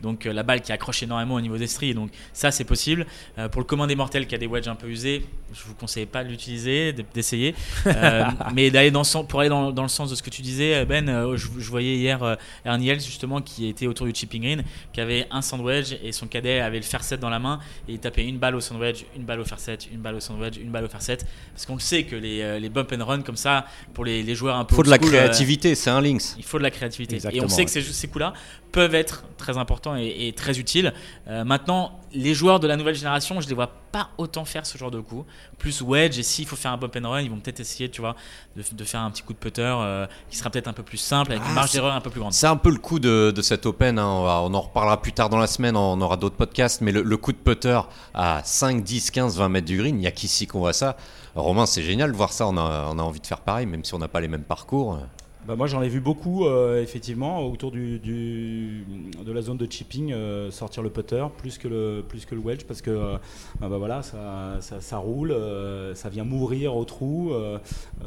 donc 0.00 0.24
la 0.24 0.42
balle 0.42 0.62
qui 0.62 0.72
accroche 0.72 1.02
énormément 1.02 1.34
au 1.34 1.40
niveau 1.42 1.58
des 1.58 1.66
stries. 1.66 1.92
Donc 1.92 2.10
ça, 2.32 2.50
c'est 2.50 2.64
possible. 2.64 3.04
Pour 3.52 3.60
le 3.60 3.66
commun 3.66 3.86
des 3.86 3.94
mortels 3.94 4.26
qui 4.26 4.34
a 4.34 4.38
des 4.38 4.46
wedges 4.46 4.68
un 4.68 4.74
peu 4.74 4.86
usés, 4.86 5.26
je 5.52 5.64
vous 5.64 5.74
conseille 5.74 6.06
pas 6.06 6.24
de 6.24 6.30
l'utiliser, 6.30 6.94
d'essayer. 7.12 7.54
Mais 8.54 8.70
d'aller 8.70 8.90
dans 8.90 9.02
le 9.02 9.26
pour 9.26 9.40
aller 9.40 9.50
dans, 9.50 9.70
dans 9.70 9.82
le 9.82 9.88
sens 9.88 10.08
de 10.08 10.14
ce 10.14 10.22
que 10.22 10.30
tu 10.30 10.40
disais, 10.40 10.86
Ben, 10.86 11.36
je, 11.36 11.46
je 11.58 11.70
voyais 11.70 11.96
hier 11.96 12.38
Ernie 12.64 12.88
Els 12.88 13.00
justement 13.00 13.42
qui 13.42 13.68
était 13.68 13.86
autour 13.86 14.06
du 14.06 14.14
chipping 14.14 14.42
green, 14.42 14.62
qui 14.94 15.00
avait 15.02 15.26
un 15.30 15.42
sandwich 15.42 15.94
et 16.02 16.12
son 16.12 16.26
cadet 16.26 16.60
avait 16.60 16.78
le 16.78 16.84
fair 16.84 17.04
set 17.04 17.20
dans 17.20 17.28
la 17.28 17.38
main 17.38 17.60
et 17.86 17.92
il 17.92 17.98
tapait 17.98 18.26
une 18.26 18.38
balle 18.38 18.54
au 18.54 18.60
sandwich, 18.60 19.04
une 19.16 19.24
balle 19.24 19.40
au 19.40 19.44
fair 19.44 19.58
set, 19.58 19.88
une 19.92 20.00
balle 20.00 20.14
au 20.16 20.20
sandwich, 20.20 20.56
une 20.56 20.70
balle 20.70 20.84
au 20.84 20.88
fair 20.88 21.02
set. 21.02 21.26
Parce 21.52 21.66
qu'on 21.66 21.74
le 21.74 21.80
sait 21.80 22.04
que 22.04 22.16
les, 22.16 22.42
euh, 22.42 22.58
les 22.58 22.68
bump 22.68 22.92
and 22.92 23.04
run 23.04 23.22
comme 23.22 23.36
ça, 23.36 23.66
pour 23.94 24.04
les, 24.04 24.22
les 24.22 24.34
joueurs 24.34 24.56
un 24.56 24.64
peu 24.64 24.74
Il 24.74 24.76
faut 24.76 24.82
de 24.82 24.90
la 24.90 24.96
school, 24.96 25.08
euh, 25.14 25.18
créativité, 25.18 25.74
c'est 25.74 25.90
un 25.90 26.00
Links. 26.00 26.36
il 26.36 26.44
faut 26.44 26.58
de 26.58 26.62
la 26.62 26.70
créativité. 26.70 27.14
et 27.14 27.16
Exactement, 27.16 27.44
on 27.44 27.48
sait 27.48 27.56
ouais. 27.58 27.64
que 27.64 27.70
ces, 27.70 27.82
ces 27.82 28.08
coups-là 28.08 28.32
peuvent 28.72 28.94
être 28.94 29.24
très 29.36 29.58
importants 29.58 29.96
et, 29.96 30.28
et 30.28 30.32
très 30.32 30.58
utiles. 30.58 30.92
Euh, 31.28 31.44
maintenant, 31.44 32.00
les 32.12 32.34
joueurs 32.34 32.60
de 32.60 32.66
la 32.66 32.76
nouvelle 32.76 32.94
génération, 32.94 33.40
je 33.40 33.48
les 33.48 33.54
vois 33.54 33.72
pas 33.92 34.10
autant 34.18 34.44
faire 34.44 34.64
ce 34.66 34.78
genre 34.78 34.90
de 34.90 35.00
coups. 35.00 35.24
Plus 35.58 35.82
wedge, 35.82 36.18
et 36.18 36.22
s'il 36.22 36.46
faut 36.46 36.56
faire 36.56 36.72
un 36.72 36.76
bump 36.76 36.96
and 37.02 37.08
run, 37.10 37.20
ils 37.22 37.30
vont 37.30 37.38
peut-être 37.40 37.60
essayer, 37.60 37.88
tu 37.90 38.00
vois, 38.00 38.14
de, 38.56 38.62
de 38.72 38.84
faire 38.84 39.00
un 39.00 39.10
petit 39.10 39.22
coup 39.22 39.32
de 39.32 39.38
putter 39.38 39.62
euh, 39.62 40.06
qui 40.28 40.36
sera 40.36 40.50
peut-être 40.50 40.68
un 40.68 40.72
peu 40.72 40.82
plus 40.82 40.96
simple, 40.98 41.32
avec 41.32 41.42
une 41.44 41.50
Ah, 41.52 41.54
marge 41.54 41.72
d'erreur 41.72 41.94
un 41.94 42.00
peu 42.00 42.10
plus 42.10 42.20
grande. 42.20 42.32
C'est 42.32 42.46
un 42.46 42.56
peu 42.56 42.70
le 42.70 42.78
coup 42.78 42.98
de, 42.98 43.32
de 43.34 43.42
cette 43.42 43.66
Open, 43.66 43.98
hein. 43.98 44.06
on, 44.06 44.22
va- 44.24 44.40
on 44.42 44.54
en 44.54 44.60
reparlera 44.60 45.00
plus 45.02 45.12
tard 45.12 45.28
dans 45.28 45.38
la 45.38 45.46
semaine, 45.46 45.76
on 45.76 46.00
aura 46.00 46.16
d'autres 46.16 46.36
podcasts, 46.36 46.80
mais 46.80 46.92
le, 46.92 47.02
le 47.02 47.16
coup 47.16 47.32
de 47.32 47.38
putter 47.38 47.80
à 48.14 48.42
5, 48.44 48.82
10, 48.84 49.10
15, 49.10 49.36
20 49.38 49.48
mètres 49.48 49.66
du 49.66 49.76
green, 49.78 49.96
il 49.96 50.00
n'y 50.00 50.06
a 50.06 50.12
qu'ici 50.12 50.46
qu'on 50.46 50.60
voit 50.60 50.72
ça. 50.72 50.96
Romain, 51.34 51.66
c'est 51.66 51.82
génial 51.82 52.10
de 52.12 52.16
voir 52.16 52.32
ça, 52.32 52.46
on 52.48 52.56
a, 52.56 52.88
on 52.90 52.98
a 52.98 53.02
envie 53.02 53.20
de 53.20 53.26
faire 53.26 53.40
pareil, 53.40 53.66
même 53.66 53.84
si 53.84 53.94
on 53.94 53.98
n'a 53.98 54.08
pas 54.08 54.20
les 54.20 54.28
mêmes 54.28 54.42
parcours. 54.44 54.98
Bah, 55.46 55.56
moi 55.56 55.66
j'en 55.66 55.82
ai 55.82 55.88
vu 55.88 56.00
beaucoup 56.00 56.46
euh, 56.46 56.82
effectivement 56.82 57.42
autour 57.46 57.70
du, 57.70 57.98
du- 57.98 58.84
de 59.24 59.32
la 59.32 59.42
zone 59.42 59.56
de 59.56 59.66
chipping 59.70 60.12
euh, 60.12 60.50
sortir 60.50 60.82
le 60.82 60.90
putter 60.90 61.24
plus 61.38 61.58
que 61.58 61.68
le 61.68 62.04
plus 62.08 62.24
que 62.26 62.34
le 62.34 62.40
wedge 62.40 62.64
parce 62.64 62.82
que 62.82 62.90
euh, 62.90 63.16
ah 63.62 63.68
bah 63.68 63.78
voilà 63.78 64.02
ça, 64.02 64.56
ça, 64.60 64.80
ça 64.80 64.98
roule 64.98 65.30
euh, 65.32 65.94
ça 65.94 66.08
vient 66.08 66.24
mourir 66.24 66.76
au 66.76 66.84
trou 66.84 67.32
euh, 67.32 67.58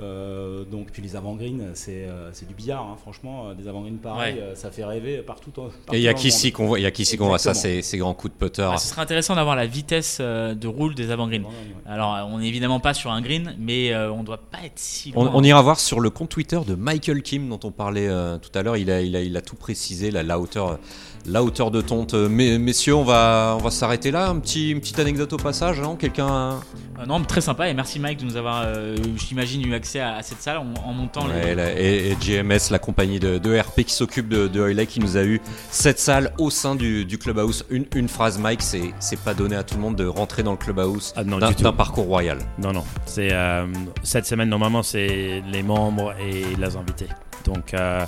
euh, 0.02 0.64
donc 0.66 0.92
puis 0.92 1.02
les 1.02 1.16
avant 1.16 1.36
greens 1.36 1.72
c'est 1.74 2.06
euh, 2.08 2.30
c'est 2.34 2.48
du 2.48 2.54
billard 2.54 2.82
hein, 2.84 2.96
franchement 3.02 3.50
euh, 3.50 3.54
des 3.54 3.68
avant 3.68 3.82
greens 3.82 3.98
pareils 3.98 4.36
Ouais. 4.36 4.40
euh, 4.40 4.56
ça 4.56 4.70
fait 4.72 4.86
rêver 4.86 5.18
partout, 5.18 5.52
Et 5.92 5.98
il 5.98 6.02
y 6.02 6.08
a 6.08 6.14
qu'ici 6.14 6.48
monde. 6.48 6.54
qu'on 6.54 6.68
voit, 6.68 6.80
il 6.80 6.84
y 6.84 6.86
a 6.86 6.92
qu'ici 6.92 7.18
qu'on 7.18 7.28
voit 7.28 7.40
ça, 7.40 7.54
ces, 7.54 7.82
ces 7.82 7.98
grands 7.98 8.14
coups 8.14 8.32
de 8.34 8.38
putter. 8.38 8.62
Ah, 8.72 8.78
ce 8.78 8.88
serait 8.88 9.02
intéressant 9.02 9.36
d'avoir 9.36 9.56
la 9.56 9.66
vitesse 9.66 10.22
de 10.22 10.68
roule 10.68 10.94
des 10.96 11.10
avant-greens. 11.12 11.42
Vraiment, 11.42 11.58
ouais. 11.58 11.92
Alors, 11.92 12.30
on 12.32 12.38
n'est 12.40 12.48
évidemment 12.48 12.80
pas 12.80 12.94
sur 12.94 13.12
un 13.12 13.22
green, 13.22 13.56
mais 13.60 13.92
euh, 13.92 14.12
on 14.12 14.24
doit 14.24 14.38
pas 14.38 14.60
être 14.64 14.78
si 14.80 15.12
On, 15.16 15.24
loin. 15.26 15.32
on 15.36 15.44
ira 15.44 15.62
voir 15.62 15.80
sur 15.80 16.00
le 16.00 16.10
compte 16.10 16.30
Twitter 16.30 16.60
de 16.66 16.76
Michael 16.76 17.23
Kim 17.24 17.50
dont 17.50 17.60
on 17.64 17.72
parlait 17.72 18.08
euh, 18.08 18.38
tout 18.38 18.52
à 18.54 18.62
l'heure. 18.62 18.78
Il 18.78 18.92
a, 18.92 19.02
il, 19.02 19.16
a, 19.16 19.22
il 19.22 19.36
a 19.36 19.42
tout 19.42 19.56
précisé, 19.56 20.12
la, 20.12 20.22
la 20.24 20.40
hauteur, 20.40 20.80
la 21.26 21.44
hauteur 21.44 21.72
de 21.72 21.82
tonte. 21.82 22.14
Euh, 22.14 22.28
mais- 22.30 22.58
messieurs, 22.58 22.96
on 22.96 23.04
va, 23.04 23.56
on 23.60 23.64
va 23.64 23.72
s'arrêter 23.72 24.12
là. 24.12 24.28
Un 24.30 24.40
petit, 24.40 24.72
une 24.72 24.80
petite 24.80 25.00
anecdote 25.00 25.32
au 25.34 25.38
passage, 25.38 25.80
non 25.80 25.96
Quelqu'un 25.96 26.28
a- 26.28 26.60
Euh, 27.00 27.06
non, 27.08 27.18
mais 27.20 27.26
très 27.26 27.42
sympa 27.42 27.68
et 27.70 27.74
merci 27.74 28.00
Mike 28.00 28.20
de 28.20 28.26
nous 28.26 28.36
avoir, 28.38 28.64
euh, 28.66 28.96
j'imagine, 29.16 29.66
eu 29.68 29.74
accès 29.74 30.00
à, 30.00 30.16
à 30.16 30.22
cette 30.24 30.42
salle 30.42 30.58
en, 30.58 30.66
en 30.88 30.94
montant 30.94 31.26
Ouais, 31.28 31.56
et, 31.78 32.12
et 32.12 32.16
GMS, 32.20 32.70
la 32.70 32.78
compagnie 32.80 33.20
de, 33.20 33.40
de 33.40 33.60
RP 33.60 33.82
qui 33.84 33.94
s'occupe 33.94 34.30
de, 34.30 34.48
de 34.48 34.62
Hoylake, 34.62 34.90
qui 34.90 35.00
nous 35.00 35.18
a 35.18 35.24
eu 35.24 35.42
cette 35.72 36.00
salle 36.00 36.34
au 36.38 36.50
sein 36.52 36.76
du, 36.76 37.04
du 37.06 37.18
clubhouse. 37.18 37.66
Une, 37.72 37.86
une 37.96 38.08
phrase, 38.08 38.38
Mike, 38.38 38.62
c'est 38.62 38.94
c'est 39.00 39.20
pas 39.20 39.34
donné 39.34 39.56
à 39.56 39.64
tout 39.64 39.76
le 39.76 39.82
monde 39.82 39.96
de 39.96 40.06
rentrer 40.06 40.44
dans 40.44 40.52
le 40.52 40.58
clubhouse 40.58 41.14
Ah 41.16 41.24
non, 41.24 41.40
d'un 41.40 41.50
du 41.50 41.56
tout. 41.56 41.64
d'un 41.64 41.74
parcours 41.74 42.06
royal. 42.06 42.38
Non, 42.60 42.72
non. 42.74 42.84
C'est 43.06 43.30
euh, 43.32 43.66
cette 44.04 44.26
semaine 44.28 44.50
normalement 44.50 44.84
c'est 44.84 45.42
les 45.52 45.64
membres 45.64 46.14
et 46.22 46.44
les 46.56 46.76
invités. 46.76 47.08
Donc 47.46 47.74
euh, 47.74 48.06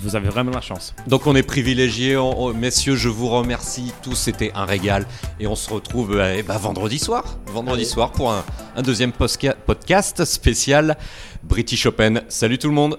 vous 0.00 0.16
avez 0.16 0.28
vraiment 0.28 0.50
la 0.52 0.60
chance. 0.60 0.94
Donc 1.06 1.26
on 1.26 1.34
est 1.36 1.42
privilégiés, 1.42 2.16
On- 2.16 2.40
on- 2.44 2.54
messieurs, 2.54 2.96
je 2.96 3.08
vous 3.08 3.28
remercie 3.28 3.92
tous, 4.02 4.14
c'était 4.14 4.52
un 4.54 4.64
régal. 4.64 5.06
Et 5.40 5.46
on 5.46 5.56
se 5.56 5.68
retrouve 5.70 6.16
euh, 6.16 6.36
eh 6.38 6.42
ben, 6.42 6.56
vendredi 6.58 6.98
soir, 6.98 7.36
vendredi 7.46 7.84
soir 7.84 8.12
pour 8.12 8.32
un, 8.32 8.44
un 8.76 8.82
deuxième 8.82 9.12
podcast 9.12 10.24
spécial 10.24 10.96
British 11.42 11.86
Open. 11.86 12.22
Salut 12.28 12.58
tout 12.58 12.68
le 12.68 12.74
monde 12.74 12.98